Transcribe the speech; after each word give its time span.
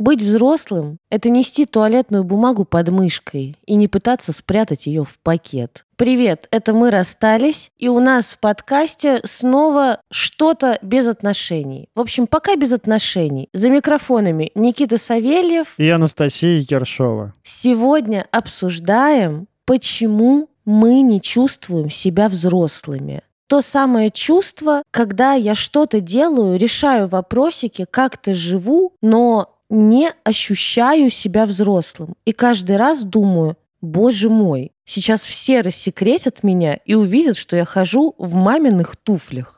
Быть 0.00 0.22
взрослым– 0.22 0.96
это 1.10 1.28
нести 1.28 1.66
туалетную 1.66 2.24
бумагу 2.24 2.64
под 2.64 2.88
мышкой 2.88 3.56
и 3.66 3.74
не 3.74 3.86
пытаться 3.86 4.32
спрятать 4.32 4.86
ее 4.86 5.04
в 5.04 5.18
пакет. 5.18 5.84
Привет, 5.96 6.48
это 6.50 6.72
мы 6.72 6.90
расстались, 6.90 7.70
и 7.76 7.88
у 7.88 8.00
нас 8.00 8.30
в 8.30 8.38
подкасте 8.38 9.20
снова 9.24 10.00
что-то 10.10 10.78
без 10.80 11.06
отношений. 11.06 11.90
В 11.94 12.00
общем, 12.00 12.26
пока 12.26 12.56
без 12.56 12.72
отношений. 12.72 13.50
За 13.52 13.68
микрофонами 13.68 14.50
Никита 14.54 14.96
Савельев 14.96 15.74
и 15.76 15.90
Анастасия 15.90 16.64
Ершова. 16.66 17.34
Сегодня 17.42 18.26
обсуждаем, 18.30 19.48
почему 19.66 20.48
мы 20.64 21.02
не 21.02 21.20
чувствуем 21.20 21.90
себя 21.90 22.30
взрослыми 22.30 23.22
то 23.48 23.62
самое 23.62 24.10
чувство, 24.10 24.84
когда 24.92 25.32
я 25.32 25.56
что-то 25.56 26.00
делаю, 26.00 26.56
решаю 26.56 27.08
вопросики, 27.08 27.84
как-то 27.90 28.32
живу, 28.32 28.92
но 29.02 29.59
не 29.70 30.12
ощущаю 30.24 31.10
себя 31.10 31.46
взрослым. 31.46 32.14
И 32.26 32.32
каждый 32.32 32.76
раз 32.76 33.02
думаю, 33.02 33.56
боже 33.80 34.28
мой, 34.28 34.72
сейчас 34.84 35.22
все 35.22 35.62
рассекретят 35.62 36.42
меня 36.42 36.74
и 36.84 36.94
увидят, 36.94 37.36
что 37.36 37.56
я 37.56 37.64
хожу 37.64 38.14
в 38.18 38.34
маминых 38.34 38.96
туфлях. 38.96 39.56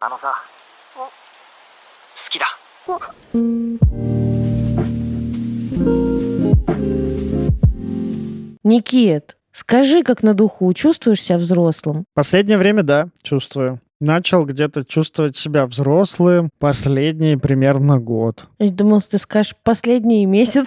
Никит, 8.65 9.37
скажи, 9.51 10.03
как 10.03 10.23
на 10.23 10.35
духу, 10.35 10.73
чувствуешь 10.75 11.23
себя 11.23 11.39
взрослым? 11.39 12.05
Последнее 12.15 12.59
время, 12.59 12.83
да, 12.83 13.09
чувствую 13.23 13.81
начал 14.03 14.45
где-то 14.45 14.85
чувствовать 14.85 15.37
себя 15.37 15.67
взрослым 15.67 16.51
последний 16.59 17.37
примерно 17.37 17.99
год. 17.99 18.47
Я 18.59 18.71
думал, 18.71 19.01
ты 19.01 19.19
скажешь 19.19 19.57
последний 19.63 20.27
месяц. 20.27 20.67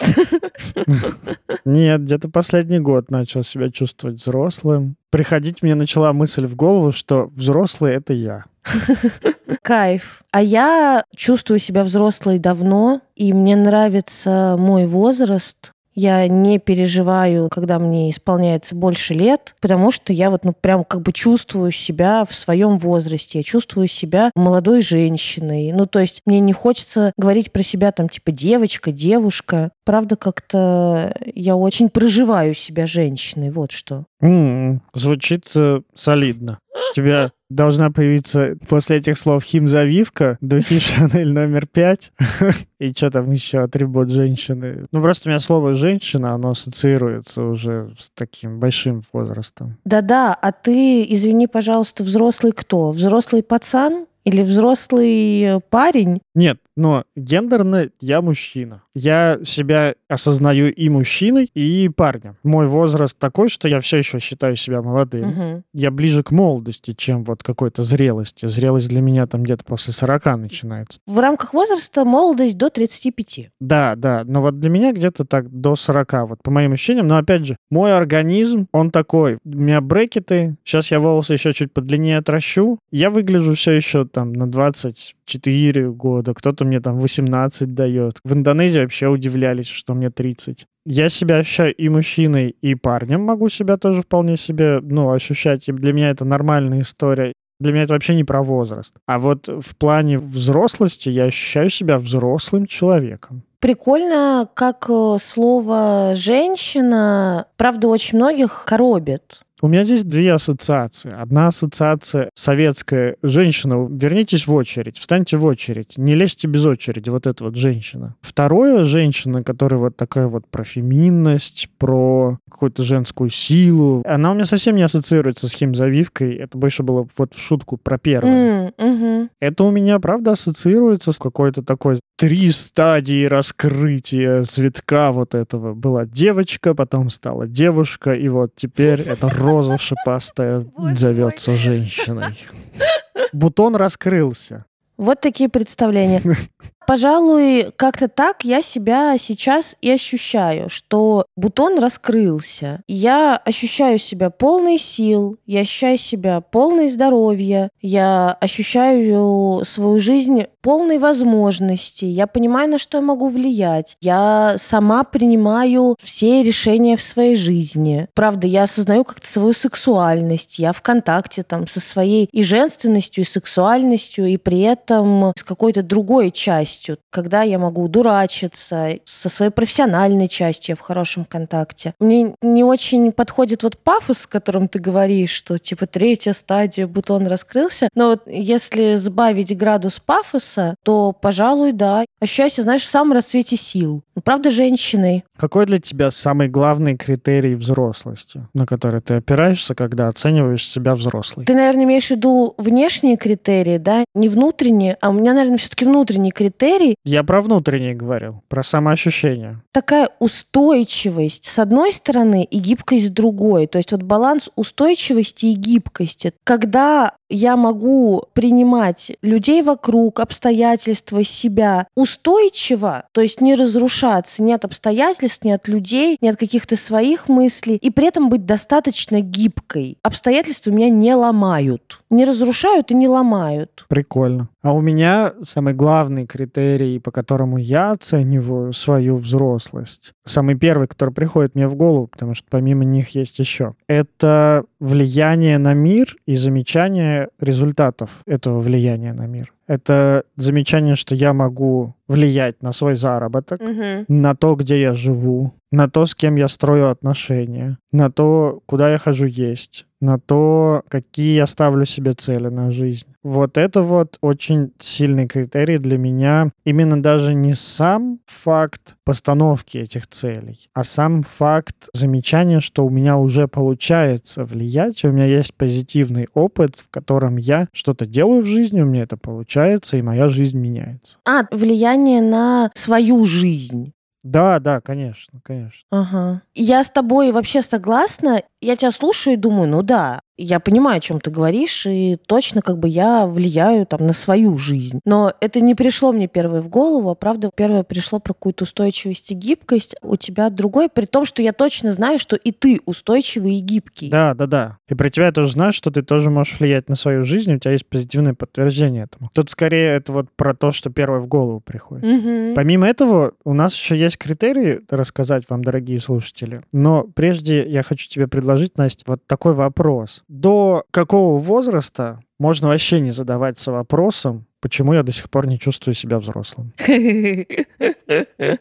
Нет, 1.66 2.04
где-то 2.04 2.30
последний 2.30 2.80
год 2.80 3.12
начал 3.12 3.44
себя 3.44 3.70
чувствовать 3.70 4.18
взрослым. 4.18 4.96
Приходить 5.10 5.62
мне 5.62 5.76
начала 5.76 6.14
мысль 6.14 6.46
в 6.46 6.56
голову, 6.56 6.92
что 6.92 7.30
взрослый— 7.36 7.94
это 7.96 8.14
я. 8.14 8.46
Кайф. 9.62 10.24
А 10.32 10.42
я 10.42 11.04
чувствую 11.16 11.60
себя 11.60 11.84
взрослой 11.84 12.40
давно, 12.40 13.02
и 13.16 13.34
мне 13.34 13.56
нравится 13.56 14.56
мой 14.58 14.86
возраст. 14.88 15.72
Я 15.96 16.28
не 16.28 16.60
переживаю, 16.60 17.48
когда 17.50 17.80
мне 17.80 18.10
исполняется 18.10 18.76
больше 18.76 19.14
лет, 19.14 19.56
потому 19.62 19.92
что 19.92 20.12
я 20.12 20.30
вот 20.30 20.44
ну 20.44 20.54
прям 20.54 20.84
как 20.84 21.02
бы 21.02 21.14
чувствую 21.14 21.72
себя 21.72 22.26
в 22.26 22.36
своем 22.36 22.78
возрасте, 22.78 23.40
я 23.40 23.44
чувствую 23.44 23.88
себя 23.88 24.30
молодой 24.36 24.82
женщиной. 24.82 25.72
Ну 25.72 25.86
то 25.86 26.00
есть 26.00 26.22
мне 26.26 26.42
не 26.42 26.52
хочется 26.52 27.14
говорить 27.18 27.52
про 27.54 27.64
себя 27.64 27.92
там 27.94 28.10
типа 28.10 28.34
девочка, 28.34 28.92
девушка. 28.92 29.72
Правда, 29.86 30.16
как-то 30.16 31.16
я 31.34 31.56
очень 31.56 31.90
проживаю 31.90 32.56
себя 32.56 32.88
женщиной, 32.88 33.52
вот 33.52 33.72
что. 33.72 34.06
Mm, 34.22 34.80
звучит 34.96 35.52
э, 35.56 35.82
солидно. 35.94 36.58
У 36.92 36.96
тебя 36.96 37.32
должна 37.50 37.92
появиться 37.92 38.58
после 38.68 38.98
этих 38.98 39.18
слов 39.18 39.44
химзавивка, 39.44 40.38
духи 40.42 40.80
Шанель 40.80 41.32
номер 41.32 41.68
пять. 41.68 42.12
И 42.80 42.90
что 42.90 43.12
там 43.12 43.32
еще, 43.32 43.60
атрибут 43.60 44.10
женщины. 44.10 44.88
Ну, 44.92 45.02
просто 45.02 45.30
у 45.30 45.32
меня 45.32 45.40
слово 45.40 45.76
«женщина», 45.76 46.34
оно 46.34 46.52
ассоциируется 46.52 47.44
уже 47.44 47.94
с 48.00 48.10
таким 48.10 48.60
большим 48.60 49.04
возрастом. 49.14 49.78
Да-да, 49.86 50.34
а 50.34 50.52
ты, 50.52 51.06
извини, 51.08 51.48
пожалуйста, 51.48 52.04
взрослый 52.04 52.52
кто? 52.52 52.92
Взрослый 52.92 53.44
пацан? 53.44 54.08
Или 54.24 54.42
взрослый 54.42 55.62
парень? 55.70 56.20
Нет, 56.34 56.58
но 56.76 57.04
гендерно 57.16 57.90
я 58.02 58.22
мужчина. 58.22 58.82
Я 58.96 59.40
себя 59.44 59.94
осознаю 60.08 60.74
и 60.74 60.88
мужчиной, 60.88 61.50
и 61.54 61.90
парнем. 61.90 62.38
Мой 62.44 62.68
возраст 62.68 63.18
такой, 63.20 63.50
что 63.50 63.68
я 63.68 63.82
все 63.82 63.98
еще 63.98 64.20
считаю 64.20 64.56
себя 64.56 64.82
молодым. 64.82 65.30
Угу. 65.30 65.64
Я 65.74 65.92
ближе 65.92 66.24
к 66.24 66.32
молодости, 66.32 66.94
чем 66.94 67.26
вот 67.26 67.44
какой-то 67.44 67.84
зрелости. 67.84 68.48
Зрелость 68.48 68.88
для 68.88 69.02
меня 69.02 69.26
там 69.28 69.44
где-то 69.44 69.66
после 69.66 69.92
40 69.92 70.26
начинается. 70.38 71.00
В 71.06 71.20
рамках 71.20 71.54
возраста 71.54 72.06
молодость 72.06 72.58
до 72.58 72.70
35. 72.70 73.50
Да, 73.60 73.96
да. 73.98 74.24
Но 74.26 74.42
вот 74.42 74.60
для 74.60 74.70
меня 74.70 74.94
где-то 74.94 75.26
так 75.26 75.50
до 75.50 75.76
40, 75.76 76.30
вот 76.30 76.40
по 76.42 76.52
моим 76.52 76.72
ощущениям. 76.72 77.08
Но 77.08 77.18
опять 77.18 77.46
же, 77.46 77.58
мой 77.70 77.94
организм, 77.96 78.68
он 78.72 78.92
такой. 78.92 79.40
У 79.44 79.50
меня 79.50 79.82
брекеты. 79.82 80.56
Сейчас 80.64 80.92
я 80.92 81.02
волосы 81.02 81.34
еще 81.34 81.52
чуть 81.52 81.74
подлиннее 81.74 82.20
отращу. 82.20 82.80
Я 82.92 83.10
выгляжу 83.10 83.56
все 83.56 83.74
еще 83.74 84.06
там 84.06 84.32
на 84.32 84.48
24 84.48 85.92
года. 85.92 86.34
Кто-то 86.34 86.64
мне 86.64 86.80
там 86.80 87.00
18 87.00 87.74
дает. 87.74 88.20
В 88.24 88.34
Индонезии 88.34 88.85
вообще 88.86 89.08
удивлялись, 89.08 89.68
что 89.68 89.94
мне 89.94 90.10
30. 90.10 90.66
Я 90.86 91.10
себя 91.10 91.38
ощущаю 91.38 91.74
и 91.74 91.90
мужчиной, 91.90 92.56
и 92.62 92.76
парнем 92.76 93.22
могу 93.22 93.50
себя 93.50 93.78
тоже 93.78 94.02
вполне 94.02 94.38
себе, 94.38 94.80
ну, 94.82 95.12
ощущать. 95.12 95.68
И 95.68 95.72
для 95.72 95.94
меня 95.94 96.12
это 96.12 96.26
нормальная 96.26 96.82
история. 96.82 97.34
Для 97.60 97.72
меня 97.72 97.84
это 97.84 97.94
вообще 97.94 98.16
не 98.16 98.24
про 98.24 98.44
возраст. 98.44 98.96
А 99.08 99.18
вот 99.18 99.48
в 99.48 99.78
плане 99.78 100.20
взрослости 100.20 101.10
я 101.10 101.26
ощущаю 101.26 101.70
себя 101.70 101.98
взрослым 101.98 102.68
человеком. 102.68 103.44
Прикольно, 103.60 104.48
как 104.54 104.86
э, 104.90 105.18
слово 105.20 106.12
«женщина», 106.16 107.48
правда, 107.56 107.88
очень 107.88 108.18
многих 108.18 108.66
коробит. 108.66 109.42
У 109.66 109.68
меня 109.68 109.84
здесь 109.84 110.04
две 110.04 110.32
ассоциации. 110.32 111.12
Одна 111.12 111.48
ассоциация 111.48 112.30
советская. 112.36 113.16
Женщина, 113.24 113.88
вернитесь 113.90 114.46
в 114.46 114.54
очередь, 114.54 115.00
встаньте 115.00 115.38
в 115.38 115.46
очередь, 115.46 115.98
не 115.98 116.14
лезьте 116.14 116.48
без 116.48 116.64
очереди, 116.66 117.10
вот 117.10 117.26
эта 117.26 117.44
вот 117.44 117.56
женщина. 117.56 118.14
Второе, 118.22 118.84
женщина, 118.84 119.42
которая 119.42 119.80
вот 119.80 119.98
такая 119.98 120.28
вот 120.28 120.46
про 120.46 120.64
феминность, 120.64 121.68
про 121.80 122.38
какую-то 122.48 122.84
женскую 122.84 123.32
силу. 123.32 124.04
Она 124.06 124.30
у 124.30 124.36
меня 124.36 124.46
совсем 124.46 124.76
не 124.76 124.84
ассоциируется 124.84 125.48
с 125.48 125.54
химзавивкой. 125.54 126.36
Это 126.36 126.56
больше 126.60 126.84
было 126.84 127.08
вот 127.18 127.34
в 127.34 127.42
шутку 127.42 127.78
про 127.78 127.98
первое. 127.98 128.68
Mm, 128.68 128.74
mm-hmm. 128.78 129.30
Это 129.40 129.64
у 129.64 129.72
меня, 129.72 129.98
правда, 129.98 130.34
ассоциируется 130.34 131.12
с 131.12 131.18
какой-то 131.18 131.64
такой 131.64 132.00
три 132.18 132.52
стадии 132.52 133.26
раскрытия 133.26 134.44
цветка 134.44 135.12
вот 135.12 135.36
этого. 135.36 135.74
Была 135.74 136.06
девочка, 136.06 136.74
потом 136.74 137.10
стала 137.10 137.48
девушка, 137.48 138.14
и 138.14 138.30
вот 138.30 138.52
теперь 138.56 139.02
это 139.02 139.28
роза 139.56 139.78
шипастая 139.78 140.66
зовется 140.96 141.56
женщиной. 141.56 142.38
Бутон 143.34 143.76
раскрылся. 143.76 144.66
Вот 144.98 145.22
такие 145.22 145.50
представления. 145.50 146.22
Пожалуй, 146.88 147.72
как-то 147.76 148.08
так 148.08 148.44
я 148.44 148.62
себя 148.62 149.18
сейчас 149.18 149.76
и 149.82 149.90
ощущаю, 149.92 150.70
что 150.70 151.26
бутон 151.36 151.80
раскрылся. 151.80 152.82
Я 152.88 153.38
ощущаю 153.38 153.98
себя 153.98 154.30
полной 154.30 154.78
сил, 154.78 155.38
я 155.46 155.62
ощущаю 155.62 155.98
себя 155.98 156.42
полной 156.42 156.90
здоровья, 156.90 157.70
я 157.82 158.38
ощущаю 158.40 159.64
свою 159.66 160.00
жизнь 160.00 160.44
полной 160.62 160.98
возможности, 160.98 162.06
я 162.06 162.26
понимаю, 162.26 162.70
на 162.70 162.80
что 162.80 162.98
я 162.98 163.04
могу 163.04 163.30
влиять, 163.30 163.98
я 164.02 164.56
сама 164.58 165.04
принимаю 165.04 165.96
все 166.02 166.42
решения 166.42 166.98
в 166.98 167.04
своей 167.04 167.36
жизни. 167.36 168.08
Правда, 168.16 168.48
я 168.48 168.64
осознаю 168.64 169.04
как-то 169.04 169.28
свою 169.28 169.54
сексуальность, 169.54 170.58
я 170.58 170.74
в 170.74 170.82
контакте 170.82 171.44
там 171.44 171.68
со 171.68 171.80
своей 171.80 172.28
и 172.32 172.42
женственностью, 172.42 173.24
и 173.24 173.28
сексуальностью, 173.28 174.26
и 174.26 174.38
при 174.38 174.62
этом 174.62 175.34
с 175.38 175.44
какой-то 175.44 175.84
другой 175.84 176.32
частью 176.32 176.75
частью, 176.76 176.98
когда 177.10 177.42
я 177.44 177.60
могу 177.60 177.88
дурачиться, 177.88 179.00
со 179.06 179.30
своей 179.30 179.52
профессиональной 179.52 180.28
частью 180.28 180.74
я 180.74 180.76
в 180.76 180.82
хорошем 180.82 181.26
контакте. 181.26 181.94
Мне 182.00 182.36
не 182.42 182.64
очень 182.64 183.12
подходит 183.12 183.64
вот 183.64 183.78
пафос, 183.78 184.20
с 184.20 184.28
которым 184.28 184.68
ты 184.68 184.80
говоришь, 184.80 185.32
что 185.32 185.58
типа 185.58 185.86
третья 185.86 186.34
стадия, 186.34 186.88
бутон 186.88 187.28
раскрылся. 187.28 187.90
Но 187.96 188.10
вот 188.10 188.24
если 188.28 188.96
сбавить 188.96 189.56
градус 189.58 190.00
пафоса, 190.00 190.76
то, 190.84 191.12
пожалуй, 191.14 191.72
да, 191.72 192.06
ощущаю 192.20 192.50
себя, 192.50 192.64
знаешь, 192.64 192.84
в 192.84 192.90
самом 192.90 193.14
расцвете 193.14 193.56
сил. 193.56 194.04
Ну, 194.16 194.22
правда, 194.22 194.50
женщиной. 194.50 195.24
Какой 195.38 195.66
для 195.66 195.80
тебя 195.80 196.12
самый 196.12 196.48
главный 196.48 196.96
критерий 196.96 197.56
взрослости, 197.56 198.46
на 198.54 198.66
который 198.66 199.02
ты 199.02 199.16
опираешься, 199.16 199.76
когда 199.76 200.08
оцениваешь 200.08 200.68
себя 200.68 200.96
взрослой? 200.96 201.46
Ты, 201.46 201.54
наверное, 201.54 201.84
имеешь 201.84 202.08
в 202.08 202.12
виду 202.12 202.56
внешние 202.58 203.18
критерии, 203.18 203.78
да? 203.78 204.06
Не 204.14 204.30
внутренние, 204.30 204.98
а 205.02 205.10
у 205.10 205.14
меня, 205.14 205.34
наверное, 205.34 205.58
все-таки 205.58 205.86
внутренний 205.86 206.32
критерий. 206.32 206.65
Я 207.04 207.24
про 207.24 207.42
внутренние 207.42 207.94
говорил, 207.94 208.42
про 208.48 208.64
самоощущение. 208.64 209.58
Такая 209.72 210.10
устойчивость 210.20 211.46
с 211.46 211.60
одной 211.60 211.94
стороны 211.94 212.44
и 212.44 212.60
гибкость 212.60 213.08
с 213.08 213.10
другой. 213.10 213.68
То 213.68 213.78
есть 213.78 213.92
вот 213.92 214.04
баланс 214.04 214.50
устойчивости 214.56 215.48
и 215.48 215.54
гибкости. 215.54 216.34
Когда 216.44 217.14
я 217.30 217.58
могу 217.58 218.24
принимать 218.34 219.14
людей 219.22 219.62
вокруг, 219.62 220.20
обстоятельства, 220.20 221.24
себя 221.24 221.88
устойчиво, 221.96 223.06
то 223.12 223.22
есть 223.22 223.42
не 223.42 223.56
разрушаться 223.56 224.44
ни 224.44 224.52
от 224.52 224.66
обстоятельств, 224.66 225.44
ни 225.44 225.52
от 225.52 225.68
людей, 225.68 226.18
ни 226.22 226.28
от 226.28 226.38
каких-то 226.38 226.76
своих 226.76 227.28
мыслей, 227.28 227.78
и 227.78 227.90
при 227.90 228.08
этом 228.08 228.30
быть 228.30 228.46
достаточно 228.46 229.22
гибкой. 229.22 229.98
Обстоятельства 230.04 230.72
меня 230.72 230.90
не 230.90 231.16
ломают. 231.16 232.02
Не 232.10 232.26
разрушают 232.26 232.92
и 232.92 232.96
не 232.96 233.08
ломают. 233.08 233.86
Прикольно. 233.90 234.48
А 234.66 234.74
у 234.74 234.82
меня 234.82 235.34
самый 235.44 235.76
главный 235.76 236.26
критерий, 236.26 236.98
по 236.98 237.12
которому 237.12 237.60
я 237.60 237.92
оцениваю 237.92 238.74
свою 238.74 239.18
взрослость, 239.18 240.14
самый 240.26 240.56
первый, 240.56 240.88
который 240.88 241.14
приходит 241.14 241.54
мне 241.54 241.68
в 241.68 241.76
голову, 241.76 242.08
потому 242.08 242.34
что 242.34 242.48
помимо 242.50 242.84
них 242.84 243.10
есть 243.10 243.38
еще, 243.38 243.74
это 243.88 244.64
влияние 244.80 245.60
на 245.60 245.76
мир 245.76 246.16
и 246.26 246.36
замечание 246.36 247.30
результатов 247.40 248.10
этого 248.26 248.60
влияния 248.60 249.14
на 249.14 249.28
мир. 249.28 249.52
Это 249.68 250.24
замечание, 250.36 250.96
что 250.96 251.14
я 251.14 251.34
могу 251.34 251.94
влиять 252.08 252.64
на 252.64 252.72
свой 252.72 252.96
заработок, 252.96 253.62
Мгм. 253.62 254.06
на 254.08 254.36
то, 254.36 254.56
где 254.56 254.82
я 254.82 254.96
живу, 254.96 255.54
на 255.72 255.88
то, 255.90 256.08
с 256.08 256.16
кем 256.16 256.38
я 256.38 256.48
строю 256.48 256.90
отношения, 256.90 257.78
на 257.92 258.10
то, 258.12 258.62
куда 258.66 258.92
я 258.92 258.98
хожу 258.98 259.26
есть, 259.28 259.86
на 260.06 260.20
то, 260.20 260.84
какие 260.88 261.36
я 261.36 261.48
ставлю 261.48 261.86
себе 261.86 262.14
цели 262.14 262.48
на 262.48 262.72
жизнь. 262.72 263.08
Вот 263.24 263.58
это 263.58 263.82
вот 263.82 264.18
очень 264.22 264.72
сильный 264.80 265.28
критерий 265.28 265.80
для 265.80 265.98
меня. 265.98 266.52
Именно 266.64 267.02
даже 267.02 267.34
не 267.34 267.56
сам 267.56 268.20
факт 268.26 268.96
постановки 269.04 269.78
этих 269.78 270.08
целей, 270.08 270.70
а 270.74 270.84
сам 270.84 271.24
факт 271.24 271.90
замечания, 271.94 272.60
что 272.60 272.86
у 272.86 272.90
меня 272.90 273.18
уже 273.18 273.48
получается 273.48 274.44
влиять, 274.44 275.04
у 275.04 275.12
меня 275.12 275.26
есть 275.26 275.56
позитивный 275.58 276.28
опыт, 276.34 276.76
в 276.78 276.90
котором 276.90 277.38
я 277.38 277.68
что-то 277.74 278.06
делаю 278.06 278.44
в 278.44 278.46
жизни, 278.46 278.82
у 278.82 278.86
меня 278.86 279.04
это 279.04 279.18
получается, 279.18 279.98
и 279.98 280.02
моя 280.02 280.30
жизнь 280.30 280.60
меняется. 280.60 281.18
А, 281.26 281.44
влияние 281.52 282.22
на 282.22 282.72
свою 282.76 283.26
жизнь. 283.26 283.94
Да, 284.26 284.60
да, 284.60 284.82
конечно, 284.82 285.40
конечно. 285.44 285.84
Ага. 285.92 286.42
Я 286.56 286.84
с 286.84 286.90
тобой 286.90 287.32
вообще 287.32 287.62
согласна. 287.62 288.42
Я 288.66 288.76
тебя 288.76 288.90
слушаю 288.90 289.36
и 289.36 289.38
думаю, 289.38 289.70
ну 289.70 289.84
да, 289.84 290.22
я 290.38 290.60
понимаю, 290.60 290.98
о 290.98 291.02
чем 291.02 291.22
ты 291.22 291.32
говоришь, 291.32 291.86
и 291.86 292.18
точно 292.26 292.62
как 292.62 292.78
бы 292.78 292.90
я 292.90 293.26
влияю 293.26 293.86
там 293.86 294.06
на 294.06 294.14
свою 294.14 294.58
жизнь. 294.58 295.00
Но 295.06 295.34
это 295.40 295.62
не 295.62 295.76
пришло 295.76 296.12
мне 296.12 296.28
первое 296.28 296.62
в 296.62 296.68
голову, 296.68 297.10
а 297.10 297.16
правда 297.16 297.52
первое 297.56 297.84
пришло 297.84 298.20
про 298.20 298.34
какую-то 298.34 298.64
устойчивость 298.64 299.32
и 299.32 299.36
гибкость. 299.36 299.96
У 300.02 300.18
тебя 300.18 300.50
другой, 300.50 300.90
при 300.90 301.06
том, 301.06 301.26
что 301.26 301.42
я 301.42 301.54
точно 301.54 301.94
знаю, 301.94 302.20
что 302.20 302.36
и 302.36 302.52
ты 302.52 302.82
устойчивый 302.86 303.56
и 303.56 303.62
гибкий. 303.62 304.10
Да, 304.10 304.34
да, 304.34 304.48
да. 304.48 304.78
И 304.90 304.96
про 304.96 305.10
тебя 305.10 305.28
я 305.28 305.32
тоже 305.32 305.54
знаю, 305.54 305.74
что 305.74 305.90
ты 305.90 306.02
тоже 306.02 306.30
можешь 306.30 306.60
влиять 306.60 306.90
на 306.90 306.96
свою 306.96 307.24
жизнь, 307.24 307.54
у 307.54 307.60
тебя 307.60 307.72
есть 307.72 307.88
позитивное 307.88 308.34
подтверждение 308.34 309.04
этому. 309.04 309.30
Тут 309.34 309.50
скорее 309.50 309.96
это 309.96 310.12
вот 310.12 310.28
про 310.36 310.54
то, 310.54 310.72
что 310.72 310.90
первое 310.90 311.20
в 311.20 311.28
голову 311.28 311.62
приходит. 311.62 312.04
Мгм. 312.04 312.56
Помимо 312.56 312.88
этого, 312.88 313.34
у 313.44 313.54
нас 313.54 313.74
еще 313.76 313.98
есть 313.98 314.18
критерии 314.18 314.82
рассказать 314.90 315.44
вам, 315.50 315.64
дорогие 315.64 316.02
слушатели. 316.02 316.62
Но 316.74 317.06
прежде 317.16 317.66
я 317.66 317.84
хочу 317.84 318.10
тебе 318.10 318.28
предложить, 318.28 318.55
Настя, 318.78 319.04
вот 319.08 319.20
такой 319.28 319.54
вопрос. 319.54 320.24
До 320.28 320.84
какого 320.92 321.38
возраста 321.38 322.20
можно 322.40 322.68
вообще 322.68 323.00
не 323.00 323.12
задаваться 323.12 323.72
вопросом, 323.72 324.46
почему 324.66 324.96
я 324.96 325.04
до 325.04 325.12
сих 325.12 325.30
пор 325.30 325.46
не 325.46 325.60
чувствую 325.60 325.94
себя 325.94 326.18
взрослым? 326.18 326.74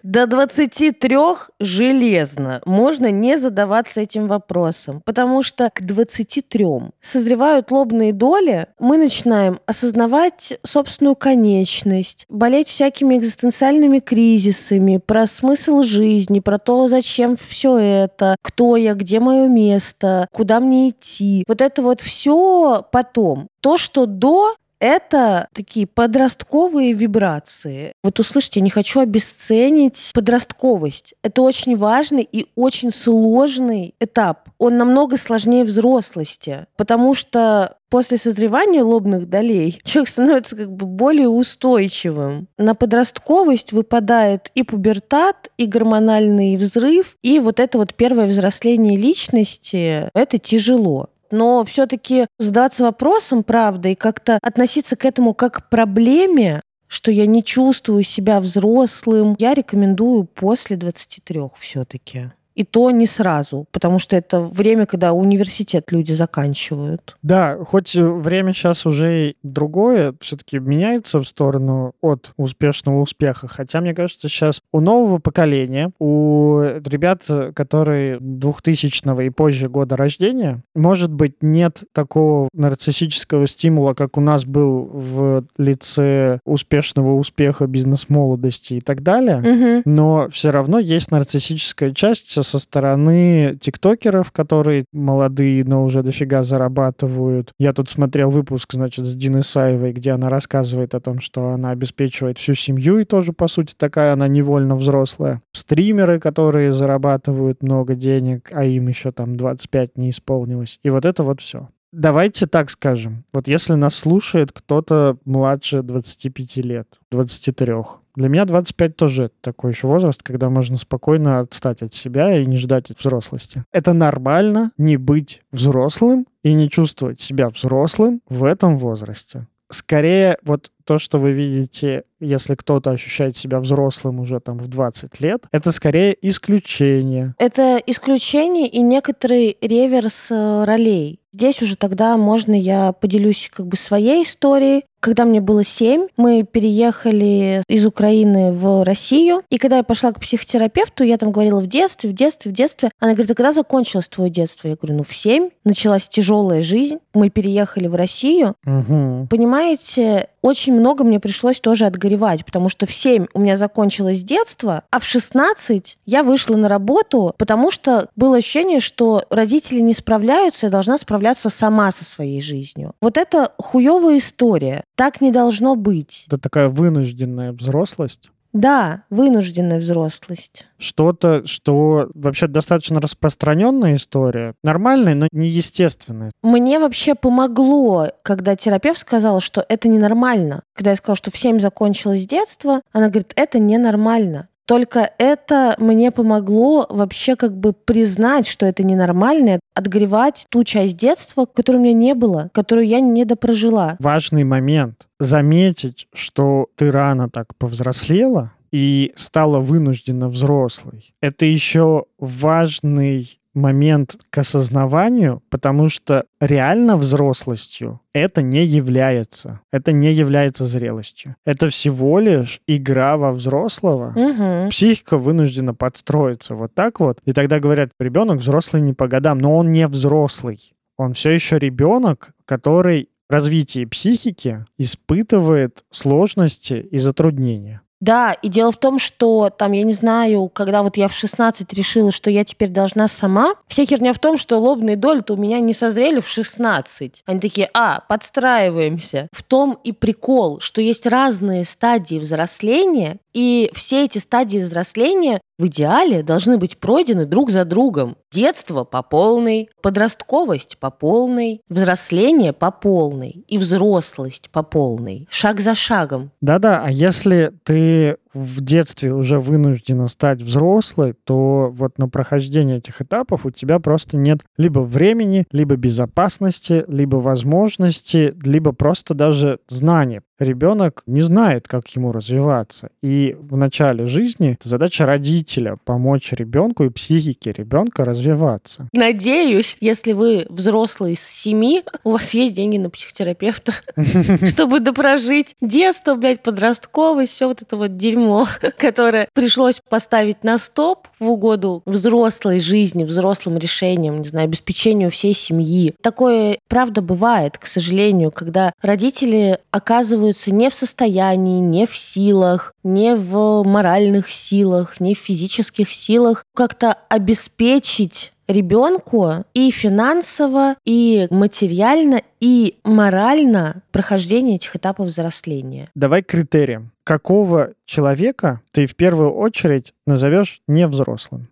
До 0.03 0.27
23 0.27 1.17
железно 1.61 2.61
можно 2.67 3.11
не 3.11 3.39
задаваться 3.39 4.03
этим 4.03 4.27
вопросом, 4.27 5.01
потому 5.07 5.43
что 5.43 5.71
к 5.73 5.81
23 5.81 6.67
созревают 7.01 7.71
лобные 7.71 8.13
доли, 8.13 8.67
мы 8.79 8.99
начинаем 8.99 9.61
осознавать 9.65 10.59
собственную 10.63 11.17
конечность, 11.17 12.27
болеть 12.29 12.69
всякими 12.69 13.17
экзистенциальными 13.17 14.01
кризисами, 14.01 14.99
про 14.99 15.27
смысл 15.27 15.81
жизни, 15.85 16.41
про 16.41 16.59
то, 16.59 16.87
зачем 16.87 17.37
все 17.37 17.79
это, 17.79 18.37
кто 18.43 18.77
я, 18.77 18.93
где 18.93 19.21
мое 19.21 19.49
место, 19.49 20.29
куда 20.33 20.61
мне 20.61 20.91
идти. 20.91 21.45
Вот 21.49 21.63
это 21.63 21.81
вот 21.81 22.03
все 22.03 22.85
потом. 22.93 23.49
То, 23.63 23.79
что 23.79 24.05
до, 24.05 24.57
это 24.85 25.49
такие 25.55 25.87
подростковые 25.87 26.93
вибрации. 26.93 27.95
Вот 28.03 28.21
услышите, 28.21 28.61
я 28.61 28.65
не 28.65 28.69
хочу 28.69 29.01
обесценить 29.01 30.11
подростковость. 30.13 31.15
Это 31.23 31.41
очень 31.41 31.75
важный 31.75 32.29
и 32.31 32.49
очень 32.55 32.93
сложный 32.93 33.95
этап. 33.99 34.51
Он 34.59 34.77
намного 34.77 35.17
сложнее 35.17 35.65
взрослости, 35.65 36.67
потому 36.77 37.15
что 37.15 37.79
после 37.89 38.19
созревания 38.19 38.85
лобных 38.85 39.27
долей 39.31 39.81
человек 39.85 40.11
становится 40.11 40.55
как 40.55 40.71
бы 40.71 40.85
более 40.85 41.29
устойчивым. 41.29 42.49
На 42.59 42.75
подростковость 42.75 43.73
выпадает 43.73 44.51
и 44.55 44.65
пубертат, 44.65 45.49
и 45.57 45.65
гормональный 45.65 46.57
взрыв, 46.57 47.17
и 47.23 47.39
вот 47.39 47.59
это 47.59 47.79
вот 47.79 47.95
первое 47.95 48.27
взросление 48.27 48.99
личности. 48.99 50.11
Это 50.13 50.39
тяжело 50.39 51.09
но 51.35 51.65
все-таки 51.65 52.27
задаваться 52.39 52.85
вопросом, 52.85 53.43
правда, 53.43 53.89
и 53.89 53.95
как-то 53.95 54.39
относиться 54.41 54.97
к 54.97 55.05
этому 55.05 55.35
как 55.35 55.55
к 55.55 55.69
проблеме, 55.69 56.63
что 56.87 57.11
я 57.11 57.27
не 57.27 57.43
чувствую 57.43 58.05
себя 58.05 58.41
взрослым, 58.41 59.35
я 59.39 59.53
рекомендую 59.53 60.25
после 60.25 60.77
23 60.77 61.41
все-таки. 61.59 62.31
И 62.55 62.65
то 62.65 62.91
не 62.91 63.07
сразу, 63.07 63.67
потому 63.73 63.99
что 63.99 64.17
это 64.17 64.41
время, 64.41 64.87
когда 64.87 65.13
университет 65.13 65.91
люди 65.91 66.13
заканчивают. 66.13 67.17
Да, 67.23 67.59
хоть 67.65 67.95
время 67.95 68.53
сейчас 68.53 68.87
уже 68.87 69.31
и 69.31 69.37
другое, 69.43 70.15
все-таки 70.21 70.59
меняется 70.59 71.19
в 71.19 71.25
сторону 71.25 71.93
от 72.01 72.31
успешного 72.37 73.01
успеха. 73.01 73.49
Хотя, 73.49 73.81
мне 73.81 73.95
кажется, 73.95 74.29
сейчас 74.29 74.61
у 74.73 74.81
нового 74.81 75.19
поколения, 75.19 75.91
у 75.99 76.61
ребят, 76.63 77.23
которые 77.55 78.19
2000 78.21 79.25
и 79.25 79.31
позже 79.31 79.69
года 79.69 79.97
рождения, 79.97 80.61
может 80.75 81.13
быть, 81.13 81.43
нет 81.43 81.83
такого 81.93 82.49
нарциссического 82.55 83.47
стимула, 83.47 83.95
как 83.95 84.17
у 84.17 84.21
нас 84.21 84.45
был 84.45 84.91
в 84.93 85.45
лице 85.59 86.39
успешного 86.45 87.15
успеха, 87.19 87.67
бизнес-молодости 87.67 88.75
и 88.75 88.81
так 88.81 89.03
далее. 89.03 89.39
Мгм. 89.39 89.83
Но 89.85 90.29
все 90.31 90.51
равно 90.51 90.79
есть 90.79 91.11
нарциссическая 91.11 91.93
часть 91.93 92.31
со 92.45 92.61
стороны 92.61 93.59
тиктокеров, 93.61 94.31
которые 94.31 94.85
молодые, 94.93 95.65
но 95.65 95.85
уже 95.85 96.03
дофига 96.03 96.45
зарабатывают. 96.45 97.51
Я 97.59 97.73
тут 97.73 97.91
смотрел 97.91 98.31
выпуск, 98.31 98.75
значит, 98.75 99.05
с 99.05 99.15
Диной 99.15 99.43
Саевой, 99.43 99.93
где 99.93 100.13
она 100.13 100.29
рассказывает 100.29 100.95
о 100.95 101.01
том, 101.01 101.21
что 101.21 101.51
она 101.51 101.71
обеспечивает 101.71 102.39
всю 102.39 102.55
семью, 102.55 102.99
и 102.99 103.05
тоже, 103.05 103.33
по 103.33 103.49
сути, 103.49 103.75
такая 103.77 104.13
она 104.13 104.29
невольно 104.29 104.77
взрослая. 104.77 105.41
Стримеры, 105.53 106.21
которые 106.21 106.73
зарабатывают 106.73 107.63
много 107.63 107.95
денег, 107.95 108.51
а 108.53 108.65
им 108.65 108.89
еще 108.89 109.11
там 109.11 109.37
25 109.37 109.97
не 109.97 110.11
исполнилось. 110.11 110.79
И 110.85 110.91
вот 110.91 111.05
это 111.05 111.23
вот 111.23 111.41
все. 111.41 111.69
Давайте 111.95 112.49
так 112.49 112.71
скажем. 112.71 113.23
Вот 113.33 113.47
если 113.47 113.75
нас 113.75 113.95
слушает 113.95 114.51
кто-то 114.51 115.17
младше 115.25 115.81
25 115.81 116.57
лет, 116.57 116.89
23, 117.13 117.73
для 118.15 118.29
меня 118.29 118.45
25 118.45 118.97
тоже 118.97 119.31
такой 119.41 119.73
еще 119.73 119.87
возраст, 119.87 120.23
когда 120.23 120.49
можно 120.51 120.77
спокойно 120.77 121.41
отстать 121.41 121.83
от 121.83 121.95
себя 121.95 122.39
и 122.39 122.47
не 122.47 122.57
ждать 122.57 122.91
от 122.91 123.01
взрослости. 123.01 123.65
Это 123.73 123.93
нормально 123.93 124.71
не 124.79 124.97
быть 124.97 125.43
взрослым 125.53 126.27
и 126.43 126.55
не 126.55 126.71
чувствовать 126.71 127.21
себя 127.21 127.49
взрослым 127.49 128.21
в 128.29 128.45
этом 128.45 128.79
возрасте. 128.79 129.47
Скорее, 129.71 130.37
вот 130.45 130.71
то, 130.85 130.99
что 130.99 131.19
вы 131.19 131.33
видите, 131.33 132.03
если 132.21 132.55
кто-то 132.55 132.91
ощущает 132.91 133.37
себя 133.37 133.59
взрослым 133.59 134.21
уже 134.21 134.39
там 134.39 134.59
в 134.59 134.69
20 134.69 135.21
лет, 135.21 135.45
это 135.51 135.73
скорее 135.73 136.17
исключение. 136.21 137.35
Это 137.39 137.81
исключение 137.87 138.69
и 138.69 138.81
некоторый 138.81 139.57
реверс 139.61 140.29
э, 140.31 140.65
ролей. 140.65 141.19
Здесь 141.33 141.63
уже 141.63 141.77
тогда 141.77 142.17
можно 142.17 142.55
я 142.55 142.93
поделюсь 142.93 143.51
как 143.53 143.67
бы 143.67 143.77
своей 143.77 144.23
историей. 144.23 144.85
Когда 145.05 145.27
мне 145.27 145.43
было 145.43 145.63
семь, 145.63 146.07
мы 146.17 146.45
переехали 146.45 147.63
из 147.69 147.85
Украины 147.85 148.53
в 148.53 148.83
Россию. 148.85 149.43
И 149.51 149.59
когда 149.59 149.77
я 149.77 149.83
пошла 149.83 150.13
к 150.13 150.19
психотерапевту, 150.19 151.05
я 151.05 151.19
там 151.19 151.31
говорила 151.31 151.61
в 151.61 151.67
детстве, 151.67 152.09
в 152.09 152.15
детстве, 152.15 152.51
в 152.51 152.55
детстве. 152.55 152.91
Она 153.01 153.13
говорит, 153.13 153.31
а 153.33 153.35
когда 153.35 153.53
закончилось 153.53 154.09
твое 154.09 154.31
детство? 154.31 154.67
Я 154.67 154.77
говорю, 154.77 154.97
ну 154.97 155.05
в 155.05 155.15
семь. 155.15 155.51
Началась 155.63 156.09
тяжелая 156.09 156.63
жизнь. 156.63 157.01
Мы 157.13 157.29
переехали 157.29 157.87
в 157.87 157.95
Россию. 157.95 158.55
Мгм. 158.65 159.27
Понимаете, 159.29 160.29
очень 160.45 160.75
много 160.75 161.05
мне 161.05 161.21
пришлось 161.21 161.59
тоже 161.59 161.87
отгоревать, 161.87 162.45
потому 162.45 162.69
что 162.69 162.85
в 162.85 162.93
7 162.93 163.29
у 163.33 163.41
меня 163.41 163.57
закончилось 163.57 164.23
детство, 164.23 164.83
а 164.91 164.99
в 164.99 165.05
16 165.07 165.97
я 166.05 166.23
вышла 166.23 166.57
на 166.57 166.69
работу, 166.69 167.35
потому 167.39 167.71
что 167.71 168.11
было 168.15 168.37
ощущение, 168.37 168.81
что 168.81 169.25
родители 169.31 169.81
не 169.81 169.95
справляются, 169.95 170.67
я 170.67 170.71
должна 170.71 170.99
справляться 170.99 171.49
сама 171.49 171.91
со 171.93 172.05
своей 172.05 172.43
жизнью. 172.43 172.93
Вот 173.01 173.17
это 173.17 173.53
хуевая 173.57 174.19
история. 174.19 174.85
Так 174.97 175.23
не 175.23 175.33
должно 175.33 175.77
быть. 175.77 176.25
Это 176.27 176.37
такая 176.37 176.69
вынужденная 176.69 177.53
взрослость. 177.53 178.29
Да, 178.55 179.03
вынужденная 179.11 179.81
взрослость. 179.81 180.65
Что-то, 180.79 181.45
что 181.45 182.09
вообще 182.15 182.47
достаточно 182.47 183.01
распространенная 183.01 183.97
история. 183.97 184.55
Нормальная, 184.63 185.17
но 185.17 185.29
неестественная. 185.33 186.31
Мне 186.43 186.79
вообще 186.79 187.17
помогло, 187.17 188.13
когда 188.23 188.55
терапевт 188.55 189.01
сказала, 189.01 189.41
что 189.41 189.67
это 189.69 189.89
ненормально. 189.89 190.63
Когда 190.75 190.93
я 190.93 190.97
сказала, 190.97 191.17
что 191.17 191.33
в 191.33 191.37
7 191.37 191.59
закончилось 191.59 192.27
детство, 192.27 192.81
она 192.93 193.09
говорит, 193.09 193.33
это 193.35 193.59
ненормально. 193.59 194.49
Только 194.67 195.11
это 195.19 195.77
мне 195.79 196.11
помогло 196.11 196.87
вообще 196.89 197.37
как 197.37 197.57
бы 197.57 197.73
признать, 197.73 198.47
что 198.47 198.67
это 198.67 198.83
ненормально, 198.83 199.61
отгревать 199.75 200.47
ту 200.49 200.65
часть 200.65 200.97
детства, 200.97 201.47
которой 201.47 201.77
у 201.77 201.81
меня 201.81 201.93
не 201.93 202.15
было, 202.15 202.51
которую 202.53 202.87
я 202.87 203.01
не 203.01 203.25
допрожила. 203.25 203.97
Важный 203.99 204.45
момент. 204.45 205.07
Заметить, 205.21 206.07
что 206.13 206.69
ты 206.77 206.91
рано 206.91 207.29
так 207.29 207.55
повзрослела, 207.57 208.53
и 208.75 209.13
стала 209.15 209.61
вынуждена 209.61 210.29
взрослой. 210.29 211.15
Это 211.21 211.47
еще 211.47 212.07
важный 212.19 213.39
момент 213.55 214.17
к 214.31 214.39
осознаванию, 214.39 215.43
потому 215.49 215.89
что 215.89 216.25
реально 216.41 216.97
взрослостью 216.97 218.01
это 218.13 218.43
не 218.43 218.65
является. 218.65 219.61
Это 219.73 219.93
не 219.93 220.13
является 220.13 220.67
зрелостью. 220.67 221.37
Это 221.45 221.69
всего 221.69 222.19
лишь 222.19 222.61
игра 222.67 223.17
во 223.17 223.33
взрослого. 223.33 224.13
Угу. 224.15 224.71
Психика 224.71 225.19
вынуждена 225.19 225.75
подстроиться 225.75 226.55
вот 226.55 226.75
так 226.75 227.01
вот. 227.01 227.19
И 227.25 227.33
тогда 227.33 227.61
говорят, 227.61 227.91
ребенок 227.99 228.41
взрослый 228.41 228.83
не 228.83 228.93
по 228.93 229.09
годам, 229.09 229.39
но 229.39 229.57
он 229.57 229.73
не 229.73 229.87
взрослый. 229.87 230.75
Он 230.97 231.15
все 231.15 231.31
еще 231.31 231.59
ребенок, 231.59 232.31
который 232.45 233.09
развитие 233.29 233.87
психики 233.87 234.65
испытывает 234.79 235.85
сложности 235.91 236.75
и 236.75 236.99
затруднения. 236.99 237.81
Да, 238.01 238.33
и 238.33 238.49
дело 238.49 238.73
в 238.73 238.77
том, 238.77 238.99
что 238.99 239.51
там, 239.51 239.73
я 239.73 239.83
не 239.83 239.93
знаю, 239.93 240.51
когда 240.53 240.83
вот 240.83 240.97
я 240.97 241.09
в 241.09 241.15
16 241.15 241.73
решила, 241.73 242.11
что 242.11 242.31
я 242.31 242.45
теперь 242.45 242.69
должна 242.69 243.09
сама, 243.09 243.55
вся 243.69 243.87
херня 243.87 244.13
в 244.13 244.19
том, 244.19 244.37
что 244.37 244.59
лобные 244.59 244.97
доли-то 244.97 245.35
у 245.35 245.37
меня 245.37 245.61
не 245.61 245.73
созрели 245.73 246.21
в 246.21 246.29
16. 246.29 247.23
Они 247.25 247.41
такие, 247.41 247.71
а, 247.73 248.01
подстраиваемся. 248.01 249.29
В 249.33 249.43
том 249.43 249.79
и 249.85 249.93
прикол, 249.93 250.61
что 250.61 250.83
есть 250.83 251.07
разные 251.07 251.65
стадии 251.65 252.19
взросления, 252.19 253.19
и 253.33 253.71
все 253.75 254.05
эти 254.05 254.19
стадии 254.19 254.59
взросления 254.59 255.41
в 255.59 255.67
идеале 255.67 256.23
должны 256.23 256.59
быть 256.59 256.79
пройдены 256.79 257.27
друг 257.27 257.51
за 257.51 257.65
другом. 257.65 258.17
Детство 258.31 258.85
по 258.85 259.03
полной, 259.03 259.69
подростковость 259.83 260.79
по 260.79 260.91
полной, 260.91 261.61
взросление 261.69 262.53
по 262.53 262.71
полной 262.71 263.45
и 263.47 263.59
взрослость 263.59 264.51
по 264.51 264.63
полной. 264.63 265.27
Шаг 265.31 265.61
за 265.61 265.75
шагом. 265.75 266.33
Да-да, 266.41 266.83
а 266.85 266.91
если 266.91 267.53
ты 267.65 268.17
в 268.35 268.61
детстве 268.61 269.13
уже 269.13 269.39
вынуждена 269.39 270.09
стать 270.09 270.43
взрослой, 270.43 271.15
то 271.25 271.71
вот 271.73 271.99
на 271.99 272.09
прохождение 272.09 272.79
этих 272.79 273.01
этапов 273.01 273.47
у 273.47 273.51
тебя 273.51 273.79
просто 273.79 274.17
нет 274.17 274.41
либо 274.57 274.81
времени, 274.81 275.47
либо 275.53 275.77
безопасности, 275.77 276.85
либо 276.89 277.17
возможности, 277.17 278.35
либо 278.43 278.73
просто 278.73 279.15
даже 279.15 279.61
знаний. 279.69 280.21
Ребенок 280.41 281.05
не 281.07 281.23
знает, 281.23 281.69
как 281.69 281.89
ему 281.91 282.11
развиваться. 282.11 282.91
И 283.03 283.37
в 283.39 283.57
начале 283.57 284.07
жизни 284.07 284.59
задача 284.65 285.07
родителя 285.07 285.77
помочь 285.85 286.33
ребенку 286.33 286.85
и 286.85 286.89
психике 286.89 287.53
ребенка 287.53 288.05
развиваться. 288.05 288.89
Надеюсь, 288.93 289.77
если 289.81 290.13
вы 290.13 290.47
взрослый 290.49 291.15
с 291.15 291.21
семи, 291.21 291.85
у 292.03 292.11
вас 292.11 292.35
есть 292.35 292.57
деньги 292.57 292.79
на 292.79 292.91
психотерапевта, 292.91 293.75
чтобы 294.45 294.81
допрожить 294.81 295.55
детство, 295.61 296.17
блядь, 296.17 296.43
подростковость, 296.43 297.33
все 297.33 297.47
вот 297.47 297.63
это 297.63 297.77
вот 297.77 297.97
дерьмо 297.97 298.24
дерьмо, 298.25 298.47
которое 298.79 299.29
пришлось 299.35 299.81
поставить 299.89 300.45
на 300.45 300.59
стоп 300.59 301.09
в 301.19 301.31
угоду 301.31 301.83
взрослой 301.87 302.61
жизни, 302.61 303.05
взрослым 303.05 303.59
решениям, 303.59 304.21
не 304.21 304.29
знаю, 304.29 304.45
обеспечению 304.45 305.11
всей 305.11 305.35
семьи. 305.35 305.95
Такое, 306.03 306.59
правда, 306.69 307.03
бывает, 307.03 307.59
к 307.59 307.67
сожалению, 307.67 308.31
когда 308.31 308.73
родители 308.83 309.59
оказываются 309.71 310.51
не 310.51 310.71
в 310.71 310.75
состоянии, 310.75 311.61
не 311.61 311.87
в 311.87 311.97
силах, 311.97 312.73
не 312.83 313.15
в 313.15 313.63
моральных 313.65 314.29
силах, 314.29 315.01
не 315.01 315.15
в 315.15 315.19
физических 315.19 315.91
силах 315.91 316.45
как-то 316.55 316.97
обеспечить 317.09 318.33
ребенку 318.49 319.45
и 319.55 319.71
финансово, 319.71 320.77
и 320.85 321.27
материально, 321.31 322.23
и 322.41 322.77
морально 322.85 323.83
прохождение 323.91 324.57
этих 324.57 324.77
этапов 324.77 325.07
взросления. 325.07 325.89
Давай 325.95 326.23
критериям. 326.23 326.91
Какого 327.05 327.71
человека 327.85 328.61
ты 328.73 328.87
в 328.87 328.97
первую 328.97 329.33
очередь 329.33 329.93
назовешь 330.07 330.61
невзрослым? 330.67 331.49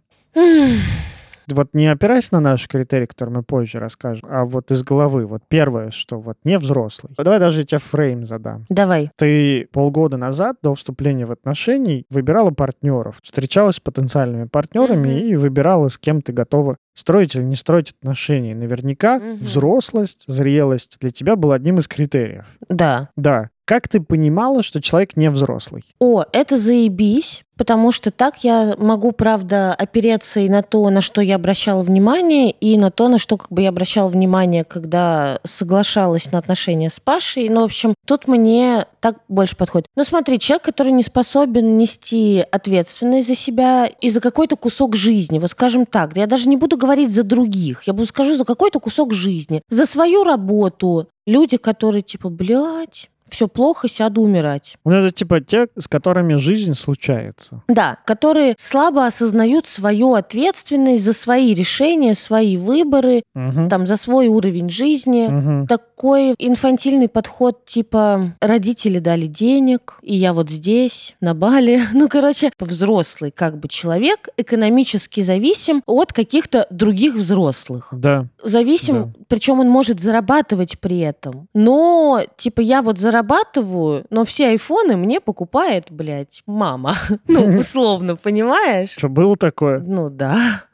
Вот 1.52 1.68
не 1.72 1.86
опираясь 1.86 2.32
на 2.32 2.40
наши 2.40 2.68
критерии, 2.68 3.06
которые 3.06 3.36
мы 3.36 3.42
позже 3.42 3.78
расскажем, 3.78 4.28
а 4.28 4.44
вот 4.44 4.70
из 4.70 4.82
головы. 4.82 5.26
Вот 5.26 5.42
первое, 5.48 5.90
что 5.90 6.18
вот 6.18 6.36
не 6.44 6.58
взрослый. 6.58 7.14
Давай 7.16 7.38
даже 7.38 7.60
я 7.60 7.66
тебе 7.66 7.78
фрейм 7.78 8.26
задам. 8.26 8.64
Давай. 8.68 9.10
Ты 9.16 9.68
полгода 9.72 10.16
назад, 10.16 10.56
до 10.62 10.74
вступления 10.74 11.26
в 11.26 11.32
отношения, 11.32 12.04
выбирала 12.10 12.50
партнеров, 12.50 13.16
встречалась 13.22 13.76
с 13.76 13.80
потенциальными 13.80 14.46
партнерами 14.50 15.08
mm-hmm. 15.08 15.28
и 15.28 15.36
выбирала, 15.36 15.88
с 15.88 15.98
кем 15.98 16.22
ты 16.22 16.32
готова 16.32 16.76
строить 16.94 17.34
или 17.34 17.42
не 17.42 17.56
строить 17.56 17.90
отношения. 17.90 18.54
Наверняка 18.54 19.18
mm-hmm. 19.18 19.38
взрослость, 19.38 20.24
зрелость 20.26 20.98
для 21.00 21.10
тебя 21.10 21.36
был 21.36 21.52
одним 21.52 21.78
из 21.78 21.88
критериев. 21.88 22.44
Да. 22.68 23.08
Да. 23.16 23.50
Как 23.64 23.88
ты 23.88 24.00
понимала, 24.00 24.62
что 24.62 24.82
человек 24.82 25.16
не 25.16 25.30
взрослый? 25.30 25.84
О, 26.00 26.24
это 26.32 26.58
заебись, 26.58 27.44
потому 27.56 27.92
что 27.92 28.10
так 28.10 28.42
я 28.42 28.74
могу, 28.76 29.12
правда, 29.12 29.72
опереться 29.72 30.40
и 30.40 30.48
на 30.48 30.62
то, 30.62 30.90
на 30.90 31.00
что 31.00 31.20
я 31.20 31.36
обращала 31.36 31.82
внимание, 31.84 32.50
и 32.50 32.76
на 32.76 32.90
то, 32.90 33.06
на 33.06 33.18
что 33.18 33.36
как 33.36 33.50
бы 33.52 33.62
я 33.62 33.68
обращала 33.68 34.08
внимание, 34.08 34.64
когда 34.64 35.38
соглашалась 35.44 36.30
на 36.32 36.38
отношения 36.38 36.90
с 36.90 36.98
Пашей. 36.98 37.48
Ну, 37.48 37.60
в 37.60 37.66
общем, 37.66 37.94
тут 38.04 38.26
мне 38.26 38.86
так 39.00 39.18
больше 39.28 39.56
подходит. 39.56 39.86
Ну, 39.94 40.02
смотри, 40.02 40.40
человек, 40.40 40.64
который 40.64 40.92
не 40.92 41.04
способен 41.04 41.76
нести 41.76 42.44
ответственность 42.50 43.28
за 43.28 43.36
себя 43.36 43.86
и 43.86 44.10
за 44.10 44.20
какой-то 44.20 44.56
кусок 44.56 44.96
жизни, 44.96 45.38
вот 45.38 45.50
скажем 45.50 45.86
так, 45.86 46.16
я 46.16 46.26
даже 46.26 46.48
не 46.48 46.56
буду 46.56 46.76
говорить 46.82 47.12
за 47.12 47.22
других, 47.22 47.84
я 47.84 47.92
буду 47.92 48.06
скажу 48.06 48.36
за 48.36 48.44
какой-то 48.44 48.80
кусок 48.80 49.12
жизни, 49.12 49.62
за 49.70 49.86
свою 49.86 50.24
работу, 50.24 51.06
люди, 51.26 51.56
которые 51.56 52.02
типа, 52.02 52.28
блядь, 52.28 53.08
все 53.32 53.48
плохо, 53.48 53.88
сяду 53.88 54.22
умирать. 54.22 54.76
Ну, 54.84 54.92
это 54.92 55.10
типа 55.10 55.40
те, 55.40 55.68
с 55.78 55.88
которыми 55.88 56.34
жизнь 56.34 56.74
случается. 56.74 57.62
Да, 57.66 57.98
которые 58.04 58.54
слабо 58.58 59.06
осознают 59.06 59.66
свою 59.66 60.14
ответственность 60.14 61.04
за 61.04 61.12
свои 61.12 61.54
решения, 61.54 62.14
свои 62.14 62.56
выборы, 62.56 63.22
угу. 63.34 63.68
там, 63.68 63.86
за 63.86 63.96
свой 63.96 64.28
уровень 64.28 64.68
жизни. 64.68 65.26
Угу. 65.26 65.66
Такой 66.02 66.34
инфантильный 66.38 67.08
подход, 67.08 67.64
типа, 67.64 68.34
родители 68.40 68.98
дали 68.98 69.26
денег, 69.26 70.00
и 70.02 70.16
я 70.16 70.32
вот 70.32 70.50
здесь, 70.50 71.14
на 71.20 71.32
Бали. 71.32 71.80
Ну, 71.92 72.08
короче, 72.08 72.50
взрослый 72.58 73.30
как 73.30 73.56
бы 73.58 73.68
человек 73.68 74.28
экономически 74.36 75.20
зависим 75.20 75.84
от 75.86 76.12
каких-то 76.12 76.66
других 76.70 77.14
взрослых. 77.14 77.90
Да. 77.92 78.24
Зависим, 78.42 79.04
да. 79.04 79.24
причем 79.28 79.60
он 79.60 79.68
может 79.68 80.00
зарабатывать 80.00 80.80
при 80.80 80.98
этом. 80.98 81.46
Но, 81.54 82.22
типа, 82.36 82.60
я 82.62 82.82
вот 82.82 82.98
зарабатываю 82.98 84.04
но 84.10 84.24
все 84.24 84.48
айфоны 84.48 84.96
мне 84.96 85.20
покупает, 85.20 85.86
блядь, 85.90 86.42
мама. 86.46 86.96
Ну, 87.28 87.58
условно, 87.60 88.16
понимаешь? 88.16 88.90
Что, 88.90 89.08
было 89.08 89.36
такое? 89.36 89.78
Ну, 89.78 90.08
да. 90.08 90.64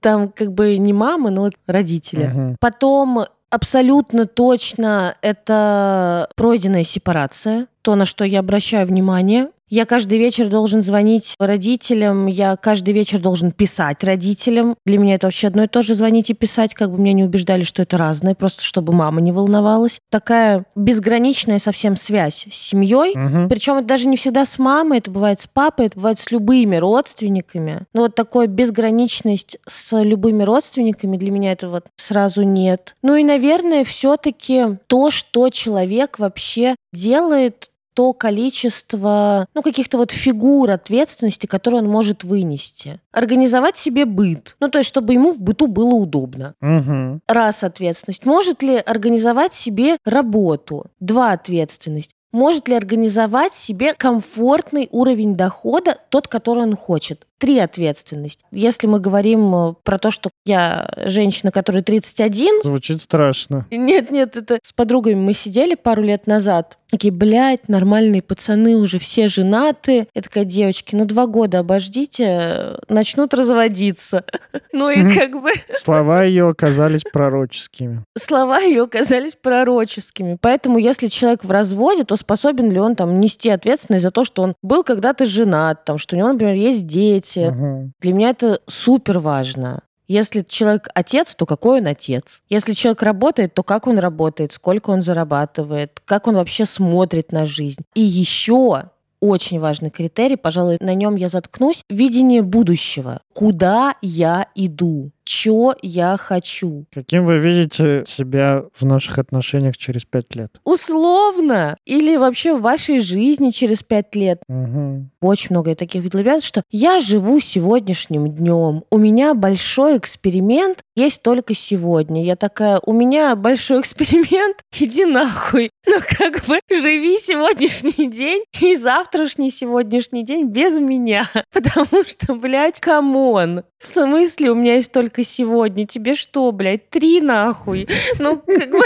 Там 0.00 0.28
как 0.28 0.52
бы 0.52 0.76
не 0.78 0.92
мама, 0.92 1.30
но 1.30 1.50
родители. 1.68 2.56
Потом 2.58 3.26
абсолютно 3.52 4.26
точно 4.26 5.14
это 5.20 6.28
пройденная 6.36 6.84
сепарация, 6.84 7.66
то, 7.82 7.94
на 7.94 8.06
что 8.06 8.24
я 8.24 8.40
обращаю 8.40 8.86
внимание. 8.86 9.50
Я 9.72 9.86
каждый 9.86 10.18
вечер 10.18 10.48
должен 10.48 10.82
звонить 10.82 11.34
родителям, 11.38 12.26
я 12.26 12.56
каждый 12.56 12.92
вечер 12.92 13.18
должен 13.20 13.52
писать 13.52 14.04
родителям. 14.04 14.76
Для 14.84 14.98
меня 14.98 15.14
это 15.14 15.28
вообще 15.28 15.46
одно 15.46 15.62
и 15.62 15.66
то 15.66 15.80
же 15.80 15.94
звонить 15.94 16.28
и 16.28 16.34
писать, 16.34 16.74
как 16.74 16.90
бы 16.90 16.98
меня 16.98 17.14
не 17.14 17.24
убеждали, 17.24 17.62
что 17.62 17.80
это 17.80 17.96
разное, 17.96 18.34
просто 18.34 18.62
чтобы 18.62 18.92
мама 18.92 19.22
не 19.22 19.32
волновалась. 19.32 19.98
Такая 20.10 20.66
безграничная 20.74 21.58
совсем 21.58 21.96
связь 21.96 22.46
с 22.50 22.54
семьей. 22.54 23.12
Угу. 23.16 23.48
Причем 23.48 23.78
это 23.78 23.86
даже 23.86 24.08
не 24.08 24.18
всегда 24.18 24.44
с 24.44 24.58
мамой, 24.58 24.98
это 24.98 25.10
бывает 25.10 25.40
с 25.40 25.46
папой, 25.46 25.86
это 25.86 25.96
бывает 25.96 26.18
с 26.18 26.30
любыми 26.30 26.76
родственниками. 26.76 27.86
Но 27.94 28.02
вот 28.02 28.14
такая 28.14 28.48
безграничность 28.48 29.56
с 29.66 29.98
любыми 30.02 30.42
родственниками 30.42 31.16
для 31.16 31.30
меня 31.30 31.52
это 31.52 31.70
вот 31.70 31.86
сразу 31.96 32.42
нет. 32.42 32.94
Ну 33.02 33.16
и, 33.16 33.24
наверное, 33.24 33.84
все-таки 33.84 34.76
то, 34.86 35.10
что 35.10 35.48
человек 35.48 36.18
вообще 36.18 36.76
делает 36.92 37.70
то 37.94 38.12
количество, 38.12 39.46
ну, 39.54 39.62
каких-то 39.62 39.98
вот 39.98 40.12
фигур 40.12 40.70
ответственности, 40.70 41.46
которые 41.46 41.82
он 41.82 41.88
может 41.88 42.24
вынести. 42.24 43.00
Организовать 43.12 43.76
себе 43.76 44.04
быт. 44.04 44.56
Ну, 44.60 44.68
то 44.68 44.78
есть, 44.78 44.88
чтобы 44.88 45.12
ему 45.12 45.32
в 45.32 45.40
быту 45.40 45.66
было 45.66 45.94
удобно. 45.94 46.54
Угу. 46.60 47.20
Раз 47.28 47.62
ответственность. 47.62 48.24
Может 48.24 48.62
ли 48.62 48.76
организовать 48.76 49.54
себе 49.54 49.98
работу? 50.04 50.86
Два 51.00 51.32
ответственность. 51.32 52.12
Может 52.32 52.68
ли 52.68 52.74
организовать 52.74 53.52
себе 53.52 53.94
комфортный 53.94 54.88
уровень 54.90 55.36
дохода, 55.36 55.98
тот, 56.08 56.28
который 56.28 56.62
он 56.64 56.76
хочет 56.76 57.26
три 57.42 57.58
ответственность. 57.58 58.44
Если 58.52 58.86
мы 58.86 59.00
говорим 59.00 59.52
э, 59.52 59.74
про 59.82 59.98
то, 59.98 60.12
что 60.12 60.30
я 60.44 60.88
женщина, 61.06 61.50
которая 61.50 61.82
31... 61.82 62.62
Звучит 62.62 63.02
страшно. 63.02 63.66
Нет, 63.72 64.12
нет, 64.12 64.36
это 64.36 64.60
с 64.62 64.72
подругами 64.72 65.16
мы 65.16 65.34
сидели 65.34 65.74
пару 65.74 66.02
лет 66.02 66.28
назад. 66.28 66.78
Такие, 66.88 67.12
блядь, 67.12 67.68
нормальные 67.68 68.22
пацаны 68.22 68.76
уже 68.76 69.00
все 69.00 69.26
женаты. 69.26 70.06
Я 70.14 70.22
такая, 70.22 70.44
девочки, 70.44 70.94
ну 70.94 71.04
два 71.04 71.26
года 71.26 71.58
обождите, 71.58 72.76
начнут 72.88 73.34
разводиться. 73.34 74.24
Ну 74.74 74.88
и 74.88 75.14
как 75.14 75.40
бы... 75.40 75.50
Слова 75.78 76.24
ее 76.24 76.48
оказались 76.48 77.02
пророческими. 77.02 78.04
Слова 78.16 78.60
ее 78.60 78.84
оказались 78.84 79.34
пророческими. 79.34 80.38
Поэтому 80.40 80.78
если 80.78 81.08
человек 81.08 81.44
в 81.44 81.50
разводе, 81.50 82.04
то 82.04 82.16
способен 82.22 82.70
ли 82.70 82.78
он 82.78 82.96
там 82.96 83.20
нести 83.20 83.50
ответственность 83.50 84.02
за 84.02 84.10
то, 84.10 84.24
что 84.24 84.42
он 84.42 84.54
был 84.62 84.82
когда-то 84.82 85.26
женат, 85.26 85.84
там, 85.84 85.98
что 85.98 86.16
у 86.16 86.18
него, 86.18 86.32
например, 86.32 86.54
есть 86.54 86.86
дети. 86.86 87.48
Угу. 87.50 87.92
Для 88.00 88.12
меня 88.12 88.30
это 88.30 88.60
супер 88.66 89.18
важно. 89.18 89.82
Если 90.08 90.42
человек 90.42 90.88
отец, 90.94 91.34
то 91.34 91.46
какой 91.46 91.80
он 91.80 91.86
отец? 91.86 92.42
Если 92.50 92.72
человек 92.72 93.02
работает, 93.02 93.54
то 93.54 93.62
как 93.62 93.86
он 93.86 93.98
работает, 93.98 94.52
сколько 94.52 94.90
он 94.90 95.02
зарабатывает, 95.02 96.02
как 96.04 96.26
он 96.26 96.34
вообще 96.36 96.66
смотрит 96.66 97.32
на 97.32 97.46
жизнь. 97.46 97.82
И 97.94 98.00
еще 98.00 98.90
очень 99.22 99.60
важный 99.60 99.90
критерий, 99.90 100.36
пожалуй, 100.36 100.76
на 100.80 100.94
нем 100.94 101.14
я 101.14 101.28
заткнусь, 101.28 101.84
видение 101.88 102.42
будущего. 102.42 103.20
Куда 103.32 103.94
я 104.02 104.46
иду? 104.54 105.10
что 105.24 105.76
я 105.82 106.16
хочу. 106.16 106.84
Каким 106.92 107.26
вы 107.26 107.38
видите 107.38 108.04
себя 108.06 108.64
в 108.74 108.84
наших 108.84 109.18
отношениях 109.18 109.76
через 109.76 110.04
пять 110.04 110.34
лет? 110.34 110.50
Условно. 110.64 111.76
Или 111.84 112.16
вообще 112.16 112.54
в 112.54 112.62
вашей 112.62 113.00
жизни 113.00 113.50
через 113.50 113.82
пять 113.82 114.14
лет. 114.14 114.42
Угу. 114.48 115.06
Очень 115.20 115.48
много 115.50 115.74
таких 115.74 116.04
ребят, 116.04 116.42
что 116.42 116.62
я 116.70 117.00
живу 117.00 117.40
сегодняшним 117.40 118.28
днем. 118.28 118.84
У 118.90 118.98
меня 118.98 119.34
большой 119.34 119.98
эксперимент 119.98 120.82
есть 120.94 121.22
только 121.22 121.54
сегодня. 121.54 122.24
Я 122.24 122.36
такая, 122.36 122.80
у 122.84 122.92
меня 122.92 123.34
большой 123.36 123.80
эксперимент, 123.80 124.58
иди 124.78 125.04
нахуй. 125.04 125.70
Ну 125.86 125.96
как 126.18 126.44
бы 126.46 126.60
живи 126.70 127.18
сегодняшний 127.18 128.08
день 128.10 128.44
и 128.60 128.76
завтрашний 128.76 129.50
сегодняшний 129.50 130.24
день 130.24 130.46
без 130.46 130.78
меня. 130.78 131.28
Потому 131.52 132.04
что, 132.06 132.34
блядь, 132.34 132.80
come 133.22 133.45
on. 133.45 133.62
В 133.78 133.86
смысле, 133.86 134.50
у 134.50 134.54
меня 134.54 134.76
есть 134.76 134.92
только 134.92 135.24
сегодня? 135.24 135.86
Тебе 135.86 136.14
что, 136.14 136.50
блядь, 136.52 136.88
три 136.90 137.20
нахуй? 137.20 137.88
Ну, 138.18 138.38
как 138.38 138.70
бы... 138.70 138.82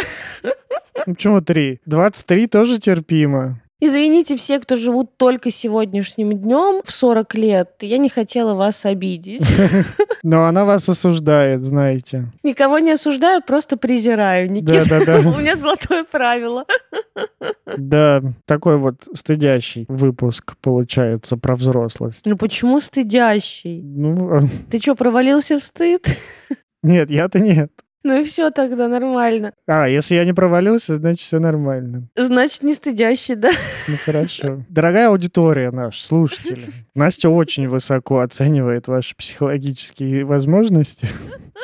Почему 1.05 1.41
три? 1.41 1.81
23 1.87 2.47
тоже 2.47 2.79
терпимо. 2.79 3.61
Извините 3.79 4.37
все, 4.37 4.59
кто 4.59 4.75
живут 4.77 5.19
только 5.19 5.51
сегодняшним 5.51 6.33
днем 6.33 6.81
в 6.83 6.91
40 6.91 7.35
лет. 7.35 7.71
Я 7.83 7.99
не 7.99 8.09
хотела 8.09 8.55
вас 8.55 8.87
обидеть. 8.87 9.47
Но 10.23 10.47
она 10.47 10.65
вас 10.65 10.89
осуждает, 10.89 11.63
знаете. 11.63 12.33
Никого 12.43 12.79
не 12.79 12.93
осуждаю, 12.93 13.43
просто 13.43 13.77
презираю. 13.77 14.51
Никита, 14.51 14.89
да, 14.89 15.05
да, 15.05 15.23
да. 15.23 15.29
у 15.37 15.39
меня 15.39 15.57
золотое 15.57 16.05
правило. 16.05 16.65
Да, 17.77 18.23
такой 18.47 18.79
вот 18.79 19.09
стыдящий 19.13 19.85
выпуск 19.89 20.57
получается 20.63 21.37
про 21.37 21.57
взрослость. 21.57 22.23
Ну 22.25 22.37
почему 22.37 22.81
стыдящий? 22.81 23.83
Ну... 23.83 24.37
А 24.37 24.41
Ты 24.71 24.79
что, 24.79 24.95
провалился 24.95 25.59
в 25.59 25.63
стыд? 25.63 26.07
Нет, 26.83 27.11
я-то 27.11 27.41
нет. 27.41 27.71
Ну 28.07 28.21
и 28.21 28.23
все 28.23 28.53
тогда 28.53 28.87
нормально. 28.87 29.53
А, 29.67 29.89
если 29.89 30.15
я 30.15 30.25
не 30.25 30.33
провалился, 30.33 30.95
значит 30.95 31.27
все 31.27 31.41
нормально. 31.41 32.07
Значит, 32.15 32.63
не 32.63 32.73
стыдящий, 32.73 33.35
да? 33.35 33.51
Ну 33.89 33.97
хорошо. 34.05 34.63
Дорогая 34.69 35.09
аудитория 35.09 35.73
наша, 35.73 36.07
слушатели, 36.07 36.67
Настя 36.95 37.31
очень 37.31 37.67
высоко 37.67 38.21
оценивает 38.21 38.87
ваши 38.87 39.17
психологические 39.17 40.25
возможности. 40.25 41.09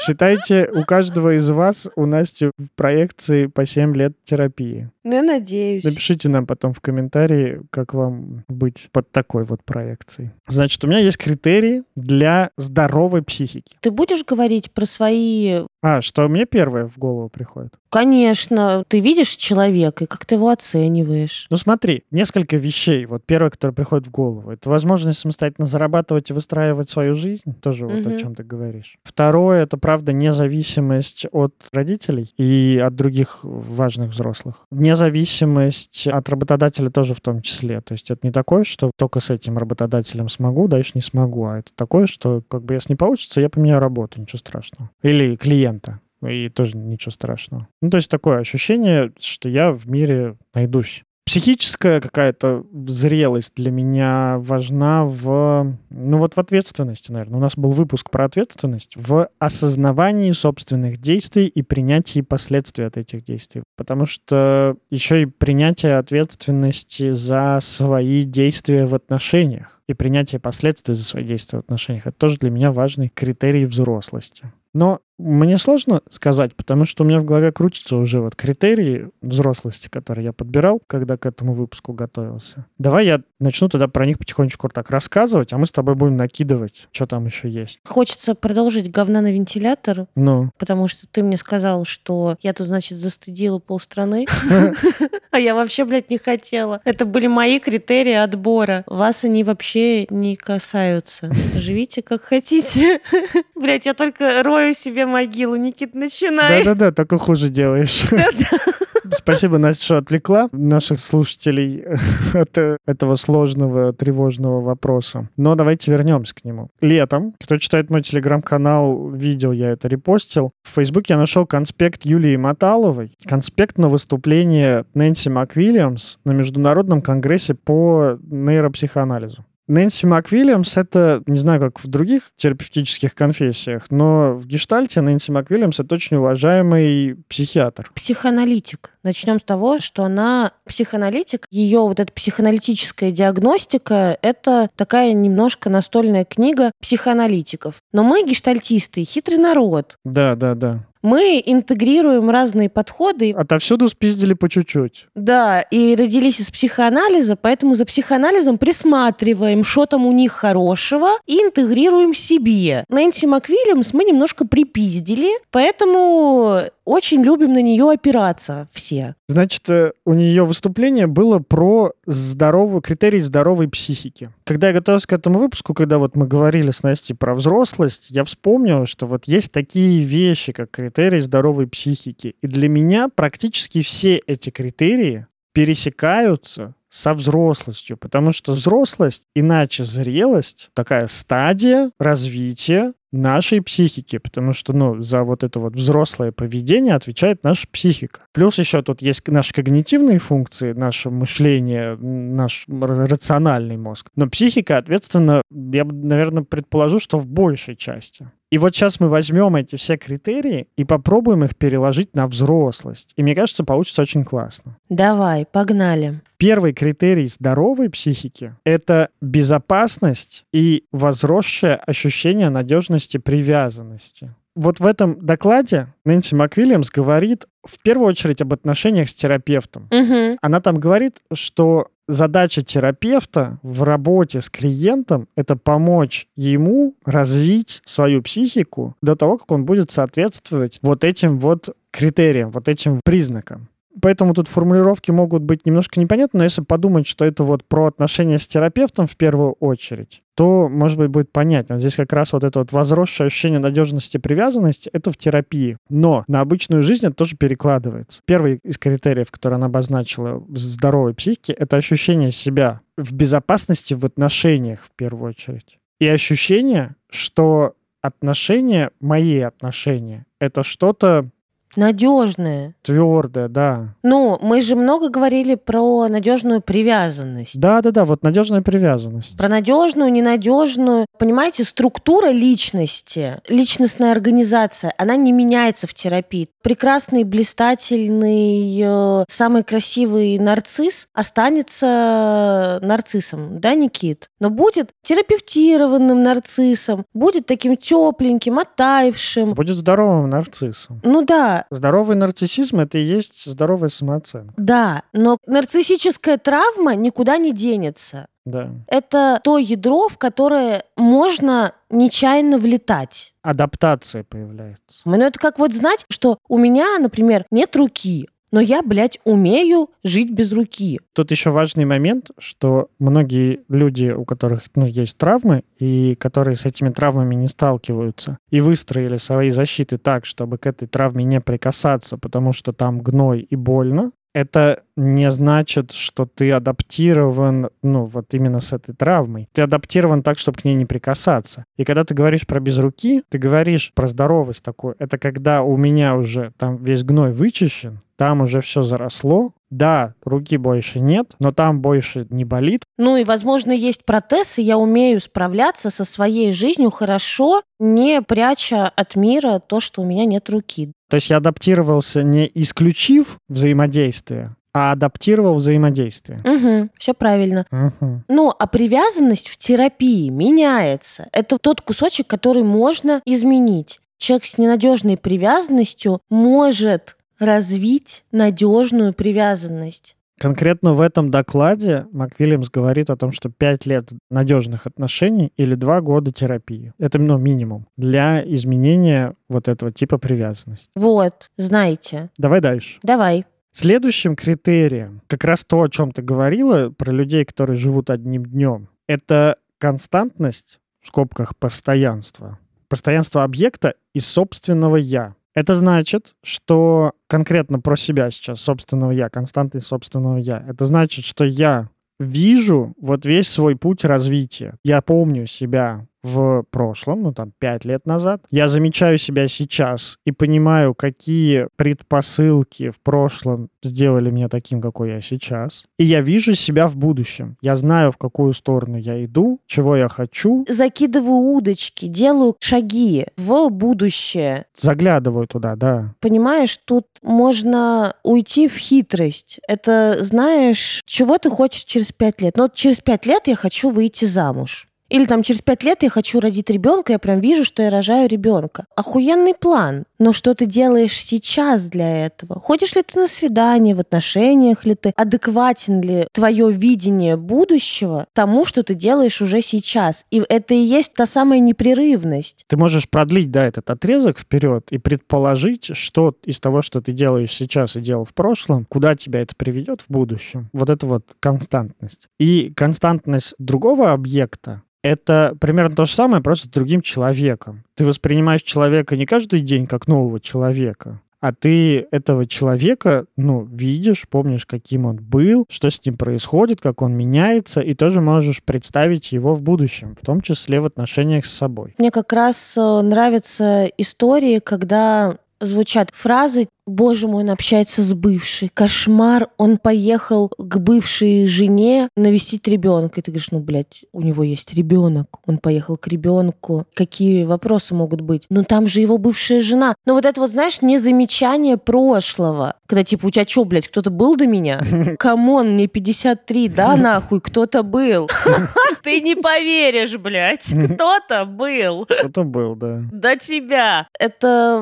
Считайте, 0.04 0.68
у 0.72 0.84
каждого 0.84 1.36
из 1.36 1.48
вас 1.48 1.88
у 1.94 2.06
Насти 2.06 2.46
в 2.46 2.68
проекции 2.74 3.46
по 3.46 3.64
7 3.64 3.94
лет 3.94 4.12
терапии. 4.24 4.90
Ну, 5.04 5.14
я 5.14 5.22
надеюсь. 5.22 5.84
Напишите 5.84 6.28
нам 6.28 6.46
потом 6.46 6.72
в 6.74 6.80
комментарии, 6.80 7.60
как 7.70 7.94
вам 7.94 8.44
быть 8.48 8.88
под 8.92 9.10
такой 9.10 9.44
вот 9.44 9.62
проекцией. 9.64 10.30
Значит, 10.48 10.82
у 10.84 10.88
меня 10.88 10.98
есть 10.98 11.18
критерии 11.18 11.84
для 11.94 12.50
здоровой 12.56 13.22
психики. 13.22 13.76
Ты 13.80 13.90
будешь 13.90 14.24
говорить 14.24 14.72
про 14.72 14.86
свои... 14.86 15.62
А, 15.82 16.00
что 16.00 16.28
мне 16.28 16.46
первое 16.46 16.86
в 16.86 16.96
голову 16.96 17.28
приходит? 17.28 17.74
Конечно, 17.90 18.84
ты 18.88 19.00
видишь 19.00 19.36
человека, 19.36 20.04
и 20.04 20.06
как 20.06 20.24
ты 20.24 20.36
его 20.36 20.48
оцениваешь. 20.48 21.46
Ну 21.50 21.56
смотри, 21.58 22.04
несколько 22.10 22.56
вещей. 22.56 23.04
Вот 23.04 23.22
первое, 23.26 23.50
которое 23.50 23.74
приходит 23.74 24.06
в 24.06 24.10
голову, 24.10 24.50
это 24.50 24.70
возможность 24.70 25.18
самостоятельно 25.18 25.66
зарабатывать 25.66 26.30
и 26.30 26.32
выстраивать 26.32 26.88
свою 26.88 27.16
жизнь. 27.16 27.54
Тоже 27.60 27.86
вот 27.86 28.06
угу. 28.06 28.14
о 28.14 28.18
чем 28.18 28.34
ты 28.34 28.44
говоришь. 28.44 28.96
Второе, 29.02 29.64
это 29.64 29.76
правда 29.76 30.12
независимость 30.12 31.26
от 31.32 31.52
родителей 31.72 32.32
и 32.38 32.80
от 32.82 32.94
других 32.94 33.40
важных 33.42 34.12
взрослых. 34.12 34.64
Независимость 34.70 36.06
от 36.06 36.28
работодателя 36.28 36.90
тоже 36.90 37.14
в 37.14 37.20
том 37.20 37.42
числе. 37.42 37.80
То 37.80 37.92
есть 37.92 38.10
это 38.10 38.20
не 38.26 38.32
такое, 38.32 38.64
что 38.64 38.92
только 38.96 39.20
с 39.20 39.28
этим 39.30 39.58
работодателем 39.58 40.28
смогу, 40.28 40.68
дальше 40.68 40.92
не 40.94 41.02
смогу, 41.02 41.44
а 41.44 41.58
это 41.58 41.70
такое, 41.74 42.06
что 42.06 42.40
как 42.48 42.62
бы 42.62 42.74
если 42.74 42.92
не 42.92 42.96
получится, 42.96 43.40
я 43.40 43.50
поменяю 43.50 43.80
работу, 43.80 44.20
ничего 44.20 44.38
страшного. 44.38 44.88
Или 45.02 45.36
клиента 45.72 46.00
и 46.26 46.48
тоже 46.48 46.76
ничего 46.76 47.12
страшного. 47.12 47.68
Ну, 47.80 47.90
то 47.90 47.96
есть 47.96 48.10
такое 48.10 48.38
ощущение, 48.38 49.10
что 49.18 49.48
я 49.48 49.72
в 49.72 49.90
мире 49.90 50.34
найдусь. 50.54 51.02
Психическая 51.24 52.00
какая-то 52.00 52.64
зрелость 52.72 53.54
для 53.54 53.70
меня 53.70 54.38
важна 54.38 55.04
в, 55.04 55.76
ну 55.90 56.18
вот 56.18 56.34
в 56.34 56.40
ответственности, 56.40 57.12
наверное. 57.12 57.38
У 57.38 57.40
нас 57.40 57.56
был 57.56 57.70
выпуск 57.70 58.10
про 58.10 58.24
ответственность, 58.24 58.96
в 58.96 59.28
осознавании 59.38 60.32
собственных 60.32 61.00
действий 61.00 61.46
и 61.46 61.62
принятии 61.62 62.22
последствий 62.22 62.84
от 62.84 62.96
этих 62.96 63.24
действий. 63.24 63.62
Потому 63.76 64.06
что 64.06 64.74
еще 64.90 65.22
и 65.22 65.26
принятие 65.26 65.96
ответственности 65.96 67.10
за 67.10 67.58
свои 67.60 68.24
действия 68.24 68.84
в 68.84 68.94
отношениях 68.94 69.80
и 69.86 69.94
принятие 69.94 70.40
последствий 70.40 70.94
за 70.94 71.04
свои 71.04 71.24
действия 71.24 71.58
в 71.58 71.62
отношениях, 71.62 72.08
это 72.08 72.18
тоже 72.18 72.38
для 72.38 72.50
меня 72.50 72.72
важный 72.72 73.08
критерий 73.08 73.64
взрослости. 73.64 74.44
Но 74.74 75.00
мне 75.22 75.58
сложно 75.58 76.02
сказать, 76.10 76.54
потому 76.54 76.84
что 76.84 77.04
у 77.04 77.06
меня 77.06 77.20
в 77.20 77.24
голове 77.24 77.52
крутятся 77.52 77.96
уже 77.96 78.20
вот 78.20 78.34
критерии 78.34 79.08
взрослости, 79.20 79.88
которые 79.88 80.26
я 80.26 80.32
подбирал, 80.32 80.80
когда 80.86 81.16
к 81.16 81.26
этому 81.26 81.54
выпуску 81.54 81.92
готовился. 81.92 82.66
Давай 82.78 83.06
я 83.06 83.20
начну 83.40 83.68
тогда 83.68 83.88
про 83.88 84.06
них 84.06 84.18
потихонечку 84.18 84.68
так 84.68 84.90
рассказывать, 84.90 85.52
а 85.52 85.58
мы 85.58 85.66
с 85.66 85.72
тобой 85.72 85.94
будем 85.94 86.16
накидывать, 86.16 86.88
что 86.92 87.06
там 87.06 87.26
еще 87.26 87.48
есть. 87.48 87.80
Хочется 87.84 88.34
продолжить 88.34 88.90
говна 88.90 89.20
на 89.20 89.32
вентилятор, 89.32 90.06
ну. 90.14 90.50
потому 90.58 90.88
что 90.88 91.06
ты 91.06 91.22
мне 91.22 91.36
сказал, 91.36 91.84
что 91.84 92.36
я 92.40 92.52
тут, 92.52 92.66
значит, 92.66 92.98
застыдила 92.98 93.58
полстраны, 93.58 94.26
а 95.30 95.38
я 95.38 95.54
вообще, 95.54 95.84
блядь, 95.84 96.10
не 96.10 96.18
хотела. 96.18 96.80
Это 96.84 97.04
были 97.04 97.26
мои 97.26 97.58
критерии 97.58 98.14
отбора. 98.14 98.84
Вас 98.86 99.24
они 99.24 99.44
вообще 99.44 100.06
не 100.10 100.36
касаются. 100.36 101.30
Живите 101.54 102.02
как 102.02 102.22
хотите. 102.22 103.00
Блядь, 103.54 103.86
я 103.86 103.94
только 103.94 104.42
рою 104.42 104.74
себе 104.74 105.06
могилу, 105.12 105.56
Никит, 105.56 105.94
начинай. 105.94 106.64
Да-да-да, 106.64 106.92
только 106.92 107.18
хуже 107.18 107.48
делаешь. 107.48 108.04
Спасибо, 109.14 109.58
Настя, 109.58 109.84
что 109.84 109.96
отвлекла 109.98 110.48
наших 110.52 110.98
слушателей 110.98 111.84
от 112.34 112.58
этого 112.86 113.16
сложного, 113.16 113.92
тревожного 113.92 114.60
вопроса. 114.60 115.28
Но 115.36 115.54
давайте 115.54 115.90
вернемся 115.90 116.34
к 116.34 116.44
нему. 116.44 116.68
Летом, 116.80 117.34
кто 117.40 117.58
читает 117.58 117.90
мой 117.90 118.02
телеграм-канал, 118.02 119.10
видел, 119.10 119.52
я 119.52 119.70
это 119.70 119.88
репостил. 119.88 120.52
В 120.62 120.74
Фейсбуке 120.74 121.14
я 121.14 121.18
нашел 121.18 121.46
конспект 121.46 122.04
Юлии 122.04 122.36
Маталовой. 122.36 123.12
Конспект 123.26 123.78
на 123.78 123.88
выступление 123.88 124.84
Нэнси 124.94 125.28
МакВильямс 125.28 126.18
на 126.24 126.32
Международном 126.32 127.02
конгрессе 127.02 127.54
по 127.54 128.18
нейропсихоанализу. 128.22 129.44
Нэнси 129.72 130.04
МакВильямс— 130.04 130.76
это, 130.76 131.22
не 131.26 131.38
знаю, 131.38 131.58
как 131.58 131.82
в 131.82 131.86
других 131.88 132.30
терапевтических 132.36 133.14
конфессиях, 133.14 133.90
но 133.90 134.34
в 134.34 134.46
гештальте 134.46 135.00
Нэнси 135.00 135.32
МакВильямс— 135.32 135.80
это 135.80 135.94
очень 135.94 136.18
уважаемый 136.18 137.16
психиатр. 137.30 137.90
Психоаналитик. 137.94 138.90
Начнем 139.02 139.40
с 139.40 139.42
того, 139.42 139.78
что 139.78 140.04
она 140.04 140.52
психоаналитик. 140.66 141.46
Ее 141.50 141.80
вот 141.80 142.00
эта 142.00 142.12
психоаналитическая 142.12 143.12
диагностика— 143.12 144.18
это 144.22 144.68
такая 144.76 145.14
немножко 145.14 145.70
настольная 145.70 146.26
книга 146.26 146.72
психоаналитиков. 146.82 147.76
Но 147.92 148.04
мы 148.04 148.28
гештальтисты, 148.28 149.04
хитрый 149.04 149.38
народ. 149.38 149.96
Да, 150.04 150.36
да, 150.36 150.54
да 150.54 150.80
мы 151.02 151.42
интегрируем 151.44 152.30
разные 152.30 152.68
подходы. 152.68 153.32
Отовсюду 153.32 153.88
спиздили 153.88 154.34
по 154.34 154.48
чуть-чуть. 154.48 155.06
Да, 155.14 155.60
и 155.60 155.94
родились 155.96 156.40
из 156.40 156.50
психоанализа, 156.50 157.36
поэтому 157.36 157.74
за 157.74 157.84
психоанализом 157.84 158.58
присматриваем, 158.58 159.64
что 159.64 159.86
там 159.86 160.06
у 160.06 160.12
них 160.12 160.32
хорошего, 160.32 161.18
и 161.26 161.34
интегрируем 161.34 162.14
себе. 162.14 162.84
Нэнси 162.88 163.26
МакВильямс 163.26 163.92
мы 163.92 164.04
немножко 164.04 164.46
припиздили, 164.46 165.30
поэтому 165.50 166.62
очень 166.84 167.22
любим 167.22 167.52
на 167.52 167.62
нее 167.62 167.90
опираться 167.90 168.68
все. 168.72 169.14
Значит, 169.28 169.68
э, 169.70 169.92
у 170.04 170.14
нее 170.14 170.44
выступление 170.44 171.06
было 171.06 171.38
про 171.38 171.92
здоровый 172.06 172.82
критерий 172.82 173.20
здоровой 173.20 173.68
психики. 173.68 174.30
Когда 174.44 174.68
я 174.68 174.72
готовился 174.74 175.06
к 175.06 175.12
этому 175.12 175.38
выпуску, 175.38 175.74
когда 175.74 175.98
вот 175.98 176.16
мы 176.16 176.26
говорили 176.26 176.70
с 176.70 176.82
Настей 176.82 177.14
про 177.14 177.34
взрослость, 177.34 178.10
я 178.10 178.24
вспомнил, 178.24 178.86
что 178.86 179.06
вот 179.06 179.24
есть 179.26 179.52
такие 179.52 180.02
вещи, 180.02 180.52
как 180.52 180.70
критерий 180.70 181.20
здоровой 181.20 181.66
психики. 181.66 182.34
И 182.40 182.46
для 182.46 182.68
меня 182.68 183.08
практически 183.14 183.82
все 183.82 184.16
эти 184.26 184.50
критерии 184.50 185.26
пересекаются 185.52 186.74
со 186.92 187.14
взрослостью, 187.14 187.96
потому 187.96 188.32
что 188.32 188.52
взрослость, 188.52 189.22
иначе 189.34 189.84
зрелость, 189.84 190.68
такая 190.74 191.06
стадия 191.06 191.90
развития 191.98 192.92
нашей 193.12 193.62
психики, 193.62 194.18
потому 194.18 194.52
что, 194.52 194.72
ну, 194.72 195.02
за 195.02 195.22
вот 195.22 195.42
это 195.42 195.58
вот 195.58 195.74
взрослое 195.74 196.32
поведение 196.32 196.94
отвечает 196.94 197.44
наша 197.44 197.66
психика. 197.68 198.20
Плюс 198.32 198.58
еще 198.58 198.82
тут 198.82 199.00
есть 199.02 199.26
наши 199.28 199.52
когнитивные 199.52 200.18
функции, 200.18 200.72
наше 200.72 201.10
мышление, 201.10 201.96
наш 201.96 202.66
рациональный 202.68 203.76
мозг. 203.76 204.08
Но 204.16 204.28
психика 204.28 204.78
ответственна, 204.78 205.42
я, 205.50 205.84
наверное, 205.84 206.44
предположу, 206.44 207.00
что 207.00 207.18
в 207.18 207.26
большей 207.26 207.76
части. 207.76 208.28
И 208.50 208.58
вот 208.58 208.74
сейчас 208.74 209.00
мы 209.00 209.08
возьмем 209.08 209.56
эти 209.56 209.76
все 209.76 209.96
критерии 209.96 210.66
и 210.76 210.84
попробуем 210.84 211.42
их 211.42 211.56
переложить 211.56 212.14
на 212.14 212.26
взрослость. 212.26 213.14
И 213.16 213.22
мне 213.22 213.34
кажется, 213.34 213.64
получится 213.64 214.02
очень 214.02 214.24
классно. 214.24 214.76
Давай, 214.90 215.46
погнали. 215.50 216.20
Первый 216.36 216.74
критерий 216.82 217.28
здоровой 217.28 217.90
психики— 217.90 218.56
это 218.64 219.10
безопасность 219.20 220.42
и 220.52 220.82
возросшее 220.90 221.76
ощущение 221.76 222.48
надежности 222.48 223.18
привязанности. 223.18 224.34
Вот 224.56 224.80
в 224.80 224.86
этом 224.86 225.24
докладе 225.24 225.86
Нэнси 226.04 226.34
МакВильямс 226.34 226.90
говорит 226.90 227.46
в 227.64 227.80
первую 227.80 228.08
очередь 228.08 228.42
об 228.42 228.52
отношениях 228.52 229.08
с 229.08 229.14
терапевтом. 229.14 229.86
Угу. 229.92 230.38
Она 230.42 230.60
там 230.60 230.80
говорит, 230.80 231.22
что 231.32 231.86
задача 232.08 232.62
терапевта 232.62 233.60
в 233.62 233.84
работе 233.84 234.40
с 234.40 234.50
клиентом— 234.50 235.28
это 235.36 235.54
помочь 235.54 236.26
ему 236.34 236.96
развить 237.04 237.80
свою 237.84 238.22
психику 238.22 238.96
до 239.00 239.14
того, 239.14 239.38
как 239.38 239.52
он 239.52 239.64
будет 239.66 239.92
соответствовать 239.92 240.80
вот 240.82 241.04
этим 241.04 241.38
вот 241.38 241.68
критериям, 241.92 242.50
вот 242.50 242.66
этим 242.66 243.00
признакам. 243.04 243.68
Поэтому 244.00 244.32
тут 244.34 244.48
формулировки 244.48 245.10
могут 245.10 245.42
быть 245.42 245.66
немножко 245.66 246.00
непонятны, 246.00 246.38
но 246.38 246.44
если 246.44 246.62
подумать, 246.62 247.06
что 247.06 247.24
это 247.24 247.44
вот 247.44 247.64
про 247.64 247.86
отношения 247.86 248.38
с 248.38 248.46
терапевтом 248.46 249.06
в 249.06 249.16
первую 249.16 249.52
очередь, 249.60 250.22
то, 250.34 250.68
может 250.68 250.96
быть, 250.96 251.10
будет 251.10 251.30
понятно. 251.30 251.78
Здесь 251.78 251.96
как 251.96 252.12
раз 252.12 252.32
вот 252.32 252.42
это 252.42 252.60
вот 252.60 252.72
возросшее 252.72 253.26
ощущение 253.26 253.58
надежности 253.58 254.16
и 254.16 254.20
привязанности— 254.20 254.88
это 254.92 255.12
в 255.12 255.18
терапии. 255.18 255.76
Но 255.90 256.24
на 256.26 256.40
обычную 256.40 256.82
жизнь 256.82 257.04
это 257.04 257.14
тоже 257.14 257.36
перекладывается. 257.36 258.22
Первый 258.24 258.60
из 258.64 258.78
критериев, 258.78 259.30
который 259.30 259.54
она 259.54 259.66
обозначила 259.66 260.42
в 260.48 260.56
здоровой 260.56 261.14
психике, 261.14 261.52
это 261.52 261.76
ощущение 261.76 262.32
себя 262.32 262.80
в 262.96 263.12
безопасности 263.12 263.94
в 263.94 264.04
отношениях 264.04 264.80
в 264.84 264.90
первую 264.96 265.30
очередь. 265.30 265.78
И 265.98 266.06
ощущение, 266.06 266.94
что 267.10 267.74
отношения, 268.00 268.90
мои 269.00 269.40
отношения, 269.40 270.24
это 270.40 270.64
что-то 270.64 271.28
Надежное. 271.76 272.74
Твердое, 272.82 273.48
да. 273.48 273.88
Ну, 274.02 274.38
мы 274.40 274.60
же 274.60 274.76
много 274.76 275.08
говорили 275.08 275.54
про 275.54 276.08
надежную 276.08 276.60
привязанность. 276.60 277.58
Да, 277.58 277.80
да, 277.82 277.90
да, 277.90 278.04
вот 278.04 278.22
надежная 278.22 278.62
привязанность. 278.62 279.36
Про 279.36 279.48
надежную, 279.48 280.12
ненадежную. 280.12 281.06
Понимаете, 281.18 281.64
структура 281.64 282.30
личности, 282.30 283.40
личностная 283.48 284.12
организация, 284.12 284.92
она 284.98 285.16
не 285.16 285.32
меняется 285.32 285.86
в 285.86 285.94
терапии. 285.94 286.48
Прекрасный, 286.62 287.24
блистательный, 287.24 288.80
э, 288.80 289.24
самый 289.28 289.64
красивый 289.64 290.38
нарцисс 290.38 291.08
останется 291.12 292.78
нарциссом, 292.82 293.60
да, 293.60 293.74
Никит? 293.74 294.28
Но 294.40 294.50
будет 294.50 294.90
терапевтированным 295.02 296.22
нарциссом, 296.22 297.04
будет 297.14 297.46
таким 297.46 297.76
тепленьким, 297.76 298.58
оттаившим. 298.58 299.54
Будет 299.54 299.76
здоровым 299.76 300.30
нарциссом. 300.30 301.00
Ну 301.02 301.24
да, 301.24 301.61
Здоровый 301.70 302.16
нарциссизм— 302.16 302.80
это 302.80 302.98
и 302.98 303.02
есть 303.02 303.44
здоровая 303.44 303.88
самооценка. 303.88 304.52
Да, 304.56 305.02
но 305.12 305.38
нарциссическая 305.46 306.38
травма 306.38 306.94
никуда 306.94 307.38
не 307.38 307.52
денется. 307.52 308.26
Да. 308.44 308.70
Это 308.88 309.40
то 309.44 309.58
ядро, 309.58 310.08
в 310.08 310.18
которое 310.18 310.84
можно 310.96 311.74
нечаянно 311.90 312.58
влетать. 312.58 313.34
Адаптация 313.42 314.24
появляется. 314.24 315.02
Ну, 315.04 315.16
это 315.16 315.38
как 315.38 315.58
вот 315.58 315.72
знать, 315.72 316.04
что 316.10 316.38
у 316.48 316.58
меня, 316.58 316.98
например, 316.98 317.46
нет 317.50 317.76
руки, 317.76 318.28
но 318.52 318.60
я, 318.60 318.82
блядь, 318.82 319.18
умею 319.24 319.90
жить 320.04 320.30
без 320.30 320.52
руки. 320.52 321.00
Тут 321.14 321.30
еще 321.30 321.50
важный 321.50 321.84
момент, 321.84 322.30
что 322.38 322.88
многие 323.00 323.60
люди, 323.68 324.10
у 324.10 324.24
которых 324.24 324.62
ну, 324.76 324.86
есть 324.86 325.18
травмы, 325.18 325.62
и 325.78 326.14
которые 326.14 326.54
с 326.54 326.66
этими 326.66 326.90
травмами 326.90 327.34
не 327.34 327.48
сталкиваются, 327.48 328.38
и 328.50 328.60
выстроили 328.60 329.16
свои 329.16 329.50
защиты 329.50 329.98
так, 329.98 330.26
чтобы 330.26 330.58
к 330.58 330.66
этой 330.66 330.86
травме 330.86 331.24
не 331.24 331.40
прикасаться, 331.40 332.16
потому 332.18 332.52
что 332.52 332.72
там 332.72 333.00
гной 333.00 333.40
и 333.40 333.56
больно, 333.56 334.12
это 334.34 334.82
не 334.96 335.30
значит, 335.30 335.92
что 335.92 336.26
ты 336.26 336.50
адаптирован, 336.52 337.70
ну, 337.82 338.04
вот 338.04 338.34
именно 338.34 338.60
с 338.60 338.72
этой 338.72 338.94
травмой. 338.94 339.48
Ты 339.52 339.62
адаптирован 339.62 340.22
так, 340.22 340.38
чтобы 340.38 340.58
к 340.58 340.64
ней 340.64 340.74
не 340.74 340.86
прикасаться. 340.86 341.64
И 341.76 341.84
когда 341.84 342.04
ты 342.04 342.14
говоришь 342.14 342.46
про 342.46 342.60
без 342.60 342.78
руки, 342.78 343.22
ты 343.28 343.38
говоришь 343.38 343.92
про 343.94 344.08
здоровость 344.08 344.62
такую. 344.62 344.96
Это 344.98 345.18
когда 345.18 345.62
у 345.62 345.76
меня 345.76 346.16
уже 346.16 346.52
там 346.58 346.76
весь 346.76 347.04
гной 347.04 347.32
вычищен, 347.32 347.98
там 348.16 348.42
уже 348.42 348.60
все 348.60 348.82
заросло. 348.82 349.50
Да, 349.70 350.12
руки 350.24 350.58
больше 350.58 351.00
нет, 351.00 351.28
но 351.40 351.50
там 351.50 351.80
больше 351.80 352.26
не 352.28 352.44
болит. 352.44 352.82
Ну 352.98 353.16
и, 353.16 353.24
возможно, 353.24 353.72
есть 353.72 354.04
протез, 354.04 354.58
и 354.58 354.62
я 354.62 354.76
умею 354.76 355.18
справляться 355.18 355.88
со 355.88 356.04
своей 356.04 356.52
жизнью 356.52 356.90
хорошо, 356.90 357.62
не 357.80 358.20
пряча 358.20 358.88
от 358.88 359.16
мира 359.16 359.60
то, 359.60 359.80
что 359.80 360.02
у 360.02 360.04
меня 360.04 360.26
нет 360.26 360.50
руки. 360.50 360.92
То 361.12 361.16
есть 361.16 361.28
я 361.28 361.36
адаптировался 361.36 362.22
не 362.22 362.50
исключив 362.54 363.36
взаимодействие, 363.46 364.56
а 364.72 364.92
адаптировал 364.92 365.56
взаимодействие. 365.56 366.38
Угу, 366.42 366.88
все 366.98 367.12
правильно. 367.12 367.66
Угу. 367.70 368.22
Ну, 368.28 368.50
а 368.58 368.66
привязанность 368.66 369.50
в 369.50 369.58
терапии 369.58 370.30
меняется. 370.30 371.26
Это 371.30 371.58
тот 371.58 371.82
кусочек, 371.82 372.28
который 372.28 372.62
можно 372.62 373.20
изменить. 373.26 374.00
Человек 374.16 374.46
с 374.46 374.56
ненадежной 374.56 375.18
привязанностью 375.18 376.22
может 376.30 377.18
развить 377.38 378.24
надежную 378.32 379.12
привязанность. 379.12 380.16
Конкретно 380.38 380.94
в 380.94 381.00
этом 381.00 381.30
докладе 381.30 382.06
МакВильямс 382.12 382.68
говорит 382.68 383.10
о 383.10 383.16
том, 383.16 383.32
что 383.32 383.48
5 383.48 383.86
лет 383.86 384.10
надежных 384.30 384.86
отношений 384.86 385.52
или 385.56 385.74
2 385.74 386.00
года 386.00 386.32
терапии. 386.32 386.92
Это 386.98 387.18
ну, 387.18 387.38
минимум 387.38 387.86
для 387.96 388.42
изменения 388.54 389.34
вот 389.48 389.68
этого 389.68 389.92
типа 389.92 390.18
привязанности. 390.18 390.90
Вот, 390.94 391.50
знаете. 391.56 392.30
Давай 392.38 392.60
дальше. 392.60 392.98
Давай. 393.02 393.44
Следующим 393.72 394.36
критерием, 394.36 395.22
как 395.28 395.44
раз 395.44 395.64
то, 395.64 395.80
о 395.82 395.88
чем 395.88 396.12
ты 396.12 396.20
говорила, 396.20 396.90
про 396.90 397.10
людей, 397.10 397.44
которые 397.44 397.78
живут 397.78 398.10
одним 398.10 398.44
днем, 398.44 398.88
это 399.06 399.56
константность, 399.78 400.78
в 401.00 401.08
скобках 401.08 401.56
постоянство, 401.56 402.58
постоянство 402.88 403.44
объекта 403.44 403.94
и 404.12 404.20
собственного 404.20 404.96
«я». 404.96 405.34
Это 405.54 405.74
значит, 405.74 406.34
что 406.42 407.12
конкретно 407.28 407.78
про 407.78 407.96
себя 407.96 408.30
сейчас, 408.30 408.60
собственного 408.60 409.10
я, 409.10 409.28
константы 409.28 409.80
собственного 409.80 410.38
я. 410.38 410.64
Это 410.66 410.86
значит, 410.86 411.24
что 411.24 411.44
я 411.44 411.88
вижу 412.18 412.94
вот 412.98 413.26
весь 413.26 413.48
свой 413.48 413.76
путь 413.76 414.04
развития. 414.04 414.76
Я 414.82 415.02
помню 415.02 415.46
себя 415.46 416.06
в 416.22 416.64
прошлом, 416.70 417.22
ну 417.22 417.32
там 417.32 417.52
пять 417.58 417.84
лет 417.84 418.06
назад. 418.06 418.42
Я 418.50 418.68
замечаю 418.68 419.18
себя 419.18 419.48
сейчас 419.48 420.18
и 420.24 420.32
понимаю, 420.32 420.94
какие 420.94 421.68
предпосылки 421.76 422.90
в 422.90 423.00
прошлом 423.00 423.68
сделали 423.82 424.30
меня 424.30 424.48
таким, 424.48 424.80
какой 424.80 425.10
я 425.10 425.20
сейчас. 425.20 425.84
И 425.98 426.04
я 426.04 426.20
вижу 426.20 426.54
себя 426.54 426.88
в 426.88 426.96
будущем. 426.96 427.56
Я 427.60 427.76
знаю, 427.76 428.12
в 428.12 428.16
какую 428.16 428.52
сторону 428.52 428.96
я 428.96 429.24
иду, 429.24 429.60
чего 429.66 429.96
я 429.96 430.08
хочу. 430.08 430.64
Закидываю 430.68 431.54
удочки, 431.54 432.06
делаю 432.06 432.56
шаги 432.60 433.26
в 433.36 433.68
будущее. 433.70 434.66
Заглядываю 434.76 435.46
туда, 435.46 435.76
да. 435.76 436.14
Понимаешь, 436.20 436.78
тут 436.84 437.06
можно 437.22 438.14
уйти 438.22 438.68
в 438.68 438.76
хитрость. 438.76 439.60
Это, 439.66 440.18
знаешь, 440.20 441.02
чего 441.06 441.38
ты 441.38 441.50
хочешь 441.50 441.84
через 441.84 442.12
пять 442.12 442.40
лет? 442.40 442.56
Ну, 442.56 442.64
вот 442.64 442.74
через 442.74 443.00
пять 443.00 443.26
лет 443.26 443.46
я 443.46 443.56
хочу 443.56 443.90
выйти 443.90 444.24
замуж. 444.24 444.88
Или 445.12 445.26
там 445.26 445.42
через 445.42 445.60
пять 445.60 445.84
лет 445.84 446.02
я 446.02 446.08
хочу 446.08 446.40
родить 446.40 446.70
ребенка, 446.70 447.12
я 447.12 447.18
прям 447.18 447.38
вижу, 447.38 447.66
что 447.66 447.82
я 447.82 447.90
рожаю 447.90 448.30
ребенка. 448.30 448.86
Охуенный 448.96 449.52
план. 449.52 450.06
Но 450.22 450.32
что 450.32 450.54
ты 450.54 450.66
делаешь 450.66 451.20
сейчас 451.20 451.88
для 451.88 452.26
этого? 452.26 452.60
Ходишь 452.60 452.94
ли 452.94 453.02
ты 453.02 453.18
на 453.18 453.26
свидание, 453.26 453.96
в 453.96 453.98
отношениях 453.98 454.84
ли 454.84 454.94
ты? 454.94 455.12
Адекватен 455.16 456.00
ли 456.00 456.28
твое 456.32 456.70
видение 456.70 457.36
будущего 457.36 458.28
тому, 458.32 458.64
что 458.64 458.84
ты 458.84 458.94
делаешь 458.94 459.42
уже 459.42 459.62
сейчас? 459.62 460.24
И 460.30 460.40
это 460.48 460.74
и 460.74 460.78
есть 460.78 461.14
та 461.14 461.26
самая 461.26 461.58
непрерывность. 461.58 462.64
Ты 462.68 462.76
можешь 462.76 463.08
продлить, 463.08 463.50
да, 463.50 463.66
этот 463.66 463.90
отрезок 463.90 464.38
вперед 464.38 464.86
и 464.90 464.98
предположить, 464.98 465.96
что 465.96 466.36
из 466.44 466.60
того, 466.60 466.82
что 466.82 467.00
ты 467.00 467.10
делаешь 467.10 467.50
сейчас 467.50 467.96
и 467.96 468.00
делал 468.00 468.24
в 468.24 468.32
прошлом, 468.32 468.84
куда 468.84 469.16
тебя 469.16 469.40
это 469.40 469.56
приведет 469.56 470.02
в 470.02 470.12
будущем. 470.12 470.68
Вот 470.72 470.88
это 470.88 471.04
вот 471.04 471.24
константность. 471.40 472.28
И 472.38 472.72
константность 472.76 473.54
другого 473.58 474.12
объекта, 474.12 474.82
это 475.02 475.56
примерно 475.60 475.94
то 475.94 476.04
же 476.04 476.12
самое, 476.12 476.42
просто 476.42 476.68
с 476.68 476.70
другим 476.70 477.02
человеком. 477.02 477.82
Ты 477.96 478.04
воспринимаешь 478.04 478.62
человека 478.62 479.16
не 479.16 479.26
каждый 479.26 479.60
день 479.60 479.86
как 479.86 480.06
нового 480.06 480.40
человека, 480.40 481.20
а 481.42 481.52
ты 481.52 482.06
этого 482.12 482.46
человека, 482.46 483.26
ну, 483.36 483.64
видишь, 483.64 484.26
помнишь, 484.30 484.64
каким 484.64 485.06
он 485.06 485.16
был, 485.16 485.66
что 485.68 485.90
с 485.90 486.00
ним 486.06 486.16
происходит, 486.16 486.80
как 486.80 487.02
он 487.02 487.14
меняется, 487.14 487.80
и 487.80 487.94
тоже 487.94 488.20
можешь 488.20 488.62
представить 488.62 489.32
его 489.32 489.56
в 489.56 489.60
будущем, 489.60 490.16
в 490.20 490.24
том 490.24 490.40
числе 490.40 490.80
в 490.80 490.86
отношениях 490.86 491.44
с 491.44 491.52
собой. 491.52 491.96
Мне 491.98 492.12
как 492.12 492.32
раз 492.32 492.74
э, 492.76 493.00
нравятся 493.00 493.90
истории, 493.98 494.60
когда 494.60 495.38
звучат 495.62 496.10
фразы 496.12 496.68
Боже 496.86 497.28
мой, 497.28 497.44
он 497.44 497.50
общается 497.50 498.02
с 498.02 498.12
бывшей. 498.12 498.68
Кошмар. 498.68 499.48
Он 499.56 499.78
поехал 499.78 500.48
к 500.48 500.78
бывшей 500.78 501.46
жене 501.46 502.08
навестить 502.16 502.66
ребенка. 502.66 503.20
И 503.20 503.22
ты 503.22 503.30
говоришь, 503.30 503.52
ну, 503.52 503.60
блядь, 503.60 504.04
у 504.12 504.20
него 504.20 504.42
есть 504.42 504.74
ребенок. 504.74 505.38
Он 505.46 505.58
поехал 505.58 505.96
к 505.96 506.08
ребенку. 506.08 506.86
Какие 506.94 507.44
вопросы 507.44 507.94
могут 507.94 508.20
быть? 508.20 508.46
Ну, 508.50 508.64
там 508.64 508.88
же 508.88 509.00
его 509.00 509.18
бывшая 509.18 509.60
жена. 509.60 509.94
Но 510.04 510.14
вот 510.14 510.24
это 510.24 510.40
вот, 510.40 510.50
знаешь, 510.50 510.82
не 510.82 510.98
замечание 510.98 511.76
прошлого. 511.76 512.74
Когда 512.86 513.04
типа, 513.04 513.26
у 513.26 513.30
тебя 513.30 513.46
что, 513.46 513.64
блядь, 513.64 513.86
кто-то 513.86 514.10
был 514.10 514.34
до 514.34 514.46
меня? 514.46 514.82
Come 515.18 515.50
on, 515.50 515.74
мне 515.74 515.86
53, 515.86 516.68
да, 516.68 516.96
нахуй, 516.96 517.40
кто-то 517.40 517.84
был. 517.84 518.28
Ты 519.04 519.20
не 519.20 519.36
поверишь, 519.36 520.16
блядь. 520.16 520.66
Кто-то 520.66 521.44
был. 521.44 522.06
Кто-то 522.06 522.42
был, 522.42 522.74
да. 522.74 523.02
До 523.12 523.36
тебя. 523.36 524.08
Это 524.18 524.80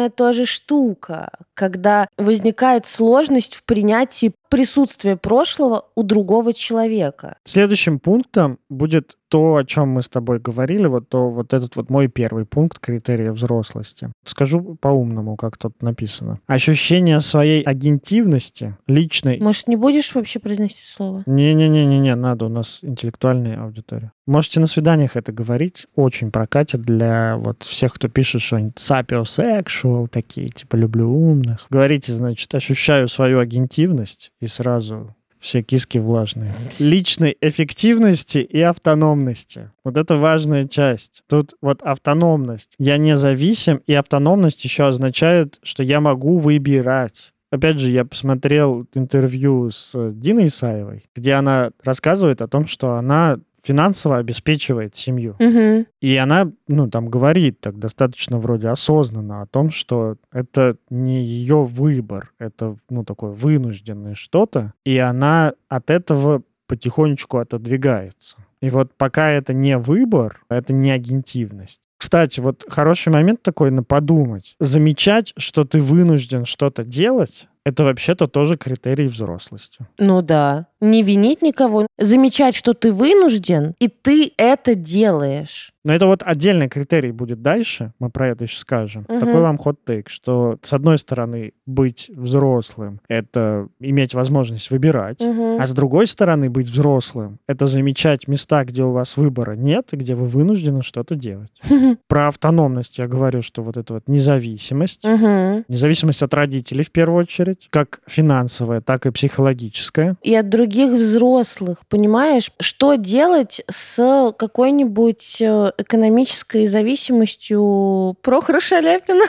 важная 0.00 0.10
тоже 0.10 0.46
штука 0.46 1.30
когда 1.60 2.08
возникает 2.16 2.86
сложность 2.86 3.54
в 3.54 3.64
принятии 3.64 4.32
присутствия 4.48 5.16
прошлого 5.16 5.84
у 5.94 6.02
другого 6.02 6.54
человека. 6.54 7.36
Следующим 7.44 7.98
пунктом 7.98 8.58
будет 8.70 9.16
то, 9.28 9.56
о 9.56 9.64
чем 9.64 9.90
мы 9.90 10.02
с 10.02 10.08
тобой 10.08 10.40
говорили, 10.40 10.86
вот, 10.86 11.08
то, 11.08 11.30
вот 11.30 11.54
этот 11.54 11.76
вот 11.76 11.88
мой 11.88 12.08
первый 12.08 12.46
пункт 12.46 12.80
критерия 12.80 13.30
взрослости. 13.30 14.08
Скажу 14.26 14.76
по-умному, 14.80 15.36
как 15.36 15.56
тут 15.56 15.80
написано. 15.82 16.40
Ощущение 16.48 17.20
своей 17.20 17.62
агентивности 17.62 18.76
личной... 18.88 19.38
Может, 19.38 19.68
не 19.68 19.76
будешь 19.76 20.12
вообще 20.16 20.40
произносить 20.40 20.84
слово? 20.84 21.22
Не-не-не-не, 21.26 22.16
надо, 22.16 22.46
у 22.46 22.48
нас 22.48 22.80
интеллектуальная 22.82 23.62
аудитория. 23.62 24.10
Можете 24.26 24.58
на 24.58 24.66
свиданиях 24.66 25.16
это 25.16 25.30
говорить, 25.32 25.86
очень 25.94 26.32
прокатит 26.32 26.82
для 26.82 27.36
вот 27.36 27.62
всех, 27.62 27.94
кто 27.94 28.08
пишет 28.08 28.42
что-нибудь 28.42 28.76
sapiosexual, 28.76 30.08
такие, 30.08 30.48
типа, 30.48 30.74
люблю 30.74 31.08
умных. 31.08 31.49
Говорите, 31.70 32.12
значит, 32.12 32.54
ощущаю 32.54 33.08
свою 33.08 33.38
агентивность 33.38 34.30
и 34.40 34.46
сразу 34.46 35.14
все 35.40 35.62
киски 35.62 35.98
влажные. 35.98 36.54
Личной 36.78 37.36
эффективности 37.40 38.38
и 38.38 38.60
автономности. 38.60 39.70
Вот 39.84 39.96
это 39.96 40.16
важная 40.16 40.68
часть. 40.68 41.22
Тут 41.28 41.54
вот 41.62 41.82
автономность. 41.82 42.74
Я 42.78 42.98
независим, 42.98 43.80
и 43.86 43.94
автономность 43.94 44.62
еще 44.64 44.86
означает, 44.86 45.58
что 45.62 45.82
я 45.82 46.00
могу 46.00 46.38
выбирать. 46.38 47.32
Опять 47.50 47.80
же, 47.80 47.90
я 47.90 48.04
посмотрел 48.04 48.86
интервью 48.94 49.70
с 49.72 50.12
Диной 50.12 50.46
Исаевой, 50.46 51.04
где 51.16 51.32
она 51.32 51.70
рассказывает 51.82 52.42
о 52.42 52.46
том, 52.46 52.68
что 52.68 52.92
она 52.92 53.38
финансово 53.62 54.18
обеспечивает 54.18 54.96
семью. 54.96 55.36
Угу. 55.38 55.86
И 56.00 56.16
она, 56.16 56.50
ну, 56.68 56.88
там 56.88 57.08
говорит 57.08 57.60
так 57.60 57.78
достаточно 57.78 58.38
вроде 58.38 58.68
осознанно 58.68 59.42
о 59.42 59.46
том, 59.46 59.70
что 59.70 60.14
это 60.32 60.76
не 60.88 61.22
ее 61.22 61.64
выбор, 61.64 62.32
это, 62.38 62.76
ну, 62.88 63.04
такое 63.04 63.32
вынужденное 63.32 64.14
что-то, 64.14 64.72
и 64.84 64.98
она 64.98 65.52
от 65.68 65.90
этого 65.90 66.42
потихонечку 66.66 67.38
отодвигается. 67.38 68.36
И 68.62 68.70
вот 68.70 68.92
пока 68.96 69.30
это 69.30 69.52
не 69.52 69.76
выбор, 69.76 70.40
это 70.48 70.72
не 70.72 70.90
агентивность. 70.90 71.80
Кстати, 72.00 72.40
вот 72.40 72.64
хороший 72.68 73.12
момент 73.12 73.42
такой 73.42 73.70
на 73.70 73.82
подумать. 73.82 74.54
Замечать, 74.58 75.34
что 75.36 75.64
ты 75.64 75.82
вынужден 75.82 76.46
что-то 76.46 76.82
делать, 76.82 77.46
это 77.64 77.84
вообще-то 77.84 78.26
тоже 78.26 78.56
критерий 78.56 79.06
взрослости. 79.06 79.84
Ну 79.98 80.22
да. 80.22 80.66
Не 80.80 81.02
винить 81.02 81.42
никого, 81.42 81.86
замечать, 81.98 82.54
что 82.54 82.72
ты 82.72 82.90
вынужден, 82.90 83.74
и 83.78 83.88
ты 83.88 84.32
это 84.38 84.74
делаешь. 84.74 85.72
Но 85.84 85.94
это 85.94 86.06
вот 86.06 86.22
отдельный 86.24 86.68
критерий 86.68 87.12
будет 87.12 87.42
дальше, 87.42 87.92
мы 87.98 88.10
про 88.10 88.28
это 88.28 88.44
еще 88.44 88.58
скажем. 88.58 89.04
Угу. 89.08 89.18
Такой 89.18 89.40
вам 89.40 89.58
хот-тейк, 89.58 90.08
что 90.08 90.58
с 90.62 90.72
одной 90.72 90.98
стороны 90.98 91.52
быть 91.66 92.10
взрослым— 92.14 93.00
это 93.08 93.66
иметь 93.78 94.14
возможность 94.14 94.70
выбирать, 94.70 95.20
угу. 95.20 95.58
а 95.58 95.66
с 95.66 95.72
другой 95.72 96.06
стороны 96.06 96.50
быть 96.50 96.66
взрослым— 96.68 97.38
это 97.46 97.66
замечать 97.66 98.28
места, 98.28 98.64
где 98.64 98.82
у 98.82 98.92
вас 98.92 99.16
выбора 99.16 99.52
нет, 99.52 99.88
и 99.92 99.96
где 99.96 100.14
вы 100.14 100.26
вынуждены 100.26 100.82
что-то 100.82 101.14
делать. 101.14 101.50
Про 102.08 102.28
автономность 102.28 102.98
я 102.98 103.08
говорю, 103.08 103.42
что 103.42 103.62
вот 103.62 103.76
это 103.76 103.94
вот 103.94 104.02
независимость, 104.06 105.04
независимость 105.04 106.22
от 106.22 106.34
родителей 106.34 106.84
в 106.84 106.90
первую 106.90 107.20
очередь, 107.20 107.49
как 107.70 108.00
финансовая, 108.06 108.80
так 108.80 109.06
и 109.06 109.10
психологическая. 109.10 110.16
И 110.22 110.34
от 110.34 110.48
других 110.48 110.92
взрослых, 110.92 111.78
понимаешь, 111.88 112.50
что 112.60 112.94
делать 112.94 113.62
с 113.70 114.32
какой-нибудь 114.36 115.36
э, 115.40 115.72
экономической 115.78 116.66
зависимостью 116.66 118.16
Прохора 118.22 118.60
Шаляпина 118.60 119.24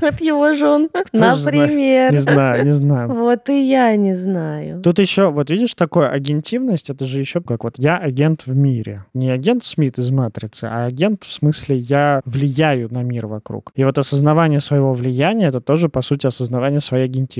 от 0.00 0.20
его 0.20 0.52
жен, 0.52 0.88
например. 1.12 2.12
Не 2.12 2.18
знаю, 2.18 2.64
не 2.64 2.74
знаю. 2.74 3.12
Вот 3.22 3.48
и 3.48 3.68
я 3.68 3.94
не 3.96 4.14
знаю. 4.14 4.82
Тут 4.82 4.98
еще, 4.98 5.30
вот 5.30 5.50
видишь, 5.50 5.74
такое 5.74 6.08
агентивность, 6.08 6.90
это 6.90 7.06
же 7.06 7.20
еще 7.20 7.40
как 7.40 7.64
вот 7.64 7.74
я 7.76 7.96
агент 7.96 8.46
в 8.46 8.54
мире. 8.54 9.04
Не 9.14 9.30
агент 9.30 9.64
Смит 9.64 9.98
из 9.98 10.10
«Матрицы», 10.10 10.64
а 10.64 10.86
агент 10.86 11.24
в 11.24 11.32
смысле 11.32 11.78
я 11.78 12.20
влияю 12.24 12.92
на 12.92 13.02
мир 13.02 13.26
вокруг. 13.26 13.72
И 13.74 13.84
вот 13.84 13.98
осознавание 13.98 14.60
своего 14.60 14.92
влияния, 14.92 15.46
это 15.46 15.60
тоже, 15.60 15.88
по 15.88 16.02
сути, 16.02 16.26
осознавание 16.26 16.80
своей 16.80 17.04
агентивности. 17.04 17.31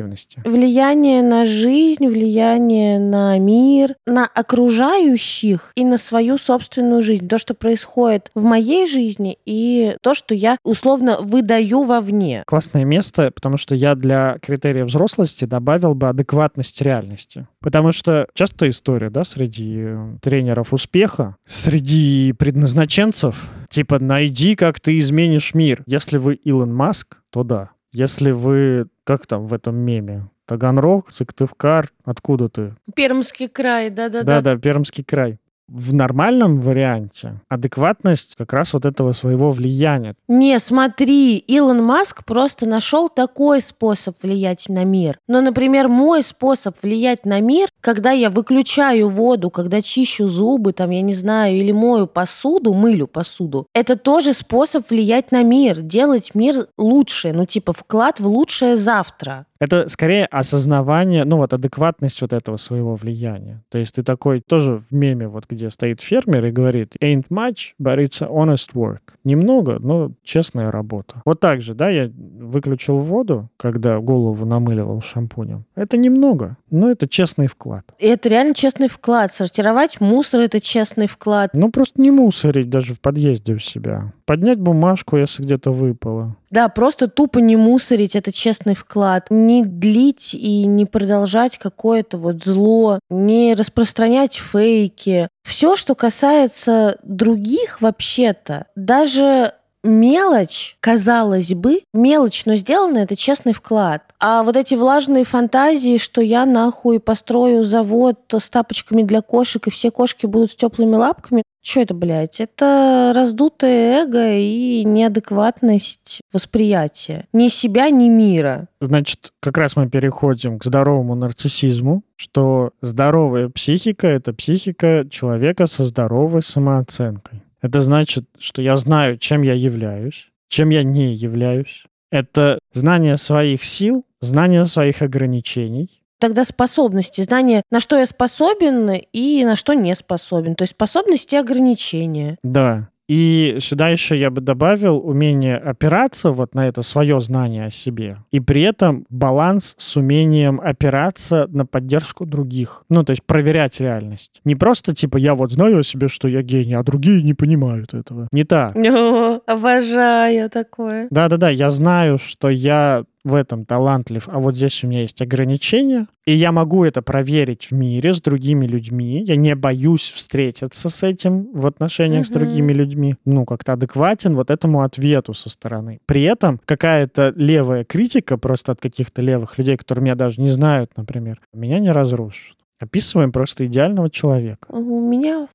Влияние 0.44 1.22
на 1.22 1.44
жизнь, 1.44 2.06
влияние 2.06 2.98
на 2.98 3.38
мир, 3.38 3.94
на 4.06 4.26
окружающих 4.26 5.72
и 5.74 5.84
на 5.84 5.98
свою 5.98 6.38
собственную 6.38 7.02
жизнь. 7.02 7.28
То, 7.28 7.38
что 7.38 7.54
происходит 7.54 8.30
в 8.34 8.42
моей 8.42 8.86
жизни 8.86 9.38
и 9.44 9.96
то, 10.02 10.14
что 10.14 10.34
я 10.34 10.56
условно 10.64 11.18
выдаю 11.20 11.82
вовне. 11.82 12.42
Классное 12.46 12.84
место, 12.84 13.30
потому 13.30 13.58
что 13.58 13.74
я 13.74 13.94
для 13.94 14.38
критерия 14.40 14.84
взрослости 14.84 15.44
добавил 15.44 15.94
бы 15.94 16.08
адекватность 16.08 16.80
реальности. 16.82 17.46
Потому 17.60 17.92
что 17.92 18.26
часто 18.34 18.68
история, 18.68 19.10
да, 19.10 19.24
среди 19.24 19.88
тренеров 20.20 20.72
успеха, 20.72 21.36
среди 21.46 22.32
предназначенцев, 22.32 23.50
типа 23.68 23.98
найди, 23.98 24.54
как 24.54 24.80
ты 24.80 24.98
изменишь 24.98 25.54
мир. 25.54 25.82
Если 25.86 26.18
вы 26.18 26.34
Илон 26.34 26.74
Маск, 26.74 27.18
то 27.30 27.42
да. 27.42 27.70
Если 27.92 28.30
вы, 28.30 28.86
как 29.04 29.26
там 29.26 29.46
в 29.46 29.52
этом 29.52 29.76
меме, 29.76 30.22
Таганрог, 30.46 31.12
Сыктывкар, 31.12 31.90
откуда 32.04 32.48
ты? 32.48 32.72
Пермский 32.94 33.48
край, 33.48 33.90
да-да-да. 33.90 34.40
Да-да, 34.40 34.56
Пермский 34.56 35.04
край 35.04 35.38
в 35.72 35.94
нормальном 35.94 36.60
варианте 36.60 37.40
адекватность 37.48 38.34
как 38.36 38.52
раз 38.52 38.74
вот 38.74 38.84
этого 38.84 39.12
своего 39.12 39.50
влияния. 39.50 40.14
Не, 40.28 40.58
смотри, 40.58 41.38
Илон 41.38 41.82
Маск 41.82 42.24
просто 42.24 42.68
нашел 42.68 43.08
такой 43.08 43.62
способ 43.62 44.14
влиять 44.22 44.68
на 44.68 44.84
мир. 44.84 45.18
Но, 45.26 45.40
например, 45.40 45.88
мой 45.88 46.22
способ 46.22 46.76
влиять 46.82 47.24
на 47.24 47.40
мир, 47.40 47.68
когда 47.82 48.12
я 48.12 48.30
выключаю 48.30 49.10
воду, 49.10 49.50
когда 49.50 49.82
чищу 49.82 50.28
зубы, 50.28 50.72
там, 50.72 50.90
я 50.90 51.02
не 51.02 51.14
знаю, 51.14 51.56
или 51.56 51.72
мою 51.72 52.06
посуду, 52.06 52.72
мылю 52.72 53.06
посуду, 53.06 53.66
это 53.74 53.96
тоже 53.96 54.32
способ 54.32 54.88
влиять 54.88 55.32
на 55.32 55.42
мир, 55.42 55.82
делать 55.82 56.34
мир 56.34 56.68
лучше, 56.78 57.32
ну, 57.32 57.44
типа 57.44 57.72
вклад 57.72 58.20
в 58.20 58.26
лучшее 58.26 58.76
завтра. 58.76 59.46
Это 59.62 59.88
скорее 59.88 60.26
осознавание, 60.26 61.24
ну 61.24 61.36
вот 61.36 61.52
адекватность 61.52 62.20
вот 62.20 62.32
этого 62.32 62.56
своего 62.56 62.96
влияния. 62.96 63.62
То 63.68 63.78
есть 63.78 63.94
ты 63.94 64.02
такой 64.02 64.40
тоже 64.40 64.82
в 64.90 64.92
меме, 64.92 65.28
вот 65.28 65.44
где 65.48 65.70
стоит 65.70 66.00
фермер 66.00 66.46
и 66.46 66.50
говорит 66.50 66.96
ain't 67.00 67.26
much, 67.30 67.74
but 67.80 67.98
it's 67.98 68.28
honest 68.28 68.72
work. 68.74 69.14
Немного, 69.22 69.78
но 69.78 70.10
честная 70.24 70.72
работа. 70.72 71.22
Вот 71.24 71.38
так 71.38 71.62
же, 71.62 71.74
да, 71.74 71.90
я 71.90 72.10
выключил 72.12 72.98
воду, 72.98 73.48
когда 73.56 74.00
голову 74.00 74.44
намыливал 74.44 75.00
шампунем. 75.00 75.64
Это 75.76 75.96
немного, 75.96 76.56
но 76.68 76.90
это 76.90 77.06
честный 77.06 77.46
вклад. 77.46 77.71
Вклад. 77.72 77.84
И 77.98 78.06
это 78.06 78.28
реально 78.28 78.54
честный 78.54 78.88
вклад. 78.88 79.34
Сортировать 79.34 80.00
мусор— 80.00 80.40
это 80.42 80.60
честный 80.60 81.06
вклад. 81.06 81.50
Ну, 81.54 81.70
просто 81.70 82.00
не 82.00 82.10
мусорить 82.10 82.70
даже 82.70 82.94
в 82.94 83.00
подъезде 83.00 83.54
у 83.54 83.58
себя. 83.58 84.12
Поднять 84.24 84.58
бумажку, 84.58 85.16
если 85.16 85.42
где-то 85.42 85.72
выпало. 85.72 86.36
Да, 86.50 86.68
просто 86.68 87.08
тупо 87.08 87.38
не 87.38 87.56
мусорить— 87.56 88.16
это 88.16 88.32
честный 88.32 88.74
вклад. 88.74 89.26
Не 89.30 89.64
длить 89.64 90.34
и 90.34 90.66
не 90.66 90.84
продолжать 90.84 91.58
какое-то 91.58 92.18
вот 92.18 92.44
зло, 92.44 92.98
не 93.10 93.54
распространять 93.54 94.34
фейки. 94.34 95.28
Все, 95.42 95.76
что 95.76 95.94
касается 95.94 96.98
других 97.02 97.80
вообще-то, 97.80 98.66
даже 98.76 99.54
мелочь, 99.84 100.76
казалось 100.80 101.54
бы, 101.54 101.80
мелочь, 101.92 102.44
но 102.46 102.54
сделано 102.56 102.98
это 102.98 103.16
честный 103.16 103.52
вклад. 103.52 104.02
А 104.20 104.42
вот 104.42 104.56
эти 104.56 104.74
влажные 104.74 105.24
фантазии, 105.24 105.98
что 105.98 106.20
я 106.20 106.46
нахуй 106.46 107.00
построю 107.00 107.64
завод 107.64 108.18
с 108.32 108.50
тапочками 108.50 109.02
для 109.02 109.22
кошек, 109.22 109.66
и 109.66 109.70
все 109.70 109.90
кошки 109.90 110.26
будут 110.26 110.52
с 110.52 110.56
теплыми 110.56 110.96
лапками, 110.96 111.42
что 111.64 111.80
это, 111.80 111.94
блядь? 111.94 112.40
Это 112.40 113.12
раздутое 113.14 114.02
эго 114.02 114.32
и 114.32 114.82
неадекватность 114.84 116.20
восприятия. 116.32 117.26
Ни 117.32 117.48
себя, 117.48 117.88
ни 117.90 118.08
мира. 118.08 118.66
Значит, 118.80 119.32
как 119.38 119.58
раз 119.58 119.76
мы 119.76 119.88
переходим 119.88 120.58
к 120.58 120.64
здоровому 120.64 121.14
нарциссизму, 121.14 122.02
что 122.16 122.72
здоровая 122.80 123.48
психика— 123.48 124.06
это 124.08 124.32
психика 124.32 125.06
человека 125.08 125.68
со 125.68 125.84
здоровой 125.84 126.42
самооценкой. 126.42 127.40
Это 127.62 127.80
значит, 127.80 128.24
что 128.38 128.60
я 128.60 128.76
знаю, 128.76 129.16
чем 129.16 129.42
я 129.42 129.54
являюсь, 129.54 130.28
чем 130.48 130.70
я 130.70 130.82
не 130.82 131.14
являюсь. 131.14 131.84
Это 132.10 132.58
знание 132.72 133.16
своих 133.16 133.64
сил, 133.64 134.04
знание 134.20 134.66
своих 134.66 135.00
ограничений. 135.00 136.02
Тогда 136.18 136.44
способности, 136.44 137.22
знание, 137.22 137.62
на 137.70 137.80
что 137.80 137.96
я 137.98 138.06
способен 138.06 138.90
и 139.12 139.44
на 139.44 139.56
что 139.56 139.74
не 139.74 139.94
способен. 139.94 140.54
То 140.54 140.62
есть 140.62 140.74
способности 140.74 141.34
и 141.34 141.38
ограничения. 141.38 142.36
Да. 142.42 142.90
И 143.08 143.56
сюда 143.60 143.88
еще 143.88 144.18
я 144.18 144.30
бы 144.30 144.40
добавил 144.40 144.98
умение 144.98 145.56
опираться 145.56 146.30
вот 146.30 146.54
на 146.54 146.68
это 146.68 146.82
свое 146.82 147.20
знание 147.20 147.66
о 147.66 147.70
себе. 147.70 148.18
И 148.30 148.40
при 148.40 148.62
этом 148.62 149.04
баланс 149.10 149.74
с 149.76 149.96
умением 149.96 150.60
опираться 150.62 151.46
на 151.50 151.66
поддержку 151.66 152.24
других. 152.24 152.84
Ну, 152.88 153.04
то 153.04 153.10
есть 153.10 153.24
проверять 153.26 153.80
реальность. 153.80 154.40
Не 154.44 154.54
просто 154.54 154.94
типа 154.94 155.16
я 155.16 155.34
вот 155.34 155.52
знаю 155.52 155.80
о 155.80 155.84
себе, 155.84 156.08
что 156.08 156.28
я 156.28 156.42
гений, 156.42 156.74
а 156.74 156.82
другие 156.82 157.22
не 157.22 157.34
понимают 157.34 157.94
этого. 157.94 158.28
Не 158.32 158.44
так. 158.44 158.76
О, 158.76 159.40
обожаю 159.46 160.48
такое. 160.48 161.08
Да-да-да, 161.10 161.50
я 161.50 161.70
знаю, 161.70 162.18
что 162.18 162.48
я 162.48 163.02
в 163.24 163.34
этом 163.34 163.64
талантлив, 163.64 164.28
а 164.28 164.38
вот 164.38 164.56
здесь 164.56 164.82
у 164.82 164.88
меня 164.88 165.02
есть 165.02 165.22
ограничения, 165.22 166.06
и 166.24 166.32
я 166.32 166.50
могу 166.50 166.84
это 166.84 167.02
проверить 167.02 167.70
в 167.70 167.72
мире 167.72 168.14
с 168.14 168.20
другими 168.20 168.66
людьми. 168.66 169.22
Я 169.24 169.36
не 169.36 169.54
боюсь 169.54 170.10
встретиться 170.10 170.88
с 170.88 171.02
этим 171.02 171.52
в 171.52 171.66
отношениях 171.66 172.24
uh-huh. 172.24 172.28
с 172.28 172.32
другими 172.32 172.72
людьми. 172.72 173.14
Ну, 173.24 173.44
как-то 173.44 173.74
адекватен 173.74 174.34
вот 174.34 174.50
этому 174.50 174.82
ответу 174.82 175.34
со 175.34 175.50
стороны. 175.50 176.00
При 176.06 176.22
этом 176.22 176.60
какая-то 176.64 177.32
левая 177.36 177.84
критика 177.84 178.36
просто 178.36 178.72
от 178.72 178.80
каких-то 178.80 179.22
левых 179.22 179.58
людей, 179.58 179.76
которые 179.76 180.04
меня 180.04 180.14
даже 180.14 180.40
не 180.40 180.48
знают, 180.48 180.90
например, 180.96 181.40
меня 181.52 181.78
не 181.78 181.92
разрушит. 181.92 182.56
Описываем 182.80 183.30
просто 183.30 183.66
идеального 183.66 184.10
человека. 184.10 184.66
У 184.68 185.00
меня... 185.00 185.48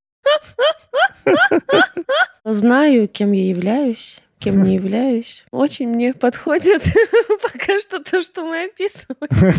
Знаю, 2.45 3.09
кем 3.09 3.33
я 3.33 3.49
являюсь 3.49 4.21
кем 4.39 4.63
не 4.63 4.75
являюсь. 4.75 5.45
Очень 5.51 5.89
мне 5.89 6.13
подходит 6.13 6.83
пока 7.41 7.79
что 7.81 7.99
то, 7.99 8.21
что 8.21 8.45
мы 8.45 8.65
описываем. 8.65 9.55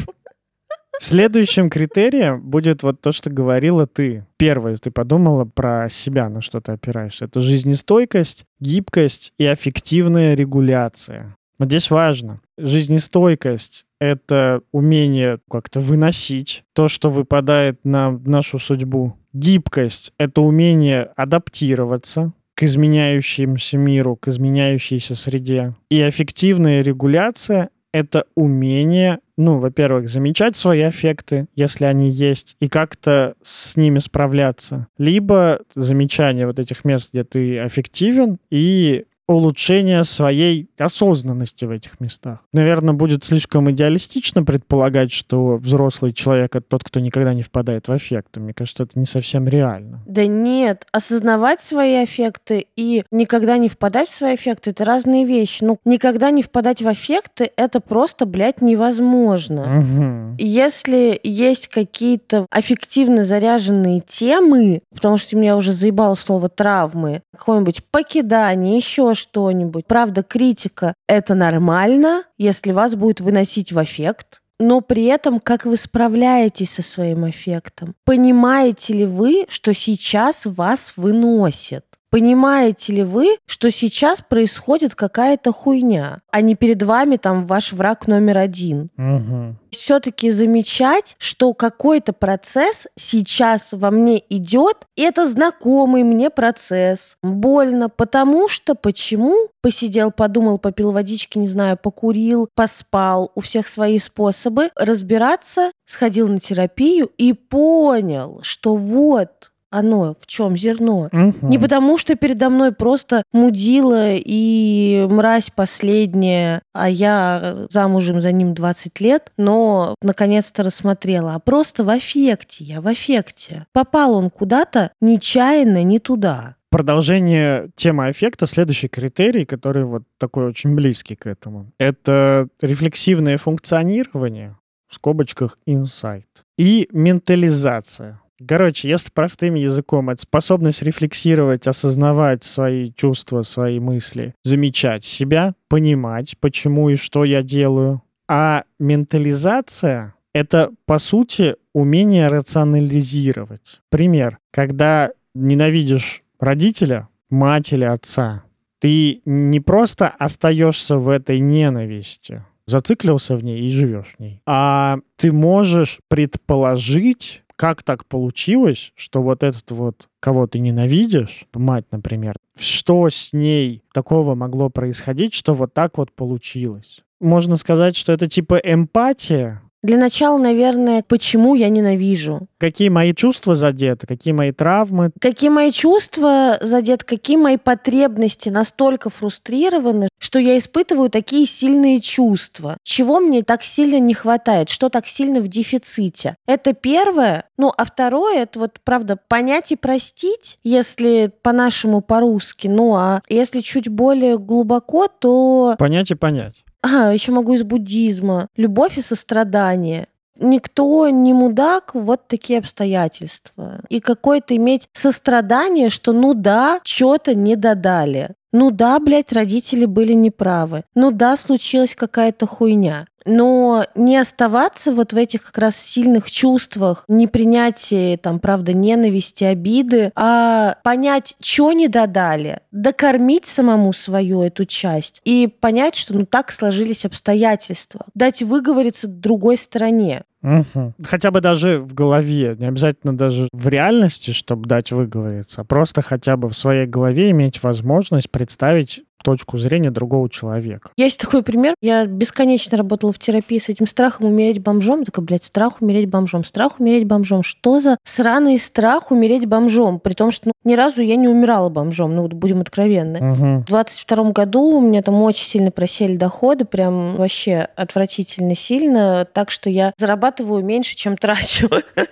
Следующим 1.01 1.71
критерием 1.71 2.41
будет 2.41 2.83
вот 2.83 3.01
то, 3.01 3.13
что 3.13 3.31
говорила 3.31 3.87
ты. 3.87 4.25
Первое, 4.37 4.77
ты 4.79 4.91
подумала 4.91 5.45
про 5.45 5.89
себя, 5.89 6.29
на 6.29 6.43
что 6.43 6.61
ты 6.61 6.73
опираешься. 6.73 7.27
Это 7.27 7.41
жизнестойкость, 7.41 8.45
гибкость 8.59 9.33
и 9.39 9.45
аффективная 9.45 10.35
регуляция. 10.35 11.37
Вот 11.59 11.67
здесь 11.67 11.91
важно. 11.91 12.41
Жизнестойкость— 12.57 13.87
это 14.01 14.61
умение 14.73 15.39
как-то 15.51 15.81
выносить 15.81 16.65
то, 16.73 16.89
что 16.89 17.11
выпадает 17.11 17.81
на 17.85 18.11
нашу 18.25 18.59
судьбу. 18.59 19.15
Гибкость— 19.33 20.13
это 20.19 20.41
умение 20.41 21.11
адаптироваться, 21.17 22.33
к 22.59 22.65
изменяющемуся 22.65 23.77
миру, 23.77 24.17
к 24.17 24.27
изменяющейся 24.27 25.15
среде. 25.15 25.75
И 25.91 26.01
эффективная 26.01 26.83
регуляция— 26.83 27.69
это 27.93 28.25
умение, 28.35 29.19
ну, 29.37 29.59
во-первых, 29.61 30.09
замечать 30.09 30.57
свои 30.57 30.89
эффекты, 30.89 31.47
если 31.55 31.85
они 31.85 32.11
есть, 32.11 32.57
и 32.59 32.69
как-то 32.69 33.35
с 33.43 33.77
ними 33.77 34.01
справляться. 34.01 34.89
Либо 34.99 35.61
замечание 35.77 36.49
вот 36.49 36.59
этих 36.59 36.85
мест, 36.85 37.11
где 37.13 37.23
ты 37.23 37.59
эффективен, 37.59 38.39
и 38.51 39.05
улучшения 39.29 40.03
своей 40.05 40.71
осознанности 40.79 41.67
в 41.67 41.71
этих 41.71 42.01
местах. 42.01 42.39
Наверное, 42.53 42.95
будет 42.95 43.25
слишком 43.25 43.71
идеалистично 43.71 44.43
предполагать, 44.43 45.13
что 45.13 45.57
взрослый 45.57 46.13
человек— 46.13 46.57
это 46.57 46.67
тот, 46.67 46.83
кто 46.83 46.99
никогда 46.99 47.35
не 47.35 47.43
впадает 47.43 47.89
в 47.89 47.93
аффекты. 47.93 48.41
Мне 48.41 48.55
кажется, 48.55 48.85
это 48.85 48.99
не 48.99 49.07
совсем 49.07 49.47
реально. 49.47 50.01
Да 50.07 50.27
нет, 50.27 50.87
осознавать 50.93 51.61
свои 51.61 51.97
аффекты 51.97 52.67
и 52.75 53.05
никогда 53.11 53.59
не 53.59 53.69
впадать 53.69 54.09
в 54.09 54.17
свои 54.17 54.33
аффекты— 54.35 54.71
это 54.73 54.85
разные 54.85 55.27
вещи. 55.27 55.63
Ну, 55.63 55.79
никогда 55.85 56.31
не 56.31 56.43
впадать 56.43 56.81
в 56.81 56.89
аффекты— 56.89 57.51
это 57.57 57.81
просто, 57.81 58.25
блядь, 58.25 58.63
невозможно. 58.63 59.63
Угу. 59.63 60.37
Если 60.39 61.21
есть 61.23 61.69
какие-то 61.69 62.47
аффективно 62.51 63.25
заряженные 63.25 64.01
темы, 64.01 64.81
потому 64.95 65.19
что 65.19 65.37
меня 65.37 65.57
уже 65.57 65.73
заебало 65.73 66.15
слово 66.15 66.49
травмы, 66.49 67.21
какое-нибудь 67.37 67.85
покидание, 67.91 68.77
еще 68.77 69.15
что-нибудь. 69.19 69.87
Правда, 69.87 70.23
критика— 70.23 70.95
это 71.09 71.35
нормально, 71.35 72.25
если 72.39 72.73
вас 72.73 72.95
будет 72.95 73.21
выносить 73.21 73.73
в 73.73 73.83
эффект, 73.83 74.41
но 74.59 74.81
при 74.81 75.05
этом 75.05 75.39
как 75.41 75.65
вы 75.65 75.77
справляетесь 75.77 76.71
со 76.71 76.83
своим 76.83 77.29
эффектом? 77.29 77.95
Понимаете 78.05 78.93
ли 78.93 79.07
вы, 79.07 79.47
что 79.49 79.73
сейчас 79.73 80.47
вас 80.47 80.95
выносит? 80.97 81.85
Понимаете 82.11 82.93
ли 82.95 83.03
вы, 83.03 83.37
что 83.47 83.71
сейчас 83.71 84.23
происходит 84.23 84.95
какая-то 84.95 85.53
хуйня, 85.53 86.21
а 86.31 86.41
не 86.41 86.55
перед 86.55 86.83
вами 86.83 87.17
там 87.17 87.47
ваш 87.47 87.73
враг 87.73 88.07
номер 88.07 88.39
один? 88.39 88.91
Угу. 88.97 89.57
Все-таки 89.71 90.31
замечать, 90.31 91.17
что 91.19 91.53
какой-то 91.53 92.15
процесс 92.15 92.87
сейчас 92.97 93.69
во 93.73 93.91
мне 93.91 94.23
идет, 94.31 94.87
и 94.97 95.03
это 95.03 95.27
знакомый 95.27 96.03
мне 96.03 96.31
процесс. 96.31 97.17
Больно, 97.23 97.91
потому 97.91 98.49
что 98.49 98.75
почему? 98.75 99.49
Посидел, 99.61 100.11
подумал, 100.11 100.59
попил 100.59 100.93
водички, 100.93 101.37
не 101.37 101.47
знаю, 101.49 101.77
покурил, 101.77 102.49
поспал, 102.55 103.33
у 103.35 103.41
всех 103.41 103.69
свои 103.69 103.99
способы. 103.99 104.71
Разбираться, 104.75 105.73
сходил 105.85 106.29
на 106.29 106.41
терапию 106.41 107.11
и 107.19 107.35
понял, 107.35 108.41
что 108.43 108.77
вот 108.77 109.51
оно, 109.71 110.15
в 110.21 110.27
чем 110.27 110.57
зерно. 110.57 111.09
Угу. 111.13 111.49
Не 111.49 111.59
потому, 111.59 111.99
что 111.99 112.15
передо 112.15 112.49
мной 112.51 112.73
просто 112.73 113.23
мудила 113.33 114.13
и 114.15 115.07
мразь 115.09 115.51
последняя, 115.55 116.63
а 116.73 116.89
я 116.89 117.67
замужем 117.71 118.21
за 118.21 118.33
ним 118.33 118.55
20 118.55 119.01
лет, 119.01 119.33
но 119.37 119.95
наконец-то 120.03 120.63
рассмотрела, 120.63 121.35
а 121.35 121.39
просто 121.39 121.85
в 121.85 121.91
аффекте, 121.91 122.65
я 122.65 122.81
в 122.81 122.89
аффекте. 122.89 123.67
Попал 123.73 124.15
он 124.15 124.31
куда-то 124.31 124.93
нечаянно 125.01 125.83
не 125.83 125.99
туда. 125.99 126.57
Продолжение 126.71 127.71
темы 127.77 128.11
эффекта, 128.11 128.47
следующий 128.47 128.89
критерий, 128.89 129.47
который 129.47 129.85
вот 129.85 130.03
такой 130.19 130.47
очень 130.47 130.75
близкий 130.75 131.15
к 131.15 131.27
этому, 131.27 131.67
это 131.79 132.49
рефлексивное 132.61 133.39
функционирование, 133.39 134.55
в 134.91 134.95
скобочках 134.97 135.57
инсайт, 135.65 136.27
и 136.59 136.89
ментализация. 136.93 138.21
Короче, 138.47 138.89
если 138.89 139.11
простым 139.11 139.55
языком, 139.55 140.11
это 140.11 140.23
способность 140.23 140.83
рефлексировать, 140.83 141.67
осознавать 141.67 142.45
свои 142.45 142.93
чувства, 142.93 143.43
свои 143.43 143.81
мысли, 143.81 144.35
замечать 144.45 145.05
себя, 145.05 145.55
понимать, 145.69 146.37
почему 146.39 146.89
и 146.89 146.97
что 146.97 147.25
я 147.25 147.43
делаю. 147.43 148.03
А 148.29 148.65
ментализация— 148.79 150.15
это, 150.33 150.71
по 150.87 150.99
сути, 150.99 151.57
умение 151.73 152.29
рационализировать. 152.29 153.81
Пример. 153.91 154.39
Когда 154.53 155.11
ненавидишь 155.35 156.23
родителя, 156.39 157.09
мать 157.31 157.73
или 157.73 157.85
отца, 157.85 158.43
ты 158.81 159.21
не 159.25 159.61
просто 159.61 160.09
остаешься 160.09 160.99
в 160.99 161.09
этой 161.09 161.41
ненависти, 161.41 162.43
зациклился 162.67 163.35
в 163.35 163.45
ней 163.45 163.61
и 163.61 163.73
живешь 163.73 164.15
в 164.17 164.21
ней, 164.21 164.41
а 164.47 164.99
ты 165.17 165.33
можешь 165.33 165.99
предположить, 166.09 167.43
как 167.59 167.83
так 167.83 168.07
получилось, 168.07 168.93
что 168.95 169.21
вот 169.21 169.43
этот 169.43 169.69
вот, 169.73 170.07
кого 170.21 170.47
ты 170.47 170.61
ненавидишь, 170.61 171.45
мать, 171.55 171.87
например, 171.91 172.37
что 172.57 173.11
с 173.11 173.33
ней 173.33 173.83
такого 173.93 174.37
могло 174.37 174.69
происходить, 174.69 175.35
что 175.35 175.55
вот 175.55 175.75
так 175.75 175.99
вот 175.99 176.13
получилось? 176.13 177.01
Можно 177.21 177.57
сказать, 177.57 177.97
что 177.97 178.13
это 178.13 178.29
типа 178.29 178.61
эмпатия, 178.63 179.61
Для 179.83 179.97
начала, 179.97 180.39
наверное, 180.39 181.05
почему 181.07 181.55
я 181.55 181.69
ненавижу. 181.69 182.49
Какие 182.59 182.89
мои 182.89 183.15
чувства 183.15 183.55
задеты, 183.55 184.09
какие 184.09 184.35
мои 184.35 184.51
травмы. 184.51 185.11
Какие 185.21 185.51
мои 185.51 185.71
чувства 185.71 186.59
задеты, 186.61 187.05
какие 187.05 187.37
мои 187.37 187.57
потребности 187.57 188.49
настолько 188.49 189.09
фрустрированы, 189.09 190.09
что 190.19 190.41
я 190.41 190.59
испытываю 190.59 191.11
такие 191.11 191.47
сильные 191.47 192.01
чувства. 192.01 192.77
Чего 192.83 193.21
мне 193.21 193.43
так 193.43 193.63
сильно 193.63 194.01
не 194.01 194.15
хватает, 194.15 194.69
что 194.69 194.89
так 194.89 195.07
сильно 195.07 195.41
в 195.41 195.47
дефиците. 195.47 196.35
Это 196.47 196.73
первое. 196.73 197.45
Ну, 197.57 197.73
а 197.77 197.85
второе, 197.85 198.43
это 198.43 198.59
вот, 198.59 198.81
правда, 198.83 199.17
понять 199.29 199.71
и 199.71 199.77
простить, 199.77 200.59
если 200.65 201.31
по-нашему, 201.43 202.01
по-русски. 202.01 202.67
Ну, 202.67 202.97
а 202.97 203.23
если 203.29 203.61
чуть 203.61 203.89
более 203.89 204.39
глубоко, 204.39 205.07
то... 205.07 205.77
Понять 205.79 206.11
и 206.11 206.17
понять. 206.17 206.65
А, 206.83 207.13
еще 207.13 207.33
могу 207.33 207.55
из 207.55 207.63
буддизма. 207.63 208.49
Любовь 208.57 208.99
и 208.99 209.03
сострадание. 209.03 210.09
Никто 210.41 211.09
не 211.09 211.33
мудак, 211.33 211.95
вот 211.95 212.29
такие 212.29 212.61
обстоятельства. 212.61 213.81
И 213.89 214.01
какое-то 214.01 214.55
иметь 214.55 214.89
сострадание, 214.93 215.89
что 215.89 216.13
ну 216.13 216.33
да, 216.35 216.81
что-то 216.85 217.35
не 217.35 217.57
додали. 217.57 218.35
Ну 218.53 218.71
да, 218.71 218.99
блядь, 219.01 219.33
родители 219.33 219.85
были 219.85 220.13
неправы. 220.13 220.85
Ну 220.95 221.11
да, 221.11 221.37
случилась 221.37 221.95
какая-то 221.95 222.47
хуйня. 222.47 223.07
Но 223.25 223.87
не 223.95 224.17
оставаться 224.17 224.93
вот 224.93 225.13
в 225.13 225.17
этих 225.17 225.45
как 225.45 225.59
раз 225.59 225.77
сильных 225.77 226.31
чувствах, 226.31 227.05
не 227.09 227.27
принятии, 227.27 228.17
там, 228.17 228.41
правда, 228.41 228.73
ненависти, 228.73 229.45
обиды, 229.45 230.13
а 230.15 230.77
понять, 230.83 231.37
что 231.41 231.73
не 231.73 231.89
додали, 231.89 232.61
докормить 232.71 233.47
самому 233.47 233.93
свою 233.93 234.43
эту 234.43 234.65
часть 234.65 235.21
и 235.25 235.47
понять, 235.47 235.95
что 235.95 236.15
ну 236.15 236.27
так 236.27 236.51
сложились 236.53 237.05
обстоятельства, 237.05 238.07
дать 238.15 238.43
выговориться 238.43 239.09
другой 239.09 239.57
стороне. 239.57 240.23
Угу. 240.43 240.95
Хотя 241.05 241.31
бы 241.31 241.41
даже 241.41 241.81
в 241.81 241.95
голове, 241.95 242.55
не 242.59 242.67
обязательно 242.67 243.17
даже 243.17 243.49
в 243.53 243.69
реальности, 243.69 244.31
чтобы 244.31 244.69
дать 244.69 244.93
выговориться, 244.93 245.63
а 245.63 245.65
просто 245.65 246.01
хотя 246.01 246.37
бы 246.37 246.49
в 246.49 246.57
своей 246.57 246.87
голове 246.87 247.31
иметь 247.31 247.63
возможность 247.63 248.31
представить 248.31 249.03
точку 249.23 249.59
зрения 249.59 249.91
другого 249.91 250.29
человека. 250.29 250.91
Есть 250.97 251.21
такой 251.21 251.43
пример. 251.43 251.75
Я 251.81 252.07
бесконечно 252.07 252.77
работала 252.77 253.13
в 253.13 253.19
терапии 253.19 253.59
с 253.59 253.69
этим 253.69 253.87
страхом 253.87 254.27
умереть 254.27 254.61
бомжом. 254.61 255.05
Такая, 255.05 255.25
блядь, 255.25 255.45
страх 255.45 255.81
умереть 255.81 256.09
бомжом, 256.09 256.45
страх 256.45 256.81
умереть 256.81 257.05
бомжом. 257.05 257.43
Что 257.43 257.81
за 257.81 257.99
сраный 258.05 258.59
страх 258.59 259.11
умереть 259.11 259.47
бомжом? 259.47 260.01
При 260.01 260.15
том, 260.15 260.31
что 260.31 260.47
ну, 260.47 260.53
ни 260.65 260.75
разу 260.75 261.03
я 261.03 261.17
не 261.17 261.29
умирала 261.29 261.69
бомжом, 261.69 262.15
ну 262.15 262.23
вот 262.23 262.33
будем 262.33 262.61
откровенны. 262.61 263.33
Угу. 263.33 263.63
В 263.63 263.65
22 263.67 264.31
году 264.31 264.79
у 264.79 264.81
меня 264.81 265.03
там 265.03 265.21
очень 265.23 265.47
сильно 265.47 265.71
просели 265.71 266.17
доходы, 266.17 266.65
прям 266.65 267.17
вообще 267.17 267.69
отвратительно 267.77 268.55
сильно, 268.55 269.27
так 269.33 269.51
что 269.51 269.71
я 269.71 269.93
зарабатываю 269.97 270.65
меньше, 270.65 270.97
чем 270.97 271.17
трачу. 271.17 271.69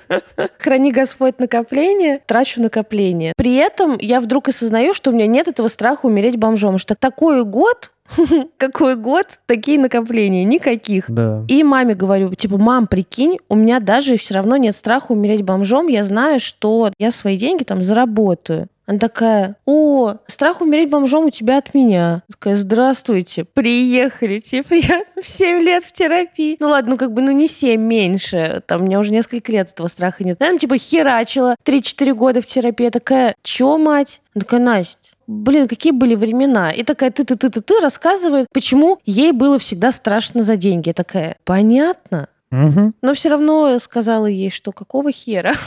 Храни 0.59 0.93
Господь 0.93 1.39
накопление, 1.39 2.21
трачу 2.27 2.61
накопление. 2.63 3.33
При 3.37 3.55
этом 3.57 3.97
я 3.99 4.21
вдруг 4.21 4.49
осознаю, 4.49 4.95
что 4.95 5.11
у 5.11 5.15
меня 5.15 5.27
нет 5.27 5.49
этого 5.49 5.69
страха 5.69 6.07
умереть 6.07 6.37
бомжом, 6.37 6.79
что 6.79 6.96
такой 6.99 7.45
год, 7.45 7.91
какой 8.57 8.97
год, 8.97 9.27
такие 9.47 9.79
накопления, 9.79 10.45
никаких. 10.45 11.11
Да. 11.11 11.43
И 11.49 11.63
маме 11.63 11.95
говорю, 11.95 12.35
типа, 12.35 12.59
мам, 12.59 12.87
прикинь, 12.87 13.39
у 13.49 13.55
меня 13.55 13.81
даже 13.81 14.17
все 14.17 14.35
равно 14.35 14.57
нет 14.57 14.77
страха 14.77 15.13
умереть 15.13 15.43
бомжом, 15.43 15.89
я 15.89 16.05
знаю, 16.05 16.41
что 16.41 16.93
я 16.99 17.11
свои 17.11 17.37
деньги 17.37 17.65
там 17.65 17.83
заработаю. 17.83 18.69
Она 18.87 19.01
такая, 19.01 19.57
о, 19.67 20.15
страх 20.29 20.61
умереть 20.61 20.89
бомжом 20.89 21.25
у 21.25 21.31
тебя 21.31 21.59
от 21.59 21.75
меня. 21.75 22.23
Такая, 22.31 22.55
здравствуйте, 22.55 23.45
приехали. 23.45 24.39
Типа, 24.39 24.75
я 24.75 25.03
7 25.21 25.61
лет 25.61 25.83
в 25.83 25.91
терапии. 25.91 26.57
Ну 26.61 26.69
ладно, 26.69 26.93
ну 26.93 26.97
как 26.97 27.13
бы, 27.13 27.21
ну 27.21 27.33
не 27.33 27.49
7, 27.49 27.81
меньше. 27.81 28.63
Там 28.67 28.83
у 28.83 28.85
меня 28.85 29.01
уже 29.01 29.11
несколько 29.11 29.51
лет 29.51 29.71
этого 29.71 29.89
страха 29.89 30.23
нет. 30.23 30.39
Наверное, 30.39 30.61
типа, 30.61 30.79
херачила 30.79 31.57
3-4 31.65 32.15
года 32.15 32.41
в 32.41 32.47
терапии. 32.47 32.85
Я 32.85 32.91
такая, 32.93 33.35
чё, 33.43 33.77
мать? 33.77 34.23
Она 34.35 34.43
такая, 34.43 34.61
Настя, 34.61 35.06
блин, 35.27 35.69
какие 35.69 35.93
были 35.93 36.15
времена. 36.15 36.71
И 36.73 36.83
такая 36.83 37.11
ты-ты-ты-ты-ты 37.11 37.81
рассказывает, 37.81 38.47
почему 38.53 38.99
ей 39.05 39.33
было 39.33 39.59
всегда 39.59 39.93
страшно 39.93 40.43
за 40.43 40.57
деньги. 40.57 40.89
Я 40.89 40.95
такая, 40.95 41.37
понятно. 41.45 42.29
Угу. 42.53 42.93
Но 43.03 43.15
все 43.15 43.31
равно 43.31 43.77
сказала 43.81 44.27
ей, 44.27 44.51
что 44.51 44.73
какого 44.73 45.13
хера? 45.13 45.55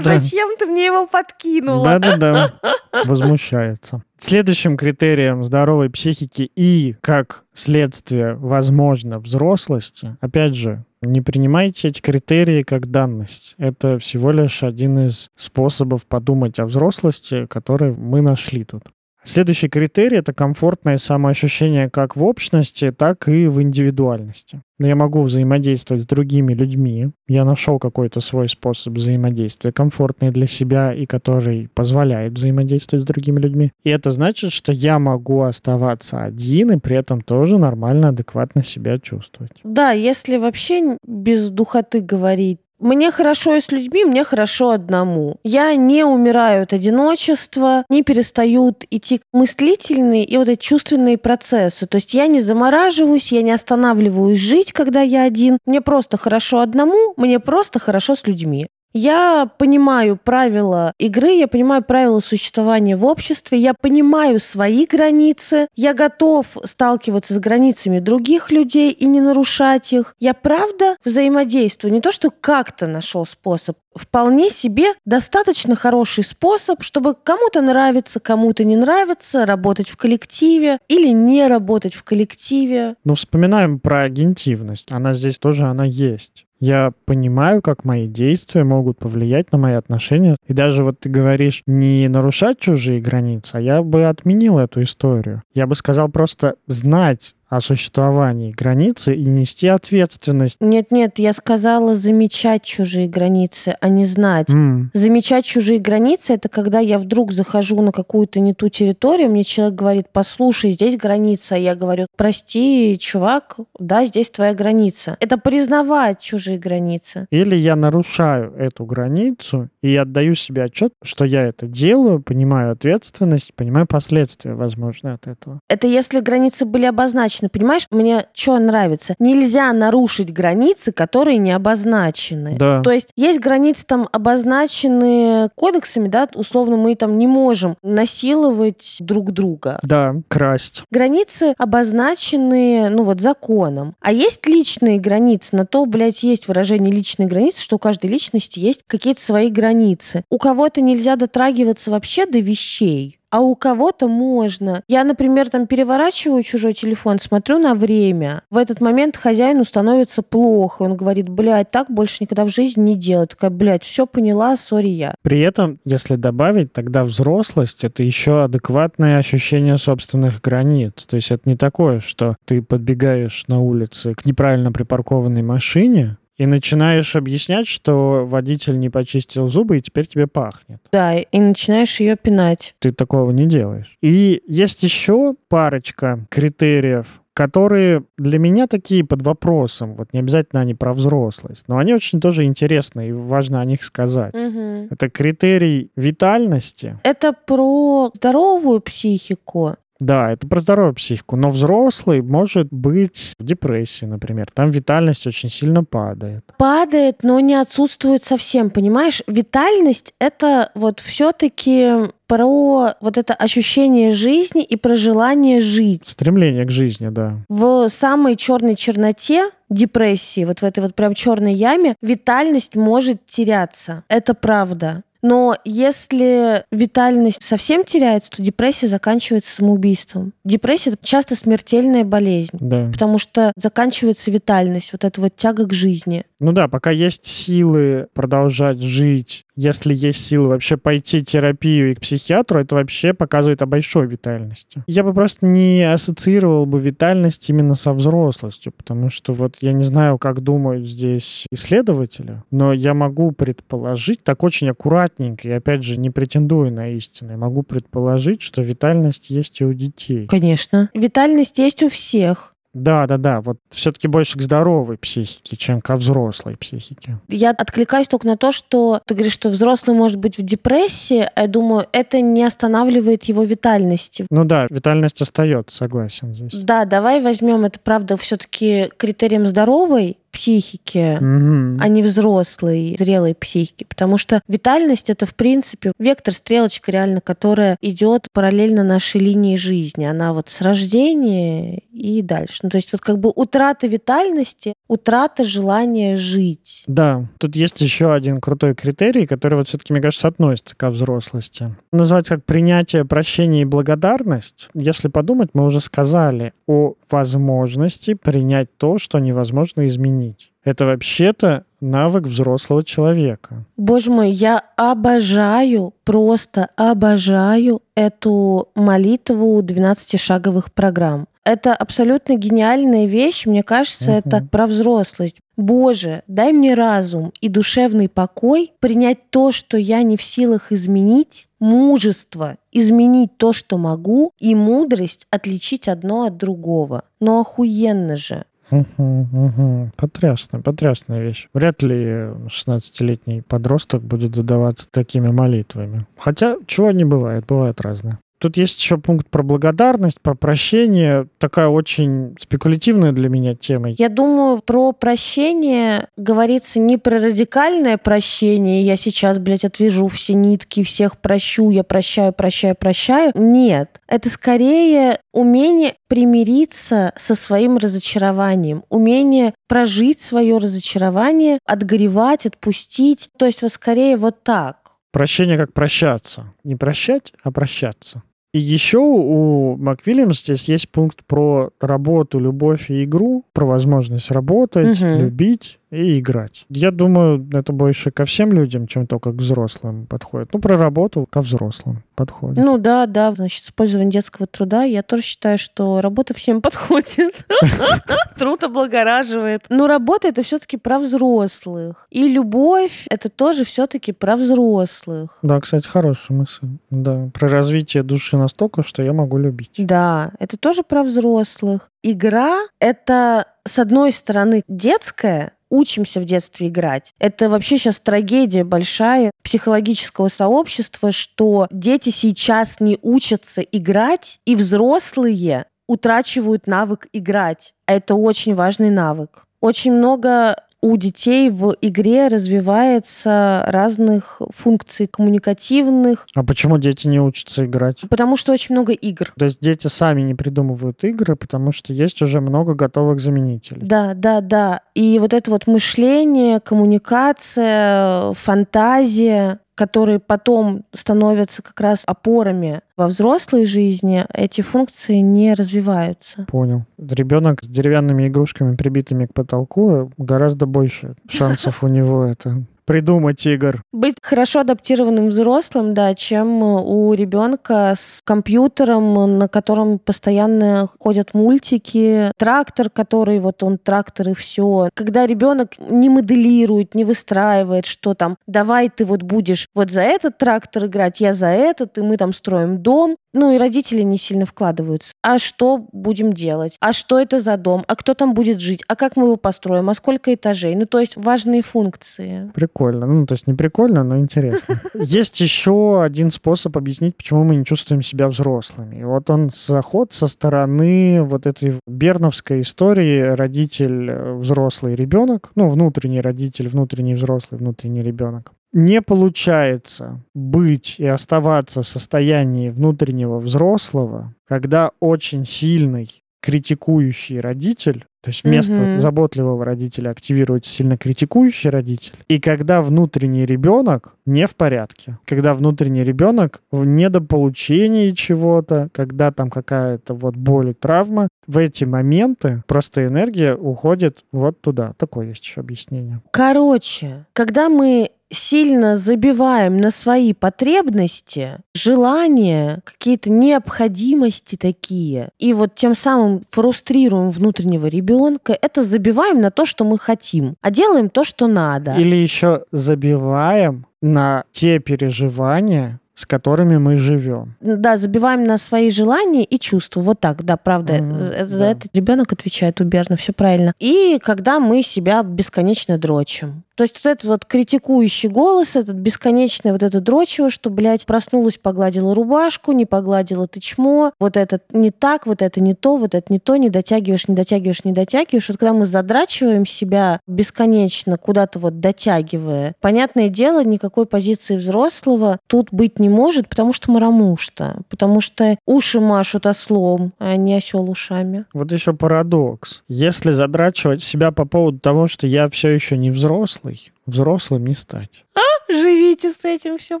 Да. 0.04 0.18
Зачем 0.18 0.56
ты 0.58 0.66
мне 0.66 0.86
его 0.86 1.06
подкинула? 1.06 1.84
Да-да-да. 1.84 2.54
Возмущается. 3.06 4.02
Следующим 4.18 4.76
критерием 4.76 5.44
здоровой 5.44 5.88
психики 5.88 6.50
и, 6.54 6.96
как 7.00 7.44
следствие, 7.54 8.34
возможно, 8.34 9.20
взрослости, 9.20 10.16
опять 10.20 10.54
же, 10.54 10.84
не 11.02 11.20
принимайте 11.20 11.88
эти 11.88 12.00
критерии 12.00 12.62
как 12.62 12.90
данность. 12.90 13.54
Это 13.58 13.98
всего 13.98 14.32
лишь 14.32 14.62
один 14.62 15.06
из 15.06 15.30
способов 15.36 16.04
подумать 16.04 16.58
о 16.58 16.66
взрослости, 16.66 17.46
который 17.46 17.92
мы 17.92 18.20
нашли 18.20 18.64
тут. 18.64 18.82
Следующий 19.26 19.68
критерий— 19.68 20.16
это 20.18 20.32
комфортное 20.32 20.98
самоощущение 20.98 21.90
как 21.90 22.14
в 22.14 22.22
общности, 22.22 22.92
так 22.92 23.28
и 23.28 23.48
в 23.48 23.60
индивидуальности. 23.60 24.62
Но 24.78 24.86
я 24.86 24.94
могу 24.94 25.22
взаимодействовать 25.22 26.04
с 26.04 26.06
другими 26.06 26.54
людьми. 26.54 27.08
Я 27.26 27.44
нашел 27.44 27.80
какой-то 27.80 28.20
свой 28.20 28.48
способ 28.48 28.94
взаимодействия, 28.94 29.72
комфортный 29.72 30.30
для 30.30 30.46
себя 30.46 30.92
и 30.92 31.06
который 31.06 31.68
позволяет 31.74 32.34
взаимодействовать 32.34 33.02
с 33.02 33.06
другими 33.06 33.40
людьми. 33.40 33.72
И 33.82 33.90
это 33.90 34.12
значит, 34.12 34.52
что 34.52 34.70
я 34.70 34.98
могу 35.00 35.42
оставаться 35.42 36.22
один 36.22 36.72
и 36.72 36.78
при 36.78 36.96
этом 36.96 37.20
тоже 37.20 37.58
нормально, 37.58 38.10
адекватно 38.10 38.62
себя 38.62 38.98
чувствовать. 38.98 39.52
Да, 39.64 39.90
если 39.90 40.36
вообще 40.36 40.96
без 41.04 41.50
духоты 41.50 42.00
говорить, 42.00 42.60
мне 42.78 43.10
хорошо 43.10 43.54
и 43.54 43.60
с 43.60 43.70
людьми, 43.70 44.04
мне 44.04 44.24
хорошо 44.24 44.70
одному. 44.70 45.36
Я 45.42 45.74
не 45.74 46.04
умираю 46.04 46.64
от 46.64 46.72
одиночества, 46.72 47.84
не 47.88 48.02
перестают 48.02 48.84
идти 48.90 49.20
мыслительные 49.32 50.24
и 50.24 50.36
вот 50.36 50.48
эти 50.48 50.60
чувственные 50.60 51.18
процессы. 51.18 51.86
То 51.86 51.96
есть 51.96 52.14
я 52.14 52.26
не 52.26 52.40
замораживаюсь, 52.40 53.32
я 53.32 53.42
не 53.42 53.52
останавливаюсь 53.52 54.38
жить, 54.38 54.72
когда 54.72 55.00
я 55.00 55.22
один. 55.22 55.58
Мне 55.64 55.80
просто 55.80 56.16
хорошо 56.16 56.60
одному, 56.60 57.14
мне 57.16 57.40
просто 57.40 57.78
хорошо 57.78 58.14
с 58.14 58.26
людьми. 58.26 58.68
Я 58.98 59.50
понимаю 59.58 60.16
правила 60.16 60.94
игры, 60.98 61.32
я 61.32 61.48
понимаю 61.48 61.84
правила 61.84 62.20
существования 62.20 62.96
в 62.96 63.04
обществе, 63.04 63.58
я 63.58 63.74
понимаю 63.74 64.40
свои 64.40 64.86
границы, 64.86 65.68
я 65.76 65.92
готов 65.92 66.46
сталкиваться 66.64 67.34
с 67.34 67.38
границами 67.38 67.98
других 67.98 68.50
людей 68.50 68.90
и 68.90 69.06
не 69.06 69.20
нарушать 69.20 69.92
их. 69.92 70.14
Я 70.18 70.32
правда 70.32 70.96
взаимодействую, 71.04 71.92
не 71.92 72.00
то 72.00 72.10
что 72.10 72.30
как-то 72.30 72.86
нашел 72.86 73.26
способ, 73.26 73.76
вполне 73.94 74.48
себе 74.48 74.94
достаточно 75.04 75.76
хороший 75.76 76.24
способ, 76.24 76.82
чтобы 76.82 77.12
кому-то 77.12 77.60
нравится, 77.60 78.18
кому-то 78.18 78.64
не 78.64 78.76
нравится, 78.76 79.44
работать 79.44 79.90
в 79.90 79.98
коллективе 79.98 80.78
или 80.88 81.08
не 81.08 81.46
работать 81.46 81.92
в 81.92 82.02
коллективе. 82.02 82.94
Ну, 83.04 83.14
вспоминаем 83.14 83.78
про 83.78 84.04
агентивность. 84.04 84.90
Она 84.90 85.12
здесь 85.12 85.38
тоже, 85.38 85.64
она 85.64 85.84
есть. 85.84 86.45
Я 86.58 86.92
понимаю, 87.04 87.60
как 87.60 87.84
мои 87.84 88.06
действия 88.06 88.64
могут 88.64 88.98
повлиять 88.98 89.52
на 89.52 89.58
мои 89.58 89.74
отношения. 89.74 90.36
И 90.46 90.52
даже 90.52 90.82
вот 90.82 90.98
ты 91.00 91.08
говоришь 91.08 91.62
не 91.66 92.08
нарушать 92.08 92.58
чужие 92.58 93.00
границы, 93.00 93.56
а 93.56 93.60
я 93.60 93.82
бы 93.82 94.06
отменил 94.06 94.58
эту 94.58 94.82
историю. 94.82 95.42
Я 95.54 95.66
бы 95.66 95.74
сказал 95.74 96.08
просто 96.08 96.56
знать 96.66 97.34
о 97.48 97.60
существовании 97.60 98.50
границы 98.50 99.14
и 99.14 99.24
нести 99.24 99.68
ответственность. 99.68 100.56
Нет-нет, 100.60 101.18
я 101.18 101.32
сказала 101.32 101.94
замечать 101.94 102.62
чужие 102.64 103.08
границы, 103.08 103.76
а 103.80 103.88
не 103.88 104.04
знать. 104.04 104.50
М, 104.50 104.90
Замечать 104.94 105.44
чужие 105.44 105.78
границы 105.78 106.34
это 106.34 106.48
когда 106.48 106.80
я 106.80 106.98
вдруг 106.98 107.32
захожу 107.32 107.80
на 107.82 107.92
какую-то 107.92 108.40
не 108.40 108.52
ту 108.54 108.68
территорию, 108.68 109.30
мне 109.30 109.44
человек 109.44 109.76
говорит, 109.76 110.06
послушай, 110.12 110.72
здесь 110.72 110.96
граница. 110.96 111.54
А 111.54 111.58
я 111.58 111.74
говорю, 111.74 112.06
прости, 112.16 112.96
чувак, 113.00 113.56
да, 113.78 114.04
здесь 114.06 114.30
твоя 114.30 114.54
граница. 114.54 115.16
Это 115.20 115.38
признавать 115.38 116.20
чужие 116.20 116.58
границы. 116.58 117.26
Или 117.30 117.54
я 117.56 117.76
нарушаю 117.76 118.52
эту 118.56 118.84
границу 118.84 119.68
и 119.82 119.94
отдаю 119.94 120.34
себе 120.34 120.64
отчет, 120.64 120.92
что 121.02 121.24
я 121.24 121.44
это 121.44 121.66
делаю, 121.66 122.20
понимаю 122.20 122.72
ответственность, 122.72 123.54
понимаю 123.54 123.86
последствия, 123.86 124.54
возможно, 124.54 125.14
от 125.14 125.26
этого. 125.28 125.60
Это 125.68 125.86
если 125.86 126.20
границы 126.20 126.64
были 126.64 126.86
обозначены, 126.86 127.35
понимаешь? 127.52 127.86
Мне 127.90 128.26
что 128.32 128.58
нравится? 128.58 129.14
Нельзя 129.18 129.72
нарушить 129.72 130.32
границы, 130.32 130.92
которые 130.92 131.38
не 131.38 131.52
обозначены. 131.52 132.56
Да. 132.58 132.82
То 132.82 132.90
есть 132.90 133.10
есть 133.16 133.40
границы 133.40 133.84
там 133.86 134.08
обозначены 134.12 135.50
кодексами, 135.54 136.08
да, 136.08 136.28
условно 136.34 136.76
мы 136.76 136.94
там 136.94 137.18
не 137.18 137.26
можем 137.26 137.76
насиловать 137.82 138.96
друг 139.00 139.32
друга. 139.32 139.78
Да, 139.82 140.16
красть. 140.28 140.82
Границы 140.90 141.54
обозначены, 141.58 142.88
ну 142.90 143.04
вот, 143.04 143.20
законом. 143.20 143.94
А 144.00 144.12
есть 144.12 144.46
личные 144.46 144.98
границы. 144.98 145.56
На 145.56 145.66
то, 145.66 145.84
блядь, 145.86 146.22
есть 146.22 146.48
выражение 146.48 146.92
личные 146.92 147.28
границы, 147.28 147.60
что 147.60 147.76
у 147.76 147.78
каждой 147.78 148.10
личности 148.10 148.58
есть 148.58 148.82
какие-то 148.86 149.20
свои 149.20 149.50
границы. 149.50 150.24
У 150.30 150.38
кого-то 150.38 150.80
нельзя 150.80 151.16
дотрагиваться 151.16 151.90
вообще 151.90 152.26
до 152.26 152.38
вещей, 152.38 153.18
а 153.36 153.40
у 153.40 153.54
кого-то 153.54 154.08
можно. 154.08 154.82
Я, 154.88 155.04
например, 155.04 155.50
там 155.50 155.66
переворачиваю 155.66 156.42
чужой 156.42 156.72
телефон, 156.72 157.18
смотрю 157.18 157.58
на 157.58 157.74
время. 157.74 158.40
В 158.48 158.56
этот 158.56 158.80
момент 158.80 159.14
хозяину 159.14 159.66
становится 159.66 160.22
плохо. 160.22 160.80
Он 160.80 160.96
говорит, 160.96 161.28
блядь, 161.28 161.70
так 161.70 161.90
больше 161.90 162.16
никогда 162.22 162.46
в 162.46 162.48
жизни 162.48 162.80
не 162.80 162.96
делать. 162.96 163.32
Такая, 163.32 163.50
блядь, 163.50 163.84
все 163.84 164.06
поняла, 164.06 164.56
сори 164.56 164.88
я. 164.88 165.14
При 165.20 165.40
этом, 165.40 165.80
если 165.84 166.16
добавить, 166.16 166.72
тогда 166.72 167.04
взрослость— 167.04 167.84
это 167.84 168.02
еще 168.02 168.42
адекватное 168.42 169.18
ощущение 169.18 169.76
собственных 169.76 170.40
границ. 170.40 171.04
То 171.04 171.16
есть 171.16 171.30
это 171.30 171.42
не 171.46 171.56
такое, 171.56 172.00
что 172.00 172.36
ты 172.46 172.62
подбегаешь 172.62 173.44
на 173.48 173.60
улице 173.60 174.14
к 174.14 174.24
неправильно 174.24 174.72
припаркованной 174.72 175.42
машине, 175.42 176.16
и 176.36 176.46
начинаешь 176.46 177.16
объяснять, 177.16 177.66
что 177.66 178.24
водитель 178.26 178.78
не 178.78 178.90
почистил 178.90 179.48
зубы, 179.48 179.78
и 179.78 179.80
теперь 179.80 180.06
тебе 180.06 180.26
пахнет. 180.26 180.80
Да, 180.92 181.14
и 181.14 181.38
начинаешь 181.38 181.98
ее 182.00 182.16
пинать. 182.16 182.74
Ты 182.78 182.92
такого 182.92 183.30
не 183.30 183.46
делаешь. 183.46 183.96
И 184.02 184.42
есть 184.46 184.82
еще 184.82 185.34
парочка 185.48 186.26
критериев, 186.30 187.06
которые 187.36 188.02
для 188.16 188.38
меня 188.38 188.66
такие 188.66 189.04
под 189.04 189.20
вопросом. 189.20 189.94
Вот 189.94 190.14
не 190.14 190.20
обязательно 190.20 190.62
они 190.62 190.72
про 190.72 190.94
взрослость, 190.94 191.64
но 191.68 191.76
они 191.76 191.92
очень 191.92 192.18
тоже 192.18 192.44
интересны, 192.44 193.10
и 193.10 193.12
важно 193.12 193.60
о 193.60 193.64
них 193.66 193.84
сказать. 193.84 194.32
Мгм. 194.32 194.88
Это 194.90 195.10
критерий 195.10 195.90
витальности. 195.96 196.98
Это 197.02 197.34
про 197.34 198.10
здоровую 198.14 198.80
психику. 198.80 199.76
Да, 200.00 200.32
это 200.32 200.46
про 200.46 200.60
здоровую 200.60 200.94
психику, 200.94 201.36
но 201.36 201.50
взрослый 201.50 202.22
может 202.22 202.68
быть 202.72 203.34
в 203.38 203.44
депрессии, 203.44 204.04
например. 204.04 204.48
Там 204.52 204.70
витальность 204.70 205.26
очень 205.26 205.50
сильно 205.50 205.84
падает. 205.84 206.44
Падает, 206.58 207.22
но 207.22 207.40
не 207.40 207.54
отсутствует 207.54 208.24
совсем, 208.24 208.70
понимаешь? 208.70 209.22
Витальность— 209.26 210.14
это 210.20 210.70
вот 210.74 211.00
все-таки 211.00 212.10
про 212.26 212.94
вот 213.00 213.18
это 213.18 213.34
ощущение 213.34 214.12
жизни 214.12 214.62
и 214.62 214.76
про 214.76 214.96
желание 214.96 215.60
жить. 215.60 216.06
Стремление 216.06 216.64
к 216.64 216.70
жизни, 216.70 217.08
да. 217.08 217.38
В 217.48 217.88
самой 217.88 218.36
черной 218.36 218.74
черноте 218.74 219.50
депрессии, 219.70 220.44
вот 220.44 220.60
в 220.60 220.64
этой 220.64 220.80
вот 220.80 220.94
прям 220.94 221.14
черной 221.14 221.54
яме, 221.54 221.94
витальность 222.02 222.74
может 222.74 223.24
теряться. 223.26 224.04
Это 224.08 224.34
правда. 224.34 225.02
Но 225.26 225.56
если 225.64 226.64
витальность 226.70 227.42
совсем 227.42 227.84
теряется, 227.84 228.30
то 228.30 228.40
депрессия 228.40 228.86
заканчивается 228.86 229.52
самоубийством. 229.52 230.34
Депрессия— 230.44 230.90
это 230.92 231.04
часто 231.04 231.34
смертельная 231.34 232.04
болезнь. 232.04 232.50
Да. 232.52 232.88
Потому 232.92 233.18
что 233.18 233.52
заканчивается 233.56 234.30
витальность, 234.30 234.92
вот 234.92 235.02
эта 235.02 235.20
вот 235.20 235.34
тяга 235.34 235.66
к 235.66 235.72
жизни. 235.72 236.26
Ну 236.38 236.52
да, 236.52 236.68
пока 236.68 236.92
есть 236.92 237.26
силы 237.26 238.06
продолжать 238.14 238.80
жить, 238.80 239.45
если 239.56 239.94
есть 239.94 240.24
силы 240.24 240.48
вообще 240.48 240.76
пойти 240.76 241.24
терапию 241.24 241.92
и 241.92 241.94
к 241.94 242.00
психиатру, 242.00 242.60
это 242.60 242.74
вообще 242.74 243.14
показывает 243.14 243.62
о 243.62 243.66
большой 243.66 244.06
витальности. 244.06 244.82
Я 244.86 245.02
бы 245.02 245.12
просто 245.12 245.46
не 245.46 245.82
ассоциировал 245.82 246.66
бы 246.66 246.78
витальность 246.80 247.48
именно 247.48 247.74
со 247.74 247.92
взрослостью, 247.92 248.72
потому 248.72 249.10
что 249.10 249.32
вот 249.32 249.56
я 249.60 249.72
не 249.72 249.84
знаю, 249.84 250.18
как 250.18 250.42
думают 250.42 250.86
здесь 250.86 251.46
исследователи, 251.50 252.42
но 252.50 252.72
я 252.72 252.94
могу 252.94 253.32
предположить, 253.32 254.22
так 254.22 254.42
очень 254.42 254.68
аккуратненько, 254.68 255.48
и 255.48 255.52
опять 255.52 255.82
же 255.82 255.96
не 255.96 256.10
претендую 256.10 256.72
на 256.72 256.88
истину, 256.90 257.32
я 257.32 257.38
могу 257.38 257.62
предположить, 257.62 258.42
что 258.42 258.62
витальность 258.62 259.30
есть 259.30 259.60
и 259.60 259.64
у 259.64 259.72
детей. 259.72 260.26
Конечно. 260.26 260.90
Витальность 260.94 261.58
есть 261.58 261.82
у 261.82 261.88
всех. 261.88 262.55
Да, 262.76 263.06
да, 263.06 263.16
да, 263.16 263.40
вот 263.40 263.56
все-таки 263.70 264.06
больше 264.06 264.38
к 264.38 264.42
здоровой 264.42 264.98
психике, 264.98 265.56
чем 265.56 265.80
ко 265.80 265.96
взрослой 265.96 266.58
психике. 266.58 267.16
Я 267.26 267.52
откликаюсь 267.52 268.06
только 268.06 268.26
на 268.26 268.36
то, 268.36 268.52
что 268.52 269.00
ты 269.06 269.14
говоришь, 269.14 269.32
что 269.32 269.48
взрослый 269.48 269.96
может 269.96 270.18
быть 270.18 270.36
в 270.36 270.42
депрессии, 270.42 271.26
а 271.34 271.42
я 271.42 271.48
думаю, 271.48 271.86
это 271.92 272.20
не 272.20 272.44
останавливает 272.44 273.24
его 273.24 273.44
витальности. 273.44 274.26
Ну 274.30 274.44
да, 274.44 274.66
витальность 274.68 275.22
остается, 275.22 275.74
согласен 275.74 276.34
здесь. 276.34 276.52
Да, 276.60 276.84
давай 276.84 277.22
возьмем 277.22 277.64
это, 277.64 277.80
правда, 277.80 278.18
все-таки 278.18 278.90
критерием 278.98 279.46
здоровой 279.46 280.18
психики, 280.36 281.16
Мгм. 281.18 281.78
а 281.80 281.88
не 281.88 282.02
взрослой, 282.02 282.94
зрелой 282.98 283.34
психики. 283.34 283.84
Потому 283.88 284.18
что 284.18 284.42
витальность 284.48 285.08
это, 285.08 285.24
в 285.24 285.34
принципе, 285.34 285.92
вектор, 285.98 286.34
стрелочка 286.34 286.92
реально, 286.92 287.22
которая 287.22 287.78
идет 287.80 288.28
параллельно 288.32 288.84
нашей 288.84 289.22
линии 289.22 289.56
жизни. 289.56 290.04
Она 290.04 290.34
вот 290.34 290.50
с 290.50 290.60
рождения 290.60 291.78
и 291.90 292.20
дальше. 292.20 292.58
Ну, 292.62 292.68
то 292.68 292.76
есть 292.76 292.92
вот 292.92 293.00
как 293.00 293.18
бы 293.18 293.32
утрата 293.34 293.86
витальности, 293.86 294.74
утрата 294.88 295.42
желания 295.42 296.16
жить. 296.16 296.84
Да, 296.86 297.24
тут 297.38 297.56
есть 297.56 297.80
еще 297.80 298.12
один 298.12 298.40
крутой 298.42 298.74
критерий, 298.74 299.26
который 299.26 299.54
вот 299.54 299.68
все-таки, 299.68 299.94
мне 299.94 300.02
кажется, 300.02 300.28
относится 300.28 300.76
ко 300.76 300.90
взрослости. 300.90 301.70
Называется 301.92 302.36
как 302.36 302.44
принятие, 302.44 303.06
прощение 303.06 303.62
и 303.62 303.64
благодарность. 303.64 304.68
Если 304.74 305.08
подумать, 305.08 305.50
мы 305.54 305.64
уже 305.64 305.80
сказали 305.80 306.52
о 306.66 306.94
возможности 307.10 308.14
принять 308.14 308.68
то, 308.76 308.98
что 308.98 309.18
невозможно 309.18 309.88
изменить. 309.88 310.25
Это 310.64 310.84
вообще-то 310.86 311.62
навык 311.80 312.24
взрослого 312.26 312.82
человека. 312.82 313.64
Боже 313.76 314.10
мой, 314.10 314.30
я 314.30 314.62
обожаю, 314.76 315.94
просто 316.04 316.68
обожаю 316.76 317.82
эту 317.94 318.68
молитву 318.74 319.60
12-шаговых 319.62 320.72
программ. 320.74 321.28
Это 321.44 321.72
абсолютно 321.74 322.34
гениальная 322.34 323.06
вещь, 323.06 323.46
мне 323.46 323.62
кажется, 323.62 324.10
Мгм. 324.10 324.22
это 324.24 324.44
про 324.50 324.66
взрослость. 324.66 325.36
Боже, 325.56 326.22
дай 326.26 326.52
мне 326.52 326.74
разум 326.74 327.32
и 327.40 327.48
душевный 327.48 328.08
покой 328.08 328.72
принять 328.80 329.30
то, 329.30 329.52
что 329.52 329.78
я 329.78 330.02
не 330.02 330.16
в 330.16 330.22
силах 330.22 330.72
изменить, 330.72 331.46
мужество 331.60 332.56
изменить 332.72 333.36
то, 333.38 333.52
что 333.52 333.78
могу, 333.78 334.32
и 334.40 334.56
мудрость 334.56 335.26
отличить 335.30 335.86
одно 335.86 336.24
от 336.24 336.36
другого. 336.36 337.04
Ну 337.20 337.38
охуенно 337.38 338.16
же. 338.16 338.44
Мгм, 338.70 339.28
мгм. 339.32 339.92
Потрясная, 339.96 340.60
потрясная 340.60 341.22
вещь. 341.22 341.48
Вряд 341.54 341.82
ли 341.82 342.30
16-летний 342.48 343.42
подросток 343.42 344.02
будет 344.02 344.34
задаваться 344.34 344.88
такими 344.90 345.28
молитвами. 345.28 346.06
Хотя, 346.18 346.56
чего 346.66 346.90
не 346.90 347.04
бывает, 347.04 347.46
бывает 347.46 347.80
разное. 347.80 348.18
Тут 348.38 348.56
есть 348.56 348.80
еще 348.80 348.98
пункт 348.98 349.28
про 349.30 349.42
благодарность, 349.42 350.20
про 350.20 350.34
прощение. 350.34 351.26
Такая 351.38 351.68
очень 351.68 352.36
спекулятивная 352.38 353.12
для 353.12 353.28
меня 353.28 353.54
тема. 353.54 353.88
Я 353.90 354.08
думаю, 354.08 354.60
про 354.60 354.92
прощение 354.92 356.08
говорится 356.16 356.78
не 356.78 356.98
про 356.98 357.18
радикальное 357.18 357.96
прощение, 357.96 358.82
я 358.82 358.96
сейчас, 358.96 359.38
блядь, 359.38 359.64
отвяжу 359.64 360.08
все 360.08 360.34
нитки, 360.34 360.82
всех 360.82 361.18
прощу, 361.18 361.70
я 361.70 361.82
прощаю, 361.82 362.32
прощаю, 362.32 362.74
прощаю. 362.74 363.32
Нет. 363.34 364.00
Это 364.06 364.28
скорее 364.28 365.18
умение 365.32 365.94
примириться 366.08 367.12
со 367.16 367.34
своим 367.34 367.78
разочарованием, 367.78 368.84
умение 368.88 369.54
прожить 369.68 370.20
свое 370.20 370.58
разочарование, 370.58 371.58
отгоревать, 371.66 372.46
отпустить. 372.46 373.28
То 373.38 373.46
есть 373.46 373.62
вот 373.62 373.72
скорее 373.72 374.16
вот 374.16 374.42
так. 374.42 374.92
Прощение 375.12 375.56
как 375.56 375.72
прощаться. 375.72 376.52
Не 376.62 376.76
прощать, 376.76 377.32
а 377.42 377.50
прощаться. 377.50 378.22
И 378.56 378.58
еще 378.58 379.00
у 379.00 379.76
МакВильямс 379.76 380.40
здесь 380.40 380.66
есть 380.66 380.88
пункт 380.88 381.18
про 381.26 381.68
работу, 381.78 382.38
любовь 382.38 382.90
и 382.90 383.04
игру, 383.04 383.44
про 383.52 383.66
возможность 383.66 384.30
работать, 384.30 384.98
Мгм. 384.98 385.18
любить 385.18 385.76
и 385.90 386.18
играть. 386.18 386.64
Я 386.68 386.90
думаю, 386.90 387.46
это 387.52 387.72
больше 387.72 388.10
ко 388.10 388.24
всем 388.24 388.52
людям, 388.52 388.86
чем 388.86 389.06
только 389.06 389.32
к 389.32 389.36
взрослым 389.36 390.06
подходит. 390.06 390.48
Ну, 390.52 390.60
про 390.60 390.76
работу 390.76 391.26
ко 391.30 391.40
взрослым 391.40 392.02
подходит. 392.14 392.58
Ну 392.58 392.78
да, 392.78 393.06
да, 393.06 393.32
значит, 393.32 393.64
использование 393.64 394.10
детского 394.10 394.46
труда. 394.46 394.82
Я 394.82 395.02
тоже 395.02 395.22
считаю, 395.22 395.58
что 395.58 396.00
работа 396.00 396.34
всем 396.34 396.60
подходит. 396.62 397.46
Труд 398.38 398.64
облагораживает. 398.64 399.64
Но 399.68 399.86
работа 399.86 400.28
это 400.28 400.42
все-таки 400.42 400.76
про 400.76 400.98
взрослых. 400.98 402.06
И 402.10 402.28
любовь 402.28 403.06
это 403.08 403.28
тоже 403.28 403.64
все-таки 403.64 404.12
про 404.12 404.36
взрослых. 404.36 405.38
Да, 405.42 405.60
кстати, 405.60 405.86
хорошая 405.86 406.38
мысль. 406.38 406.66
Да, 406.90 407.28
про 407.32 407.48
развитие 407.48 408.02
души 408.02 408.36
настолько, 408.36 408.82
что 408.82 409.02
я 409.02 409.12
могу 409.12 409.38
любить. 409.38 409.72
Да, 409.78 410.32
это 410.38 410.56
тоже 410.56 410.82
про 410.82 411.02
взрослых. 411.02 411.90
Игра— 412.02 412.60
это, 412.78 413.46
с 413.66 413.80
одной 413.80 414.12
стороны, 414.12 414.62
детская, 414.68 415.52
учимся 415.70 416.20
в 416.20 416.24
детстве 416.24 416.68
играть. 416.68 417.12
Это 417.18 417.48
вообще 417.48 417.78
сейчас 417.78 417.98
трагедия 417.98 418.64
большая 418.64 419.30
психологического 419.42 420.28
сообщества, 420.28 421.12
что 421.12 421.66
дети 421.70 422.10
сейчас 422.10 422.80
не 422.80 422.98
учатся 423.02 423.60
играть, 423.62 424.40
и 424.44 424.56
взрослые 424.56 425.66
утрачивают 425.88 426.66
навык 426.66 427.06
играть. 427.12 427.74
А 427.86 427.94
это 427.94 428.14
очень 428.14 428.54
важный 428.54 428.90
навык. 428.90 429.44
Очень 429.60 429.92
много 429.92 430.56
у 430.86 430.96
детей 430.96 431.50
в 431.50 431.74
игре 431.80 432.28
развивается 432.28 433.64
разных 433.66 434.40
функций 434.54 435.06
коммуникативных, 435.06 436.26
А 436.34 436.44
почему 436.44 436.78
дети 436.78 437.08
не 437.08 437.20
учатся 437.20 437.64
играть? 437.64 438.02
потому 438.08 438.36
что 438.36 438.52
очень 438.52 438.74
много 438.74 438.92
игр. 438.92 439.32
То 439.38 439.46
есть 439.46 439.60
дети 439.60 439.88
сами 439.88 440.22
не 440.22 440.34
придумывают 440.34 441.02
игры, 441.04 441.34
потому 441.36 441.72
что 441.72 441.92
есть 441.92 442.22
уже 442.22 442.40
много 442.40 442.74
готовых 442.74 443.20
заменителей. 443.20 443.86
Да, 443.86 444.14
да, 444.14 444.40
да. 444.40 444.80
И 444.94 445.18
вот 445.18 445.34
это 445.34 445.50
вот 445.50 445.66
мышление, 445.66 446.60
коммуникация, 446.60 448.32
фантазия, 448.34 449.58
которые 449.76 450.18
потом 450.18 450.84
становятся 450.92 451.62
как 451.62 451.78
раз 451.80 452.02
опорами 452.06 452.80
во 452.96 453.06
взрослой 453.06 453.66
жизни, 453.66 454.24
эти 454.32 454.62
функции 454.62 455.16
не 455.18 455.54
развиваются. 455.54 456.46
Понял. 456.48 456.82
Ребенок 456.98 457.62
с 457.62 457.68
деревянными 457.68 458.26
игрушками, 458.26 458.74
прибитыми 458.74 459.26
к 459.26 459.34
потолку, 459.34 460.10
гораздо 460.16 460.66
больше 460.66 461.14
шансов 461.28 461.84
у 461.84 461.88
него 461.88 462.24
это 462.24 462.64
придумать 462.86 463.44
игр. 463.46 463.82
Быть 463.92 464.16
хорошо 464.22 464.60
адаптированным 464.60 465.28
взрослым, 465.28 465.92
да, 465.92 466.14
чем 466.14 466.62
у 466.62 467.12
ребенка 467.12 467.94
с 467.98 468.20
компьютером, 468.24 469.38
на 469.38 469.48
котором 469.48 469.98
постоянно 469.98 470.88
ходят 470.98 471.34
мультики, 471.34 472.30
трактор, 472.38 472.88
который 472.88 473.40
вот 473.40 473.62
он 473.62 473.78
трактор 473.78 474.30
и 474.30 474.34
все. 474.34 474.88
Когда 474.94 475.26
ребенок 475.26 475.72
не 475.78 476.08
моделирует, 476.08 476.94
не 476.94 477.04
выстраивает, 477.04 477.86
что 477.86 478.14
там, 478.14 478.36
давай 478.46 478.88
ты 478.88 479.04
вот 479.04 479.22
будешь 479.22 479.66
вот 479.74 479.90
за 479.90 480.02
этот 480.02 480.38
трактор 480.38 480.86
играть, 480.86 481.20
я 481.20 481.34
за 481.34 481.48
этот, 481.48 481.98
и 481.98 482.02
мы 482.02 482.16
там 482.16 482.32
строим 482.32 482.82
дом, 482.82 483.16
ну 483.36 483.54
и 483.54 483.58
родители 483.58 484.02
не 484.02 484.18
сильно 484.18 484.46
вкладываются. 484.46 485.12
А 485.22 485.38
что 485.38 485.86
будем 485.92 486.32
делать? 486.32 486.76
А 486.80 486.92
что 486.92 487.20
это 487.20 487.40
за 487.40 487.56
дом? 487.56 487.84
А 487.86 487.94
кто 487.94 488.14
там 488.14 488.34
будет 488.34 488.60
жить? 488.60 488.82
А 488.88 488.96
как 488.96 489.16
мы 489.16 489.26
его 489.26 489.36
построим? 489.36 489.90
А 489.90 489.94
сколько 489.94 490.34
этажей? 490.34 490.74
Ну, 490.74 490.86
то 490.86 490.98
есть 490.98 491.16
важные 491.16 491.62
функции. 491.62 492.50
Прикольно. 492.54 493.06
Ну, 493.06 493.26
то 493.26 493.34
есть 493.34 493.46
не 493.46 493.54
прикольно, 493.54 494.02
но 494.02 494.18
интересно. 494.18 494.80
Есть 494.94 495.40
еще 495.40 496.02
один 496.02 496.30
способ 496.30 496.76
объяснить, 496.76 497.16
почему 497.16 497.44
мы 497.44 497.56
не 497.56 497.64
чувствуем 497.64 498.02
себя 498.02 498.28
взрослыми. 498.28 499.00
И 499.00 499.04
вот 499.04 499.28
он 499.30 499.50
заход 499.52 500.14
со 500.14 500.28
стороны 500.28 501.22
вот 501.22 501.46
этой 501.46 501.74
берновской 501.86 502.62
истории 502.62 503.20
родитель, 503.20 504.10
э, 504.10 504.34
взрослый 504.34 504.94
ребенок, 504.94 505.50
ну, 505.54 505.68
внутренний 505.68 506.20
родитель, 506.20 506.68
внутренний 506.68 507.14
взрослый, 507.14 507.58
внутренний 507.58 508.02
ребенок 508.02 508.55
не 508.72 509.00
получается 509.02 510.20
быть 510.34 510.96
и 510.98 511.06
оставаться 511.06 511.82
в 511.82 511.88
состоянии 511.88 512.70
внутреннего 512.70 513.38
взрослого, 513.38 514.34
когда 514.46 514.90
очень 515.00 515.44
сильный 515.44 516.22
критикующий 516.46 517.40
родитель, 517.40 518.04
то 518.22 518.30
есть 518.30 518.44
вместо 518.44 518.72
mm-hmm. 518.72 518.98
заботливого 519.00 519.64
родителя 519.64 520.10
активируется 520.10 520.70
сильно 520.70 520.96
критикующий 520.96 521.70
родитель. 521.70 522.12
И 522.28 522.38
когда 522.38 522.82
внутренний 522.82 523.44
ребенок 523.46 524.14
не 524.26 524.46
в 524.46 524.54
порядке, 524.54 525.18
когда 525.24 525.54
внутренний 525.54 526.04
ребенок 526.04 526.62
в 526.70 526.84
недополучении 526.84 528.12
чего-то, 528.12 528.88
когда 528.92 529.32
там 529.32 529.50
какая-то 529.50 530.14
вот 530.14 530.36
боль 530.36 530.70
и 530.70 530.72
травма, 530.72 531.28
в 531.48 531.58
эти 531.58 531.84
моменты 531.84 532.62
просто 532.66 533.06
энергия 533.06 533.54
уходит 533.54 534.18
вот 534.30 534.60
туда. 534.60 534.92
Такое 534.98 535.28
есть 535.28 535.44
еще 535.44 535.60
объяснение. 535.60 536.20
Короче, 536.32 537.26
когда 537.32 537.68
мы 537.68 538.10
сильно 538.30 538.96
забиваем 538.96 539.76
на 539.76 539.90
свои 539.90 540.32
потребности, 540.32 541.58
желания, 541.74 542.80
какие-то 542.84 543.30
необходимости 543.30 544.56
такие, 544.56 545.30
и 545.38 545.52
вот 545.52 545.74
тем 545.74 545.94
самым 545.94 546.42
фрустрируем 546.50 547.30
внутреннего 547.30 547.86
ребенка, 547.86 548.56
это 548.60 548.82
забиваем 548.82 549.40
на 549.40 549.50
то, 549.50 549.64
что 549.64 549.84
мы 549.84 549.98
хотим, 549.98 550.56
а 550.60 550.70
делаем 550.70 551.08
то, 551.08 551.24
что 551.24 551.46
надо. 551.46 551.94
Или 551.94 552.16
еще 552.16 552.64
забиваем 552.72 553.86
на 554.02 554.44
те 554.52 554.78
переживания, 554.78 556.00
с 556.16 556.24
которыми 556.24 556.78
мы 556.78 556.96
живем. 556.96 557.54
Да, 557.60 557.96
забиваем 557.98 558.42
на 558.42 558.58
свои 558.58 558.90
желания 558.90 559.44
и 559.44 559.58
чувства. 559.58 560.00
Вот 560.00 560.18
так, 560.18 560.44
да, 560.44 560.56
правда. 560.56 560.94
Mm-hmm, 560.94 561.46
за 561.46 561.58
да. 561.58 561.70
это 561.70 561.88
ребенок 561.92 562.32
отвечает 562.32 562.80
у 562.80 562.84
Берна, 562.84 563.16
все 563.16 563.32
правильно. 563.32 563.74
И 563.78 564.18
когда 564.22 564.58
мы 564.58 564.82
себя 564.82 565.22
бесконечно 565.22 565.98
дрочим. 565.98 566.64
То 566.76 566.84
есть 566.84 567.00
вот 567.02 567.10
этот 567.10 567.24
вот 567.24 567.44
критикующий 567.46 568.28
голос, 568.28 568.76
этот 568.76 568.96
бесконечный 568.96 569.72
вот 569.72 569.82
это 569.82 570.00
дрочево, 570.00 570.50
что, 570.50 570.68
блядь, 570.68 571.06
проснулась, 571.06 571.56
погладила 571.56 572.14
рубашку, 572.14 572.72
не 572.72 572.84
погладила 572.84 573.48
ты 573.48 573.60
чмо, 573.60 574.12
вот 574.20 574.36
это 574.36 574.60
не 574.72 574.90
так, 574.90 575.26
вот 575.26 575.40
это 575.40 575.62
не 575.62 575.74
то, 575.74 575.96
вот 575.96 576.14
это 576.14 576.30
не 576.30 576.38
то, 576.38 576.56
не 576.56 576.68
дотягиваешь, 576.68 577.28
не 577.28 577.34
дотягиваешь, 577.34 577.84
не 577.84 577.92
дотягиваешь. 577.92 578.48
Вот 578.50 578.58
когда 578.58 578.74
мы 578.74 578.84
задрачиваем 578.84 579.64
себя 579.64 580.20
бесконечно, 580.26 581.16
куда-то 581.16 581.58
вот 581.58 581.80
дотягивая, 581.80 582.74
понятное 582.80 583.30
дело, 583.30 583.64
никакой 583.64 584.04
позиции 584.04 584.56
взрослого 584.56 585.38
тут 585.46 585.68
быть 585.72 585.98
не 585.98 586.05
может, 586.08 586.48
потому 586.48 586.72
что 586.72 586.90
марамушта, 586.90 587.78
потому 587.88 588.20
что 588.20 588.56
уши 588.66 589.00
машут 589.00 589.46
ослом, 589.46 590.12
а 590.18 590.36
не 590.36 590.54
осел 590.54 590.88
ушами. 590.88 591.44
Вот 591.52 591.72
еще 591.72 591.92
парадокс. 591.92 592.82
Если 592.88 593.32
задрачивать 593.32 594.02
себя 594.02 594.30
по 594.30 594.44
поводу 594.44 594.78
того, 594.78 595.08
что 595.08 595.26
я 595.26 595.48
все 595.48 595.70
еще 595.70 595.96
не 595.96 596.10
взрослый, 596.10 596.46
взрослый, 596.46 596.92
взрослым 597.06 597.66
не 597.66 597.74
стать. 597.74 598.24
А, 598.34 598.72
живите 598.72 599.30
с 599.30 599.44
этим 599.44 599.78
все 599.78 600.00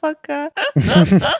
пока. 0.00 0.50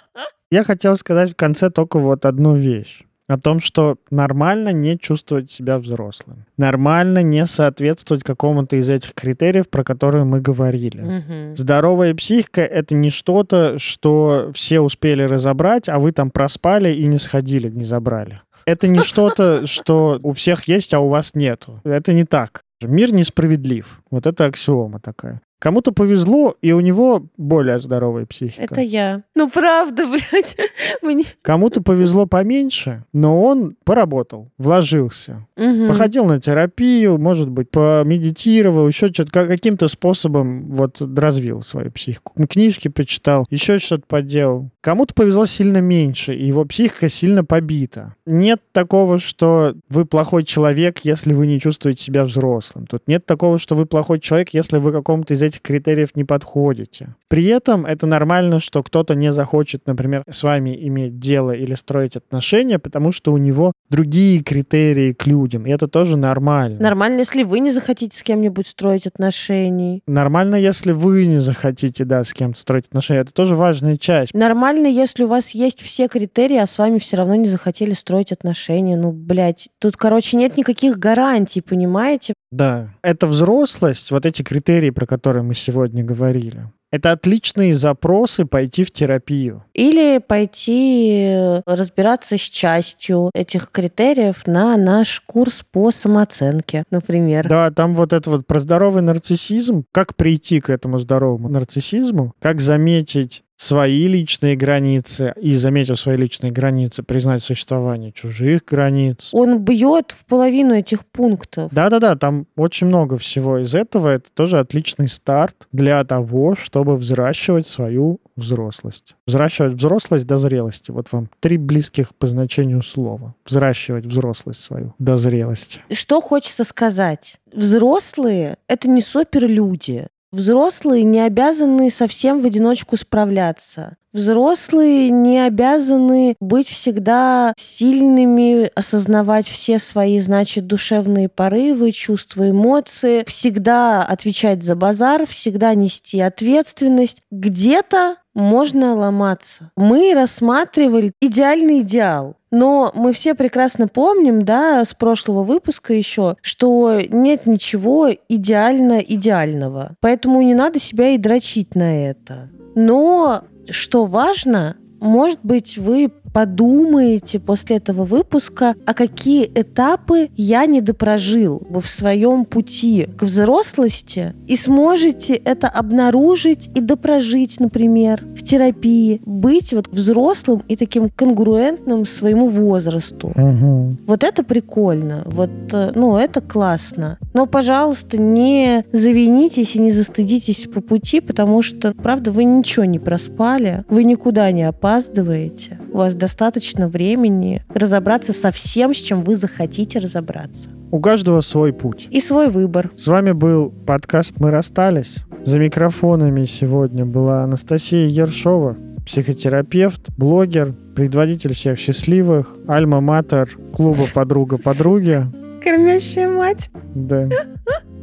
Я 0.51 0.65
хотел 0.65 0.97
сказать 0.97 1.33
в 1.33 1.37
конце 1.37 1.71
только 1.71 1.99
вот 1.99 2.25
одну 2.25 2.57
вещь 2.57 3.03
о 3.29 3.39
том, 3.39 3.61
что 3.61 3.97
нормально 4.11 4.71
не 4.71 4.99
чувствовать 4.99 5.51
себя 5.51 5.79
взрослым. 5.79 6.47
Нормально 6.57 7.23
не 7.23 7.47
соответствовать 7.47 8.25
какому-то 8.25 8.77
из 8.77 8.89
этих 8.89 9.13
критериев, 9.15 9.69
про 9.69 9.85
которые 9.85 10.25
мы 10.25 10.41
говорили. 10.41 11.03
Угу. 11.03 11.57
Здоровая 11.57 12.15
психика— 12.15 12.61
это 12.63 12.95
не 12.95 13.11
что-то, 13.11 13.79
что 13.79 14.51
все 14.55 14.81
успели 14.81 15.23
разобрать, 15.23 15.89
а 15.89 15.99
вы 15.99 16.13
там 16.13 16.31
проспали 16.31 16.93
и 16.93 17.07
не 17.07 17.19
сходили, 17.19 17.69
не 17.69 17.85
забрали. 17.85 18.41
Это 18.65 18.89
не 18.89 19.01
что-то, 19.01 19.67
что 19.67 20.19
у 20.23 20.33
всех 20.33 20.67
есть, 20.67 20.95
а 20.95 21.01
у 21.01 21.09
вас 21.09 21.35
нету. 21.35 21.81
Это 21.85 22.15
не 22.15 22.25
так. 22.25 22.63
Мир 22.81 23.13
несправедлив. 23.13 24.01
Вот 24.11 24.27
это 24.27 24.47
аксиома 24.47 25.01
такая. 25.01 25.43
Кому-то 25.59 25.93
повезло, 25.93 26.55
и 26.63 26.73
у 26.73 26.81
него 26.81 27.25
более 27.37 27.81
здоровая 27.81 28.27
психика. 28.27 28.63
Это 28.63 28.81
я. 28.81 29.23
Ну, 29.35 29.49
правда, 29.49 30.07
блядь. 30.09 30.57
Мне... 31.03 31.25
Кому-то 31.43 31.83
повезло 31.83 32.27
поменьше, 32.27 33.05
но 33.13 33.43
он 33.43 33.75
поработал, 33.85 34.51
вложился. 34.57 35.47
Угу. 35.57 35.89
Походил 35.89 36.27
на 36.27 36.41
терапию, 36.41 37.19
может 37.19 37.49
быть, 37.49 37.71
помедитировал, 37.71 38.87
еще 38.87 39.09
что-то 39.13 39.47
каким-то 39.47 39.89
способом 39.89 40.71
вот 40.71 41.01
развил 41.01 41.63
свою 41.63 41.91
психику. 41.91 42.35
Книжки 42.47 42.89
почитал, 42.89 43.47
еще 43.51 43.79
что-то 43.79 44.05
поделал. 44.07 44.71
Кому-то 44.81 45.13
повезло 45.15 45.47
сильно 45.47 45.79
меньше, 45.79 46.35
и 46.35 46.47
его 46.47 46.65
психика 46.65 47.09
сильно 47.09 47.45
побита. 47.45 48.15
Нет 48.27 48.61
такого, 48.73 49.19
что 49.19 49.75
вы 49.89 50.05
плохой 50.05 50.45
человек, 50.45 51.01
если 51.03 51.33
вы 51.33 51.49
не 51.49 51.59
чувствуете 51.61 52.03
себя 52.03 52.25
взрослым. 52.25 52.87
Тут 52.87 53.03
нет 53.09 53.27
такого, 53.27 53.59
что 53.59 53.75
вы 53.75 53.87
плохой 53.87 54.21
человек, 54.21 54.51
если 54.53 54.79
вы 54.79 54.93
какому-то 54.93 55.35
из 55.35 55.43
этих 55.49 55.63
критериев 55.63 56.15
не 56.15 56.25
подходите. 56.25 57.09
При 57.29 57.45
этом 57.47 57.85
это 57.85 58.07
нормально, 58.07 58.61
что 58.61 58.83
кто-то 58.83 59.15
не 59.15 59.33
захочет, 59.33 59.87
например, 59.87 60.23
с 60.31 60.43
вами 60.43 60.77
иметь 60.89 61.19
дело 61.19 61.53
или 61.53 61.75
строить 61.75 62.17
отношения, 62.17 62.79
потому 62.79 63.13
что 63.13 63.33
у 63.33 63.39
него 63.39 63.73
другие 63.91 64.43
критерии 64.43 65.13
к 65.13 65.27
людям. 65.27 65.67
И 65.67 65.71
это 65.71 65.89
тоже 65.89 66.17
нормально. 66.17 66.81
Нормально, 66.81 67.19
если 67.19 67.43
вы 67.43 67.61
не 67.61 67.71
захотите 67.71 68.17
с 68.17 68.23
кем-нибудь 68.23 68.67
строить 68.67 69.07
отношения. 69.07 70.01
Нормально, 70.07 70.57
если 70.57 70.93
вы 70.93 71.27
не 71.27 71.39
захотите, 71.39 72.05
да, 72.05 72.25
с 72.25 72.33
кем-то 72.33 72.61
строить 72.61 72.87
отношения. 72.87 73.21
Это 73.21 73.33
тоже 73.33 73.55
важная 73.55 73.97
часть. 73.97 74.35
Нормально, 74.35 74.87
если 74.87 75.25
у 75.25 75.29
вас 75.29 75.51
есть 75.51 75.81
все 75.81 76.09
критерии, 76.09 76.59
а 76.59 76.67
с 76.67 76.79
вами 76.79 76.99
все 76.99 77.17
равно 77.17 77.35
не 77.35 77.47
захотели 77.47 77.95
строить 77.95 78.33
отношения. 78.33 78.97
Ну, 78.97 79.13
блядь, 79.13 79.69
тут, 79.79 79.97
короче, 79.97 80.37
нет 80.37 80.57
никаких 80.57 80.99
гарантий, 80.99 81.61
понимаете? 81.61 82.35
Да. 82.51 82.89
Это 83.03 83.27
взрослость, 83.27 84.11
вот 84.11 84.27
эти 84.27 84.43
критерии, 84.43 84.91
про 84.91 85.07
которые 85.07 85.43
мы 85.43 85.55
сегодня 85.55 86.05
говорили. 86.05 86.67
Это 86.91 87.13
отличные 87.13 87.75
запросы 87.75 88.47
пойти 88.47 88.85
в 88.85 88.91
терапию. 88.91 89.63
Или 89.75 90.19
пойти 90.19 91.21
э, 91.23 91.63
разбираться 91.67 92.39
с 92.39 92.41
частью 92.41 93.31
этих 93.35 93.71
критериев 93.71 94.47
на 94.47 94.77
наш 94.77 95.21
курс 95.21 95.65
по 95.71 95.91
самооценке, 95.91 96.85
например. 96.91 97.47
Да, 97.47 97.71
там 97.71 97.95
вот 97.95 98.15
это 98.15 98.31
вот 98.31 98.47
про 98.47 98.59
здоровый 98.59 99.03
нарциссизм, 99.03 99.85
как 99.93 100.17
прийти 100.17 100.61
к 100.61 100.71
этому 100.71 100.99
здоровому 100.99 101.49
нарциссизму, 101.49 102.33
как 102.41 102.61
заметить 102.61 103.43
свои 103.59 104.07
личные 104.07 104.57
границы 104.57 105.35
и, 105.41 105.55
заметив 105.57 105.99
свои 105.99 106.17
личные 106.17 106.53
границы, 106.53 107.03
признать 107.03 107.43
существование 107.43 108.13
чужих 108.13 108.65
границ. 108.65 109.31
Он 109.33 109.59
бьет 109.59 110.15
в 110.17 110.25
половину 110.25 110.75
этих 110.75 111.05
пунктов. 111.05 111.71
Да-да-да, 111.73 112.15
там 112.17 112.47
очень 112.57 112.87
много 112.87 113.19
всего 113.19 113.59
из 113.59 113.75
этого. 113.75 114.11
Это 114.11 114.31
тоже 114.33 114.61
отличный 114.61 115.09
старт 115.09 115.67
для 115.73 116.03
того, 116.05 116.55
чтобы 116.55 116.97
взращивать 116.97 117.67
свою 117.67 118.21
взрослость. 118.37 119.17
Взращивать 119.27 119.75
взрослость 119.75 120.27
до 120.27 120.39
зрелости. 120.39 120.93
Вот 120.93 121.09
вам 121.11 121.29
три 121.41 121.57
близких 121.57 122.15
по 122.15 122.29
значению 122.29 122.85
слова. 122.85 123.35
Взращивать 123.45 124.07
взрослость 124.07 124.61
свою 124.61 124.95
до 125.01 125.17
зрелости. 125.17 125.81
Что 125.91 126.21
хочется 126.21 126.63
сказать? 126.63 127.39
Взрослые— 127.53 128.59
это 128.69 128.89
не 128.89 129.01
суперлюди. 129.01 130.07
Взрослые 130.31 131.05
не 131.05 131.21
обязаны 131.21 131.91
совсем 131.91 132.41
в 132.41 132.47
одиночку 132.47 132.97
справляться. 132.97 133.97
Взрослые 134.13 135.11
не 135.11 135.39
обязаны 135.39 136.35
быть 136.41 136.69
всегда 136.69 137.53
сильными, 137.59 138.71
осознавать 138.75 139.47
все 139.47 139.79
свои, 139.79 140.19
значит, 140.19 140.67
душевные 140.67 141.29
порывы, 141.29 141.93
чувства, 141.93 142.51
эмоции, 142.51 143.25
всегда 143.27 144.03
отвечать 144.05 144.63
за 144.63 144.77
базар, 144.77 145.27
всегда 145.27 145.75
нести 145.75 146.21
ответственность. 146.21 147.23
Где-то 147.31 148.17
можно 148.39 148.95
ломаться. 148.95 149.73
Мы 149.77 150.15
рассматривали 150.15 151.13
идеальный 151.21 151.81
идеал. 151.81 152.37
Но 152.51 152.91
мы 152.95 153.13
все 153.13 153.35
прекрасно 153.35 153.89
помним, 153.89 154.41
да, 154.43 154.83
с 154.83 154.95
прошлого 154.95 155.43
выпуска 155.43 155.93
еще, 155.93 156.37
что 156.41 156.99
нет 157.01 157.45
ничего 157.45 158.09
идеально 158.29 159.01
идеального. 159.01 159.97
Поэтому 160.01 160.41
не 160.41 160.55
надо 160.55 160.81
себя 160.81 161.11
и 161.11 161.19
дрочить 161.19 161.75
на 161.75 162.09
это. 162.09 162.49
Но 162.75 163.43
что 163.69 164.07
важно, 164.07 164.77
может 165.01 165.41
быть, 165.43 165.79
вы 165.79 166.11
подумаете 166.33 167.41
после 167.41 167.77
этого 167.77 168.05
выпуска, 168.05 168.75
а 168.87 168.95
какие 168.95 169.51
этапы 169.55 170.31
я 170.37 170.67
не 170.67 170.81
допрожил 170.81 171.63
в 171.69 171.87
своем 171.87 172.45
пути 172.45 173.09
к 173.17 173.23
взрослости, 173.23 174.35
и 174.47 174.57
сможете 174.57 175.35
это 175.35 175.69
обнаружить 175.69 176.71
и 176.75 176.81
допрожить, 176.81 177.61
например, 177.61 178.25
в 178.37 178.43
терапии, 178.43 179.21
быть 179.25 179.73
вот 179.73 179.89
взрослым 179.89 180.63
и 180.69 180.77
таким 180.77 181.11
конгруентным 181.11 182.07
своему 182.07 182.49
возрасту. 182.49 183.29
Угу. 183.29 183.97
Вот 184.07 184.25
это 184.25 184.45
прикольно, 184.45 185.23
вот, 185.27 185.51
э, 185.73 185.93
ну, 185.95 186.17
это 186.17 186.41
классно. 186.41 187.19
Но, 187.35 187.47
пожалуйста, 187.47 188.19
не 188.19 188.85
завинитесь 188.93 189.75
и 189.75 189.81
не 189.81 189.93
застыдитесь 189.93 190.69
по 190.73 190.81
пути, 190.81 191.21
потому 191.21 191.63
что, 191.63 191.95
правда, 191.95 192.31
вы 192.33 192.45
ничего 192.45 192.85
не 192.85 192.99
проспали, 192.99 193.85
вы 193.89 194.05
никуда 194.05 194.51
не 194.53 194.65
опаздываете, 194.89 195.79
у 195.93 195.99
вас 195.99 196.15
достаточно 196.15 196.89
времени 196.89 197.63
разобраться 197.75 198.33
со 198.33 198.51
всем, 198.51 198.95
с 198.95 198.97
чем 198.97 199.23
вы 199.23 199.37
захотите 199.37 199.99
разобраться. 199.99 200.71
У 200.91 200.99
каждого 201.01 201.43
свой 201.43 201.75
путь. 201.75 202.09
И 202.11 202.23
свой 202.23 202.49
выбор. 202.49 202.91
С 202.97 203.07
вами 203.07 203.33
был 203.33 203.71
подкаст 203.71 204.37
«Мы 204.39 204.51
расстались». 204.51 205.17
За 205.45 205.59
микрофонами 205.59 206.47
сегодня 206.47 207.05
была 207.05 207.45
Анастасия 207.45 208.07
Ершова, 208.07 208.77
психотерапевт, 209.07 210.09
блогер, 210.17 210.73
предводитель 210.97 211.53
всех 211.53 211.79
счастливых, 211.79 212.55
альма-матер 212.67 213.51
клуба 213.75 214.05
«Подруга-подруги». 214.15 215.27
Кормящая 215.63 216.31
мать. 216.31 216.71
Да. 216.95 217.29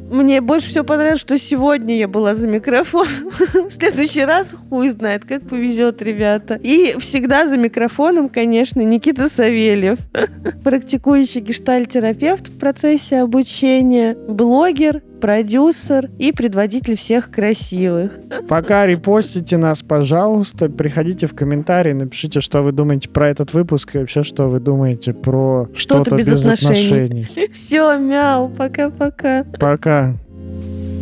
Мне 0.10 0.40
больше 0.40 0.70
всего 0.70 0.84
понравилось, 0.84 1.20
что 1.20 1.38
сегодня 1.38 1.98
я 1.98 2.08
была 2.08 2.36
за 2.36 2.48
микрофон. 2.48 3.08
В 3.54 3.72
следующий 3.72 4.24
раз 4.24 4.54
хуй 4.70 4.90
знает, 4.90 5.26
как 5.26 5.48
повезет, 5.48 6.02
ребята. 6.02 6.60
И 6.62 6.96
всегда 7.00 7.48
за 7.48 7.58
микрофоном, 7.58 8.30
конечно, 8.30 8.82
Никита 8.82 9.28
Савельев, 9.28 9.98
практикующий 10.64 11.42
гештальтерапевт 11.42 12.50
в 12.50 12.60
процессе 12.60 13.22
обучения, 13.22 14.16
блогер, 14.16 15.02
продюсер 15.26 16.12
и 16.20 16.32
предводитель 16.32 16.96
всех 16.96 17.32
красивых. 17.32 18.12
Пока 18.48 18.86
репостите 18.86 19.58
нас, 19.58 19.82
пожалуйста, 19.82 20.70
приходите 20.70 21.26
в 21.26 21.34
комментарии, 21.34 21.94
напишите, 21.94 22.42
что 22.42 22.62
вы 22.62 22.72
думаете 22.72 23.10
про 23.10 23.30
этот 23.30 23.52
выпуск 23.52 23.96
и 23.96 23.98
вообще, 23.98 24.22
что 24.22 24.48
вы 24.50 24.60
думаете 24.60 25.16
про 25.16 25.68
что-то, 25.74 26.12
Что-то 26.12 26.18
без 26.18 26.28
без 26.28 26.46
отношений. 26.46 27.24
отношений. 27.24 27.50
Все, 27.54 27.98
мяу, 27.98 28.50
пока-пока. 28.50 29.46
Пока. 29.60 30.14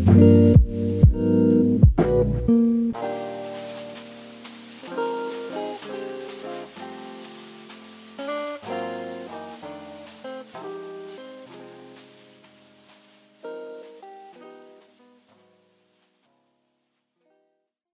Пока. 0.07 0.42